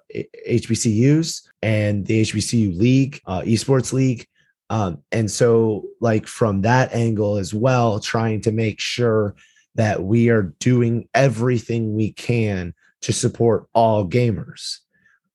HBCUs 0.49 1.43
and 1.63 2.07
the 2.07 2.23
HBCU 2.23 2.79
League, 2.79 3.21
uh, 3.27 3.41
Esports 3.41 3.93
League. 3.93 4.27
Um, 4.71 5.03
and 5.11 5.31
so, 5.31 5.85
like 6.01 6.27
from 6.27 6.63
that 6.63 6.93
angle 6.95 7.37
as 7.37 7.53
well, 7.53 7.99
trying 7.99 8.41
to 8.43 8.53
make 8.53 8.81
sure 8.81 9.35
that 9.75 10.03
we 10.03 10.29
are 10.31 10.55
doing 10.61 11.09
everything 11.15 11.95
we 11.95 12.13
can 12.13 12.73
to 13.03 13.13
support 13.13 13.67
all 13.75 14.09
gamers. 14.09 14.79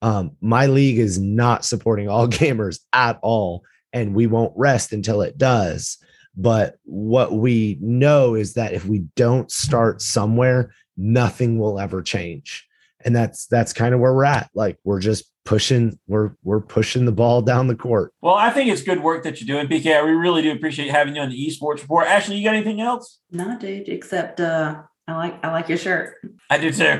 Um, 0.01 0.31
my 0.41 0.67
league 0.67 0.99
is 0.99 1.19
not 1.19 1.65
supporting 1.65 2.07
all 2.09 2.27
gamers 2.27 2.79
at 2.93 3.19
all, 3.21 3.63
and 3.93 4.15
we 4.15 4.27
won't 4.27 4.53
rest 4.55 4.93
until 4.93 5.21
it 5.21 5.37
does. 5.37 5.97
But 6.35 6.77
what 6.83 7.33
we 7.33 7.79
know 7.81 8.35
is 8.35 8.53
that 8.53 8.73
if 8.73 8.85
we 8.85 8.99
don't 9.15 9.51
start 9.51 10.01
somewhere, 10.01 10.71
nothing 10.95 11.57
will 11.57 11.79
ever 11.79 12.03
change. 12.03 12.67
And 13.03 13.15
that's 13.15 13.47
that's 13.47 13.73
kind 13.73 13.93
of 13.95 13.99
where 13.99 14.13
we're 14.13 14.25
at. 14.25 14.49
Like 14.53 14.77
we're 14.83 14.99
just 14.99 15.25
pushing, 15.45 15.97
we're 16.07 16.31
we're 16.43 16.59
pushing 16.59 17.05
the 17.05 17.11
ball 17.11 17.41
down 17.41 17.67
the 17.67 17.75
court. 17.75 18.13
Well, 18.21 18.35
I 18.35 18.51
think 18.51 18.69
it's 18.69 18.83
good 18.83 19.01
work 19.01 19.23
that 19.23 19.41
you're 19.41 19.47
doing, 19.47 19.67
PK. 19.67 20.03
We 20.05 20.11
really 20.11 20.43
do 20.43 20.51
appreciate 20.51 20.91
having 20.91 21.15
you 21.15 21.21
on 21.21 21.29
the 21.29 21.47
esports 21.47 21.81
report. 21.81 22.07
Ashley, 22.07 22.37
you 22.37 22.43
got 22.43 22.55
anything 22.55 22.81
else? 22.81 23.19
No, 23.31 23.57
dude, 23.57 23.89
except 23.89 24.39
uh 24.39 24.81
I 25.07 25.15
like 25.15 25.43
I 25.43 25.51
like 25.51 25.69
your 25.69 25.77
shirt. 25.77 26.15
I 26.49 26.57
do 26.57 26.71
too. 26.71 26.99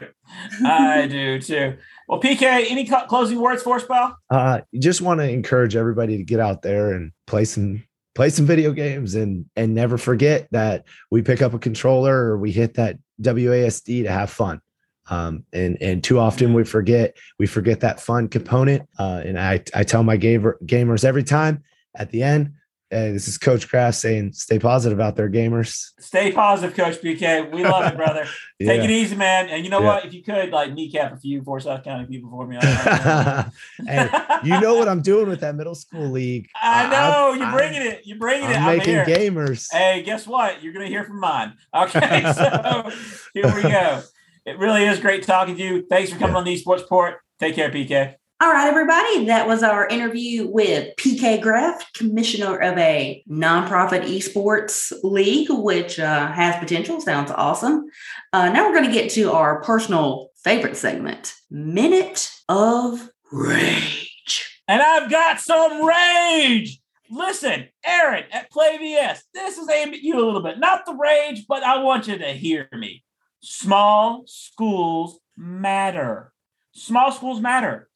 I 0.64 1.08
do 1.08 1.40
too. 1.40 1.78
Well, 2.08 2.22
PK, 2.22 2.42
any 2.70 2.86
co- 2.86 3.06
closing 3.06 3.40
words 3.40 3.64
for 3.64 3.76
us, 3.76 3.86
pal? 3.86 4.18
uh 4.30 4.62
just 4.80 5.02
want 5.02 5.20
to 5.20 5.30
encourage 5.30 5.76
everybody 5.76 6.18
to 6.18 6.24
get 6.24 6.40
out 6.40 6.62
there 6.62 6.94
and 6.94 7.12
play 7.26 7.46
some 7.46 7.84
play 8.16 8.30
some 8.30 8.46
video 8.46 8.72
games 8.72 9.14
and 9.16 9.46
and 9.56 9.76
never 9.76 9.98
forget 9.98 10.48
that 10.52 10.86
we 11.12 11.22
pick 11.22 11.42
up 11.42 11.54
a 11.54 11.60
controller 11.60 12.16
or 12.16 12.38
we 12.38 12.52
hit 12.52 12.74
that 12.76 12.98
WASD 13.22 14.04
to 14.04 14.12
have 14.12 14.30
fun 14.30 14.62
um 15.10 15.44
and 15.54 15.78
and 15.82 16.04
too 16.04 16.18
often 16.18 16.54
we 16.54 16.64
forget 16.64 17.16
we 17.40 17.46
forget 17.46 17.82
that 17.82 18.00
fun 18.00 18.28
component 18.28 18.88
uh 19.00 19.22
and 19.24 19.40
i 19.40 19.64
i 19.76 19.84
tell 19.84 20.04
my 20.04 20.18
gamer 20.18 20.58
gamers 20.66 21.06
every 21.06 21.24
time 21.24 21.64
at 21.96 22.10
the 22.12 22.24
end 22.24 22.54
uh, 22.90 23.12
this 23.12 23.28
is 23.28 23.38
coach 23.38 23.68
Graff 23.68 23.96
saying 23.96 24.32
stay 24.34 24.60
positive 24.60 25.00
out 25.02 25.16
there 25.18 25.30
gamers 25.30 25.92
Stay 26.00 26.32
positive, 26.32 26.76
Coach 26.76 27.02
PK. 27.02 27.52
We 27.52 27.64
love 27.64 27.92
it, 27.92 27.98
brother. 27.98 28.26
Take 28.62 28.82
it 28.84 28.90
easy, 28.90 29.16
man. 29.16 29.50
And 29.50 29.66
you 29.66 29.70
know 29.70 29.82
Yeah. 29.82 29.86
what? 29.88 30.06
If 30.06 30.14
you 30.14 30.24
could, 30.24 30.52
like, 30.52 30.74
kneecap 30.74 31.12
a 31.12 31.18
few 31.18 31.44
Forsyth 31.44 31.84
County 31.84 32.06
people 32.06 32.30
for 32.30 32.48
me. 32.48 32.58
I 32.62 33.50
and 33.90 34.10
you 34.44 34.60
know 34.62 34.76
what 34.76 34.88
i'm 34.88 35.02
doing 35.02 35.28
with 35.28 35.42
that 35.42 35.56
middle 35.56 35.76
school 35.76 36.08
league 36.10 36.48
I 36.62 36.90
know 36.90 37.32
I'm- 37.32 37.40
you're 37.40 37.52
bringing 37.52 37.82
it. 37.82 38.02
You're 38.06 38.18
bringing 38.20 38.50
it. 38.50 38.56
i'm 38.56 38.64
I'm 38.70 38.78
making 38.78 38.94
here. 38.94 39.06
gamers 39.06 39.68
Hey, 39.72 40.02
guess 40.04 40.26
what? 40.26 40.64
You're 40.64 40.74
going 40.74 40.86
to 40.86 40.90
hear 40.90 41.04
from 41.04 41.20
mine. 41.20 41.54
Okay, 41.76 42.32
so 42.36 42.90
here 43.34 43.54
we 43.54 43.62
go. 43.64 44.02
It 44.46 44.58
really 44.60 44.86
is 44.86 45.00
great 45.00 45.24
talking 45.24 45.58
to 45.58 45.62
you. 45.62 45.86
Thanks 45.90 46.12
for 46.12 46.18
coming 46.18 46.34
Yeah. 46.36 46.40
on 46.40 46.46
the 46.46 46.56
Esports 46.56 46.82
Report. 46.84 47.16
Take 47.40 47.56
care, 47.56 47.70
PK. 47.70 48.16
All 48.40 48.52
right, 48.52 48.68
everybody. 48.68 49.26
That 49.26 49.48
was 49.48 49.64
our 49.64 49.88
interview 49.88 50.46
with 50.48 50.96
PK 50.98 51.42
Graff, 51.42 51.92
commissioner 51.94 52.56
of 52.58 52.78
a 52.78 53.24
nonprofit 53.28 54.04
esports 54.04 54.94
league, 55.02 55.48
which 55.50 56.00
uh, 56.00 56.32
has 56.32 56.56
potential. 56.58 57.02
Sounds 57.02 57.32
awesome. 57.32 57.86
Uh, 58.32 58.50
now 58.50 58.68
we're 58.68 58.76
going 58.76 58.86
to 58.86 58.94
get 58.94 59.10
to 59.14 59.32
our 59.32 59.64
personal 59.64 60.30
favorite 60.44 60.78
segment 60.78 61.34
Minute 61.50 62.30
of 62.48 63.10
Rage. 63.32 64.62
And 64.68 64.84
I've 64.84 65.10
got 65.10 65.40
some 65.40 65.84
rage. 65.84 66.80
Listen, 67.10 67.70
Aaron 67.84 68.26
at 68.32 68.52
PlayVS, 68.52 69.22
this 69.34 69.58
is 69.58 69.68
aimed 69.68 69.96
at 69.96 70.04
you 70.04 70.14
a 70.14 70.24
little 70.24 70.44
bit. 70.44 70.60
Not 70.60 70.86
the 70.86 70.94
rage, 70.94 71.46
but 71.50 71.64
I 71.64 71.82
want 71.82 72.08
you 72.08 72.20
to 72.20 72.34
hear 72.34 72.70
me. 72.72 73.04
Small 73.42 74.26
schools 74.28 75.20
matter. 75.36 76.32
Small 76.74 77.12
schools 77.12 77.42
matter. 77.42 77.87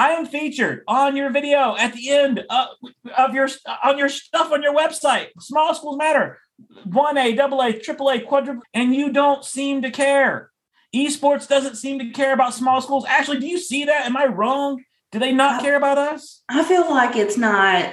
I 0.00 0.12
am 0.12 0.24
featured 0.24 0.82
on 0.88 1.14
your 1.14 1.28
video 1.28 1.76
at 1.76 1.92
the 1.92 2.08
end 2.08 2.42
of, 2.48 2.68
of 3.18 3.34
your 3.34 3.50
on 3.84 3.98
your 3.98 4.08
stuff 4.08 4.50
on 4.50 4.62
your 4.62 4.74
website. 4.74 5.26
Small 5.38 5.74
schools 5.74 5.98
matter. 5.98 6.38
One 6.84 7.18
A, 7.18 7.34
double 7.34 7.60
A, 7.60 7.74
triple 7.74 8.08
A, 8.08 8.18
quadruple, 8.18 8.62
and 8.72 8.94
you 8.94 9.12
don't 9.12 9.44
seem 9.44 9.82
to 9.82 9.90
care. 9.90 10.50
Esports 10.96 11.46
doesn't 11.46 11.76
seem 11.76 11.98
to 11.98 12.12
care 12.12 12.32
about 12.32 12.54
small 12.54 12.80
schools. 12.80 13.04
Actually, 13.06 13.40
do 13.40 13.46
you 13.46 13.58
see 13.58 13.84
that? 13.84 14.06
Am 14.06 14.16
I 14.16 14.24
wrong? 14.24 14.82
Do 15.12 15.18
they 15.18 15.32
not 15.32 15.60
care 15.60 15.76
about 15.76 15.98
us? 15.98 16.44
I 16.48 16.64
feel 16.64 16.88
like 16.88 17.14
it's 17.14 17.36
not 17.36 17.92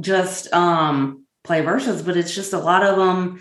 just 0.00 0.52
um, 0.52 1.24
PlayVS, 1.46 2.04
but 2.04 2.16
it's 2.16 2.34
just 2.34 2.52
a 2.52 2.58
lot 2.58 2.82
of 2.82 2.96
them. 2.96 3.38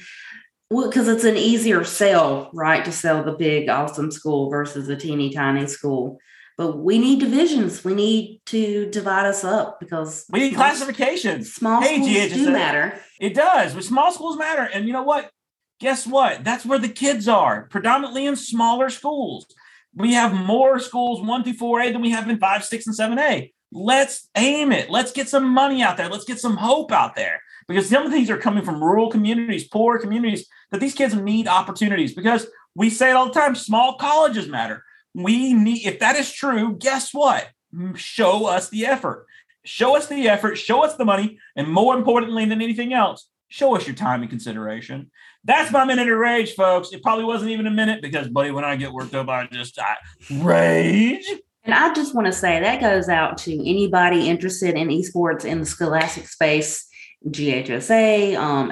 Well, 0.70 0.88
because 0.88 1.08
it's 1.08 1.24
an 1.24 1.36
easier 1.36 1.84
sell, 1.84 2.52
right? 2.54 2.86
To 2.86 2.92
sell 2.92 3.24
the 3.24 3.32
big, 3.32 3.70
awesome 3.70 4.12
school 4.12 4.52
versus 4.52 4.88
a 4.88 4.96
teeny 4.96 5.32
tiny 5.32 5.66
school. 5.66 6.20
But 6.58 6.78
we 6.78 7.00
need 7.00 7.20
divisions. 7.20 7.84
We 7.84 7.96
need 7.96 8.42
to 8.48 8.90
divide 8.92 9.26
us 9.26 9.44
up 9.44 9.80
because 9.80 10.26
We 10.30 10.40
need 10.40 10.56
classifications. 10.56 11.54
small 11.54 11.82
Hey, 11.82 11.96
schools 11.96 12.34
do 12.34 12.52
matter. 12.52 13.00
It 13.20 13.34
does. 13.34 13.74
But 13.74 13.84
small 13.84 14.12
schools 14.12 14.38
matter. 14.38 14.64
And 14.64 14.86
you 14.86 14.94
know 14.94 15.04
what? 15.04 15.32
Guess 15.80 16.06
what? 16.06 16.44
That's 16.44 16.66
where 16.66 16.80
the 16.80 16.90
kids 16.90 17.28
are, 17.28 17.68
predominantly 17.70 18.26
in 18.26 18.36
smaller 18.36 18.90
schools. 18.90 19.48
We 19.96 20.14
have 20.14 20.34
more 20.34 20.80
schools 20.80 21.22
one 21.22 21.44
through 21.44 21.54
four 21.54 21.82
A 21.82 21.92
than 21.92 22.02
we 22.02 22.12
have 22.12 22.30
in 22.30 22.38
five, 22.38 22.64
six, 22.64 22.86
and 22.86 22.96
seven 22.96 23.20
A. 23.20 23.52
Let's 23.72 24.30
aim 24.36 24.72
it. 24.72 24.90
Let's 24.90 25.12
get 25.12 25.30
some 25.30 25.50
money 25.50 25.82
out 25.82 25.98
there. 25.98 26.10
Let's 26.10 26.26
get 26.26 26.40
some 26.40 26.58
hope 26.58 26.92
out 26.92 27.16
there. 27.16 27.42
Because 27.68 27.90
some 27.90 28.06
of 28.06 28.12
these 28.12 28.30
are 28.30 28.38
coming 28.38 28.64
from 28.64 28.84
rural 28.84 29.10
communities, 29.10 29.68
poor 29.68 29.98
communities, 29.98 30.48
that 30.72 30.80
these 30.80 30.94
kids 30.94 31.16
need 31.16 31.48
opportunities. 31.48 32.14
Because 32.14 32.48
we 32.76 32.90
say 32.90 33.10
it 33.10 33.16
all 33.16 33.28
the 33.28 33.34
time, 33.34 33.56
small 33.56 33.96
colleges 33.98 34.48
matter. 34.48 34.84
We 35.14 35.54
need, 35.54 35.86
if 35.86 36.00
that 36.00 36.16
is 36.16 36.32
true, 36.32 36.78
guess 36.78 37.14
what? 37.14 37.50
Show 37.96 38.46
us 38.46 38.70
the 38.70 38.86
effort. 38.86 39.26
Show 39.66 39.96
us 39.96 40.08
the 40.08 40.28
effort, 40.28 40.58
show 40.58 40.84
us 40.84 40.96
the 40.96 41.06
money, 41.06 41.40
and 41.56 41.68
more 41.68 41.96
importantly 41.96 42.44
than 42.46 42.62
anything 42.62 42.92
else, 42.92 43.30
show 43.48 43.76
us 43.76 43.88
your 43.88 43.96
time 43.96 44.22
and 44.22 44.30
consideration. 44.30 45.10
That's 45.46 45.72
my 45.72 45.86
minute 45.86 46.10
of 46.10 46.18
rage, 46.18 46.54
folks. 46.54 46.92
It 46.92 47.02
probably 47.02 47.24
wasn't 47.24 47.52
even 47.52 47.68
a 47.68 47.72
minute 47.72 48.02
because, 48.02 48.28
buddy, 48.28 48.52
when 48.52 48.66
I 48.66 48.76
get 48.76 48.92
worked 48.92 49.16
up, 49.16 49.30
I 49.30 49.48
just 49.48 49.80
I 49.80 49.96
rage. 50.42 51.26
And 51.64 51.74
I 51.74 51.94
just 51.94 52.14
want 52.14 52.28
to 52.28 52.34
say 52.34 52.60
that 52.60 52.82
goes 52.82 53.08
out 53.08 53.38
to 53.40 53.54
anybody 53.54 54.28
interested 54.28 54.76
in 54.76 54.90
esports 54.90 55.46
in 55.46 55.62
the 55.62 55.66
scholastic 55.66 56.28
space, 56.28 56.86
GHSA, 57.28 58.36
um, 58.36 58.70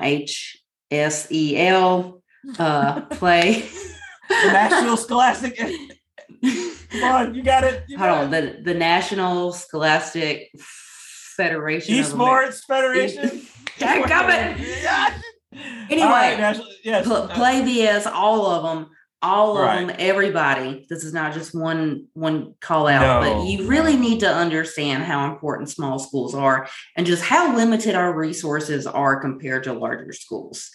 HSEL, 0.92 2.22
uh, 2.60 3.02
play. 3.12 3.62
the 4.28 4.52
National 4.52 4.98
Scholastic. 4.98 5.58
Come 6.92 7.04
on, 7.04 7.36
you 7.36 7.44
got 7.44 7.64
it. 7.64 7.84
You 7.88 7.98
Hold 7.98 8.10
on, 8.12 8.34
it. 8.34 8.58
the, 8.66 8.74
the 8.74 8.78
National 8.80 9.54
Scholastic 9.54 10.50
Federation. 11.38 11.96
Esports 11.96 12.62
Federation. 12.66 13.42
Dadgummit. 13.80 14.58
Yeah. 14.84 15.14
Anyway, 15.90 16.02
All 16.08 16.10
right, 16.14 16.40
National, 16.40 16.68
yes. 16.82 17.06
Pl- 17.06 17.28
PlayVS, 17.28 18.06
all 18.10 18.46
of 18.46 18.64
them, 18.64 18.90
all 19.22 19.58
of 19.58 19.64
Right. 19.66 19.86
them, 19.86 19.96
everybody. 20.00 20.86
This 20.90 21.04
is 21.04 21.14
not 21.14 21.34
just 21.34 21.54
one 21.54 22.08
one 22.14 22.56
call 22.62 22.88
out, 22.88 23.02
No. 23.22 23.34
but 23.42 23.48
you 23.50 23.68
really 23.68 23.98
need 23.98 24.22
to 24.22 24.30
understand 24.34 25.04
how 25.04 25.30
important 25.30 25.70
small 25.70 26.00
schools 26.00 26.34
are 26.34 26.70
and 26.96 27.06
just 27.06 27.22
how 27.22 27.54
limited 27.54 27.96
our 27.96 28.16
resources 28.18 28.88
are 28.88 29.20
compared 29.20 29.66
to 29.66 29.74
larger 29.74 30.14
schools. 30.14 30.70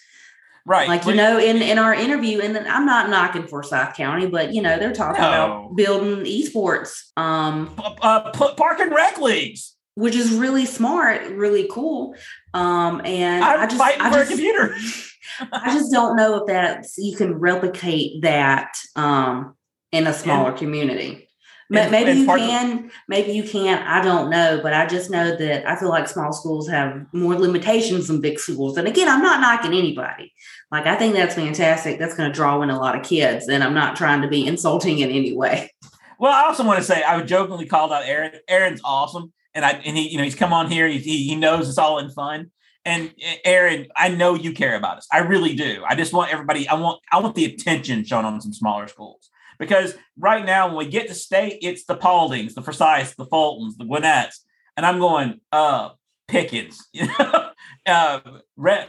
Right. 0.67 0.87
Like 0.87 1.05
you 1.05 1.15
know, 1.15 1.39
in 1.39 1.61
in 1.63 1.79
our 1.79 1.93
interview, 1.95 2.39
and 2.41 2.55
I'm 2.57 2.85
not 2.85 3.09
knocking 3.09 3.47
Forsyth 3.47 3.95
County, 3.95 4.27
but 4.27 4.53
you 4.53 4.61
know 4.61 4.77
they're 4.77 4.93
talking 4.93 5.21
No. 5.21 5.27
about 5.27 5.75
building 5.75 6.25
esports, 6.25 6.91
um, 7.17 7.73
uh, 8.01 8.31
park 8.31 8.79
and 8.79 8.93
rec 8.93 9.17
leagues. 9.19 9.73
which 9.95 10.15
is 10.15 10.31
really 10.33 10.65
smart, 10.67 11.23
really 11.31 11.67
cool. 11.71 12.13
Um, 12.53 13.01
and 13.03 13.43
I'm 13.43 13.61
I 13.61 13.65
just, 13.65 13.77
fighting 13.79 14.01
I 14.01 14.11
for 14.11 14.17
just, 14.19 14.31
a 14.31 14.33
computer. 14.35 14.75
I 15.51 15.73
just 15.73 15.91
don't 15.91 16.15
know 16.15 16.35
if 16.35 16.47
that's 16.47 16.97
you 16.99 17.15
can 17.17 17.33
replicate 17.39 18.21
that 18.21 18.75
um, 18.95 19.55
in 19.91 20.05
a 20.05 20.13
smaller 20.13 20.51
community. 20.51 21.26
And- 21.69 21.91
Maybe 21.91 22.11
and 22.11 22.19
you 22.19 22.25
part 22.25 22.39
of- 22.39 22.47
can, 22.47 22.91
maybe 23.09 23.33
you 23.33 23.43
can't. 23.43 23.85
I 23.85 24.01
don't 24.01 24.29
know, 24.29 24.59
but 24.63 24.73
I 24.73 24.85
just 24.85 25.09
know 25.09 25.35
that 25.35 25.67
I 25.69 25.75
feel 25.75 25.89
like 25.89 26.07
small 26.07 26.31
schools 26.31 26.69
have 26.69 27.05
more 27.11 27.35
limitations 27.35 28.07
than 28.07 28.21
big 28.21 28.39
schools. 28.39 28.77
And 28.77 28.87
again, 28.87 29.09
I'm 29.09 29.21
not 29.21 29.41
knocking 29.41 29.73
anybody. 29.77 30.33
Like 30.71 30.85
I 30.85 30.95
think 30.95 31.13
that's 31.13 31.35
fantastic. 31.35 31.99
That's 31.99 32.15
going 32.15 32.29
to 32.31 32.33
draw 32.35 32.61
in 32.61 32.69
a 32.69 32.79
lot 32.79 32.95
of 32.95 33.03
kids, 33.03 33.49
and 33.49 33.63
I'm 33.63 33.73
not 33.73 33.97
trying 33.97 34.21
to 34.21 34.29
be 34.29 34.45
insulting 34.47 34.99
in 34.99 35.09
any 35.09 35.35
way. 35.35 35.71
Well, 36.19 36.33
I 36.33 36.45
also 36.47 36.63
want 36.65 36.79
to 36.79 36.85
say 36.85 37.03
I 37.03 37.21
jokingly 37.21 37.67
called 37.67 37.91
out 37.91 38.03
Aaron. 38.05 38.31
Aaron's 38.47 38.81
awesome, 38.83 39.33
and 39.53 39.65
I 39.65 39.71
and 39.71 39.97
he 39.97 40.07
you 40.09 40.17
know 40.17 40.23
he's 40.23 40.35
come 40.35 40.53
on 40.53 40.71
here. 40.71 40.87
He 40.87 40.99
he, 40.99 41.35
knows 41.35 41.69
it's 41.69 41.77
all 41.77 41.99
in 41.99 42.09
fun. 42.11 42.51
And 42.85 43.13
Aaron, 43.43 43.87
I 43.97 44.07
know 44.09 44.33
you 44.33 44.53
care 44.53 44.75
about 44.77 44.97
us. 44.97 45.07
I 45.11 45.19
really 45.19 45.53
do. 45.53 45.83
I 45.85 45.95
just 45.95 46.13
want 46.13 46.31
everybody. 46.31 46.67
I 46.69 46.75
want 46.75 47.01
I 47.11 47.19
want 47.19 47.35
the 47.35 47.45
attention 47.45 48.05
shown 48.05 48.23
on 48.23 48.39
some 48.39 48.53
smaller 48.53 48.87
schools 48.87 49.29
because 49.59 49.95
right 50.17 50.45
now 50.45 50.67
when 50.67 50.77
we 50.77 50.87
get 50.87 51.07
to 51.07 51.13
state, 51.13 51.59
it's 51.61 51.85
the 51.85 51.97
Pauldings, 51.97 52.53
the 52.53 52.61
Forsyths, 52.61 53.15
the 53.15 53.25
Fultons, 53.25 53.77
the 53.77 53.85
Gwinnett's, 53.85 54.43
and 54.75 54.85
I'm 54.85 54.99
going 54.99 55.39
uh 55.51 55.89
Pickens. 56.27 56.87
You 56.93 57.07
know, 57.19 57.49
uh, 57.85 58.19
Re- 58.55 58.87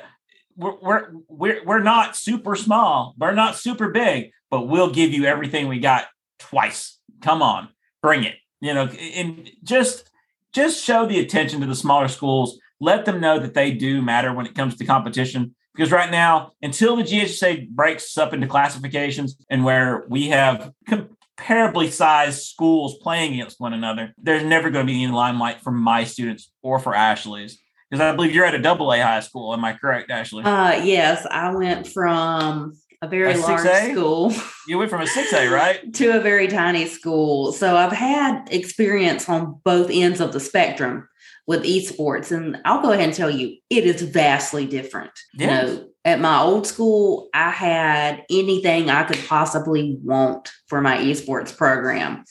we're, 0.57 0.77
we're 0.81 1.09
we're 1.29 1.65
we're 1.65 1.83
not 1.83 2.17
super 2.17 2.57
small. 2.57 3.15
We're 3.19 3.35
not 3.35 3.57
super 3.57 3.91
big, 3.91 4.33
but 4.51 4.63
we'll 4.63 4.91
give 4.91 5.13
you 5.13 5.25
everything 5.25 5.69
we 5.69 5.79
got 5.79 6.07
twice. 6.39 6.99
Come 7.23 7.43
on, 7.43 7.69
bring 8.03 8.25
it. 8.25 8.37
You 8.61 8.75
know, 8.75 8.87
and 8.87 9.49
just 9.63 10.11
just 10.53 10.83
show 10.85 11.07
the 11.07 11.21
attention 11.21 11.61
to 11.61 11.67
the 11.67 11.75
smaller 11.75 12.09
schools. 12.09 12.59
Let 12.81 13.05
them 13.05 13.21
know 13.21 13.39
that 13.39 13.55
they 13.55 13.73
do 13.73 14.03
matter 14.03 14.33
when 14.33 14.47
it 14.47 14.55
comes 14.55 14.77
to 14.77 14.85
competition. 14.85 15.55
Because 15.79 15.93
right 15.93 16.11
now, 16.11 16.55
until 16.61 16.97
the 16.97 17.05
GHSA 17.05 17.69
breaks 17.69 18.19
up 18.19 18.35
into 18.35 18.49
classifications 18.49 19.37
and 19.49 19.65
where 19.65 20.07
we 20.09 20.31
have 20.31 20.73
comparably 20.89 21.89
sized 21.89 22.43
schools 22.43 22.99
playing 22.99 23.35
against 23.35 23.61
one 23.61 23.73
another, 23.73 24.13
there's 24.21 24.43
never 24.43 24.71
going 24.71 24.85
to 24.85 24.93
be 24.93 25.05
any 25.05 25.13
limelight 25.13 25.61
for 25.61 25.71
my 25.71 26.03
students 26.03 26.51
or 26.63 26.81
for 26.81 26.97
Ashley's. 26.97 27.63
Because 27.89 28.03
I 28.03 28.13
believe 28.17 28.35
you're 28.35 28.45
at 28.45 28.57
a 28.57 28.61
double 28.61 28.93
A 28.93 29.01
high 29.01 29.21
school. 29.21 29.55
Am 29.55 29.65
I 29.65 29.73
correct, 29.73 30.11
Ashley? 30.11 30.43
Uh, 30.43 30.83
yes, 30.83 31.25
I 31.31 31.55
went 31.55 31.87
from 31.87 32.77
a 33.01 33.07
very 33.07 33.35
A 33.35 33.37
large 33.37 33.61
6A? 33.61 33.93
school 33.93 34.33
you 34.67 34.79
went 34.79 34.91
from 34.91 35.03
a 35.03 35.07
6A, 35.07 35.49
right? 35.49 35.95
to 35.95 36.17
a 36.17 36.21
very 36.21 36.49
tiny 36.49 36.87
school. 36.87 37.53
So 37.53 37.77
I've 37.77 37.93
had 37.93 38.49
experience 38.51 39.29
on 39.29 39.61
both 39.65 39.91
ends 39.93 40.21
of 40.21 40.33
the 40.33 40.41
spectrum 40.41 41.09
with 41.49 41.65
esports. 41.65 42.31
And 42.31 42.59
I'll 42.67 42.83
go 42.83 42.93
ahead 42.93 43.07
and 43.07 43.15
tell 43.15 43.31
you, 43.31 43.57
it 43.71 43.85
is 43.85 44.03
vastly 44.03 44.67
different. 44.67 45.11
Yes. 45.33 45.41
You 45.41 45.75
know, 45.75 45.89
at 46.05 46.21
my 46.21 46.41
old 46.41 46.67
school, 46.67 47.31
I 47.33 47.51
had 47.51 48.23
anything 48.31 48.91
I 48.91 49.05
could 49.05 49.19
possibly 49.27 49.99
want 50.05 50.51
for 50.67 50.83
my 50.83 50.99
esports 50.99 51.57
program. 51.57 52.25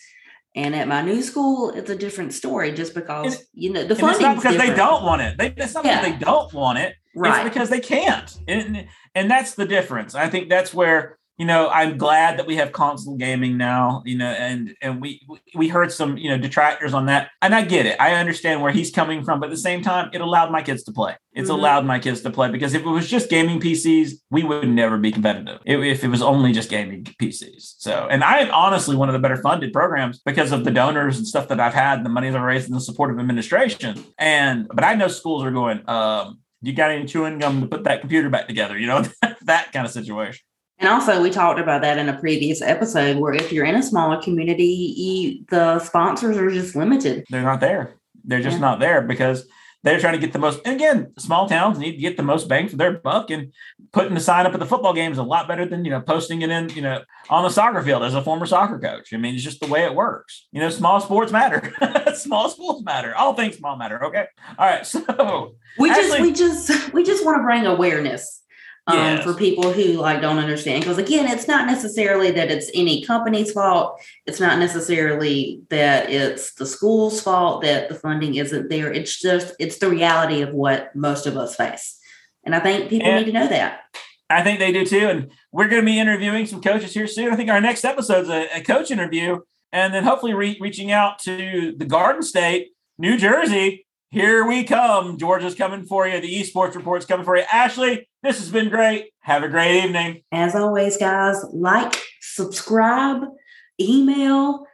And 0.56 0.76
at 0.76 0.88
my 0.88 1.02
new 1.02 1.24
school, 1.24 1.72
it's 1.72 1.90
a 1.90 1.96
different 1.96 2.34
story 2.34 2.72
just 2.72 2.94
because, 2.94 3.44
you 3.54 3.74
know, 3.74 3.84
the 3.84 3.96
funding 3.96 4.22
not 4.22 4.36
because 4.38 4.58
they 4.58 4.74
don't 4.74 5.04
want 5.04 5.22
it. 5.24 5.38
They, 5.38 5.54
it's 5.58 5.74
not 5.74 5.84
Yeah. 5.84 6.02
because 6.02 6.20
they 6.20 6.26
don't 6.26 6.54
want 6.54 6.78
it. 6.78 6.96
Right. 7.16 7.46
It's 7.46 7.54
because 7.54 7.70
they 7.70 7.80
can't. 7.80 8.38
And, 8.48 8.88
and 9.16 9.32
that's 9.32 9.56
the 9.56 9.66
difference. 9.66 10.14
I 10.14 10.30
think 10.30 10.50
that's 10.50 10.74
where, 10.76 11.17
you 11.38 11.46
know, 11.46 11.70
I'm 11.70 11.98
glad 11.98 12.40
that 12.40 12.48
we 12.48 12.56
have 12.56 12.72
console 12.72 13.16
gaming 13.16 13.58
now, 13.58 14.02
you 14.06 14.18
know, 14.18 14.26
and 14.26 14.76
and 14.82 15.00
we 15.00 15.22
we 15.54 15.68
heard 15.68 15.92
some, 15.92 16.18
you 16.18 16.30
know, 16.30 16.38
detractors 16.38 16.96
on 16.96 17.06
that. 17.06 17.30
And 17.44 17.54
I 17.54 17.62
get 17.64 17.86
it. 17.86 17.96
I 18.00 18.16
understand 18.16 18.62
where 18.64 18.72
he's 18.72 18.90
coming 18.90 19.24
from, 19.24 19.40
but 19.40 19.46
at 19.48 19.52
the 19.52 19.58
same 19.58 19.84
time, 19.84 20.10
it 20.14 20.22
allowed 20.22 20.52
my 20.52 20.64
kids 20.64 20.84
to 20.86 20.92
play. 20.92 21.16
It's 21.34 21.50
Mhm. 21.52 21.54
allowed 21.54 21.86
my 21.86 22.00
kids 22.00 22.22
to 22.22 22.32
play 22.32 22.50
because 22.50 22.74
if 22.74 22.82
it 22.82 22.90
was 22.90 23.08
just 23.08 23.30
gaming 23.30 23.60
PCs, 23.60 24.14
we 24.32 24.44
would 24.44 24.68
never 24.68 24.98
be 24.98 25.12
competitive. 25.12 25.60
If, 25.64 25.80
if 25.82 26.04
it 26.04 26.08
was 26.08 26.24
only 26.24 26.54
just 26.54 26.72
gaming 26.72 27.04
PCs. 27.04 27.76
So, 27.78 28.08
and 28.10 28.24
I 28.24 28.40
am 28.40 28.52
honestly 28.52 28.96
one 28.96 29.08
of 29.10 29.14
the 29.14 29.20
better 29.20 29.38
funded 29.38 29.72
programs 29.72 30.20
because 30.26 30.52
of 30.52 30.64
the 30.64 30.72
donors 30.72 31.18
and 31.20 31.28
stuff 31.28 31.48
that 31.50 31.60
I've 31.60 31.76
had, 31.76 32.04
the 32.04 32.10
money 32.10 32.32
that 32.32 32.38
I've 32.38 32.44
raised, 32.44 32.68
and 32.68 32.76
the 32.76 32.82
support 32.82 33.12
of 33.12 33.20
administration. 33.20 34.04
And 34.18 34.68
but 34.74 34.84
I 34.84 34.96
know 34.96 35.08
schools 35.08 35.44
are 35.44 35.52
going, 35.52 35.88
um, 35.88 36.40
you 36.64 36.74
got 36.74 36.90
any 36.90 37.06
chewing 37.06 37.38
gum 37.38 37.62
to 37.62 37.68
put 37.68 37.84
that 37.84 38.02
computer 38.02 38.32
back 38.32 38.48
together? 38.48 38.76
You 38.76 38.88
know, 38.88 39.04
that 39.44 39.72
kind 39.72 39.86
of 39.86 39.92
situation. 39.92 40.42
And 40.80 40.88
also, 40.90 41.22
we 41.22 41.30
talked 41.32 41.60
about 41.60 41.82
that 41.82 41.98
in 41.98 42.08
a 42.10 42.20
previous 42.20 42.62
episode 42.62 43.18
where 43.18 43.34
if 43.34 43.52
you're 43.52 43.66
in 43.66 43.76
a 43.76 43.82
smaller 43.84 44.22
community, 44.22 45.44
the 45.50 45.80
sponsors 45.80 46.38
are 46.38 46.52
just 46.52 46.76
limited. 46.76 47.26
They're 47.30 47.42
not 47.44 47.60
there. 47.60 47.96
They're 48.24 48.42
just 48.42 48.58
Yeah. 48.58 48.62
not 48.62 48.80
there 48.80 49.02
because 49.02 49.48
they're 49.84 50.00
trying 50.00 50.14
to 50.14 50.20
get 50.20 50.34
the 50.34 50.40
most. 50.40 50.60
And 50.66 50.76
again, 50.76 51.14
small 51.18 51.48
towns 51.48 51.80
need 51.80 51.94
to 51.94 51.98
get 51.98 52.18
the 52.18 52.24
most 52.24 52.48
bang 52.50 52.68
for 52.68 52.76
their 52.76 52.92
buck, 52.94 53.30
and 53.32 53.54
putting 53.94 54.14
the 54.16 54.20
sign 54.20 54.46
up 54.46 54.54
at 54.54 54.60
the 54.60 54.66
football 54.66 54.94
game 54.94 55.12
is 55.12 55.18
a 55.18 55.24
lot 55.24 55.48
better 55.48 55.66
than 55.66 55.86
you 55.86 55.92
know 55.92 56.02
posting 56.02 56.42
it 56.42 56.50
in 56.50 56.70
you 56.70 56.82
know 56.82 57.02
on 57.30 57.44
the 57.44 57.50
soccer 57.50 57.82
field 57.82 58.04
as 58.04 58.14
a 58.14 58.22
former 58.22 58.46
soccer 58.46 58.78
coach. 58.80 59.14
I 59.14 59.18
mean, 59.18 59.36
it's 59.36 59.44
just 59.44 59.60
the 59.62 59.68
way 59.68 59.84
it 59.86 59.96
works. 59.96 60.48
You 60.52 60.60
know, 60.60 60.70
small 60.70 61.00
sports 61.00 61.32
matter. 61.32 61.74
small 62.16 62.50
sports 62.50 62.84
matter. 62.84 63.16
All 63.16 63.34
things 63.34 63.58
small 63.58 63.78
matter. 63.78 64.04
Okay. 64.06 64.26
All 64.60 64.68
right. 64.68 64.86
So 64.86 65.56
We 65.80 65.90
just, 65.90 66.20
we 66.20 66.34
just, 66.34 66.94
we 66.94 67.04
just 67.04 67.24
want 67.24 67.38
to 67.38 67.44
bring 67.44 67.66
awareness 67.68 68.42
um, 68.88 68.98
Yes. 68.98 69.24
for 69.24 69.34
people 69.34 69.72
who 69.72 69.94
like 69.94 70.22
don't 70.22 70.38
understand. 70.40 70.82
Because 70.82 70.98
again, 70.98 71.28
it's 71.28 71.48
not 71.48 71.68
necessarily 71.68 72.32
that 72.32 72.50
it's 72.50 72.72
any 72.74 73.04
company's 73.04 73.52
fault. 73.52 74.02
It's 74.26 74.40
not 74.40 74.60
necessarily 74.60 75.62
that 75.70 76.10
it's 76.10 76.54
the 76.54 76.66
school's 76.66 77.22
fault 77.22 77.64
that 77.64 77.90
the 77.90 77.96
funding 77.96 78.36
isn't 78.36 78.70
there. 78.70 78.92
It's 78.92 79.20
just, 79.20 79.54
it's 79.60 79.78
the 79.80 79.90
reality 79.90 80.42
of 80.42 80.54
what 80.54 80.96
most 80.96 81.26
of 81.28 81.36
us 81.38 81.56
face. 81.56 82.00
And 82.44 82.56
I 82.56 82.60
think 82.60 82.90
people 82.90 83.08
And- 83.10 83.26
need 83.26 83.32
to 83.32 83.38
know 83.38 83.48
that. 83.48 83.82
I 84.30 84.44
think 84.44 84.60
they 84.60 84.74
do 84.74 84.86
too. 84.86 85.08
And 85.08 85.32
we're 85.54 85.70
going 85.70 85.82
to 85.82 85.86
be 85.86 86.00
interviewing 86.00 86.46
some 86.48 86.62
coaches 86.62 86.94
here 86.94 87.08
soon. 87.08 87.32
I 87.32 87.38
think 87.38 87.50
our 87.50 87.62
next 87.62 87.86
episode 87.86 88.24
is 88.24 88.30
a, 88.30 88.58
a 88.58 88.62
coach 88.62 88.92
interview, 88.92 89.40
and 89.72 89.94
then 89.94 90.04
hopefully 90.04 90.34
re- 90.34 90.58
reaching 90.60 90.92
out 90.92 91.20
to 91.20 91.74
the 91.78 91.86
Garden 91.86 92.22
State, 92.22 92.72
New 92.98 93.18
Jersey. 93.18 93.87
Here 94.10 94.48
we 94.48 94.64
come. 94.64 95.18
Georgia's 95.18 95.56
coming 95.56 95.86
for 95.86 96.08
you. 96.08 96.22
The 96.22 96.42
esports 96.42 96.76
report's 96.76 97.06
coming 97.06 97.26
for 97.26 97.36
you. 97.36 97.44
Ashley, 97.52 98.08
this 98.24 98.40
has 98.40 98.50
been 98.50 98.70
great. 98.70 99.12
Have 99.20 99.44
a 99.44 99.50
great 99.50 99.84
evening. 99.84 100.24
As 100.32 100.56
always, 100.56 100.96
guys, 100.96 101.44
like, 101.52 102.02
subscribe, 102.22 103.24
email, 103.82 104.66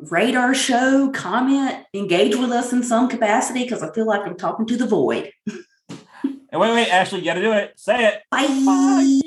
rate 0.00 0.34
our 0.34 0.54
show, 0.54 1.10
comment, 1.10 1.86
engage 1.94 2.36
with 2.36 2.50
us 2.50 2.72
in 2.72 2.82
some 2.82 3.08
capacity 3.08 3.62
because 3.62 3.82
I 3.82 3.92
feel 3.92 4.06
like 4.06 4.26
I'm 4.26 4.36
talking 4.36 4.66
to 4.66 4.76
the 4.76 4.86
void. 4.86 5.32
And 6.52 6.60
wait, 6.60 6.74
wait, 6.74 6.88
Ashley, 6.88 7.20
you 7.20 7.24
got 7.24 7.34
to 7.34 7.42
do 7.42 7.52
it. 7.52 7.72
Say 7.76 8.06
it. 8.06 8.22
Bye. 8.30 8.46
Bye. 8.66 9.20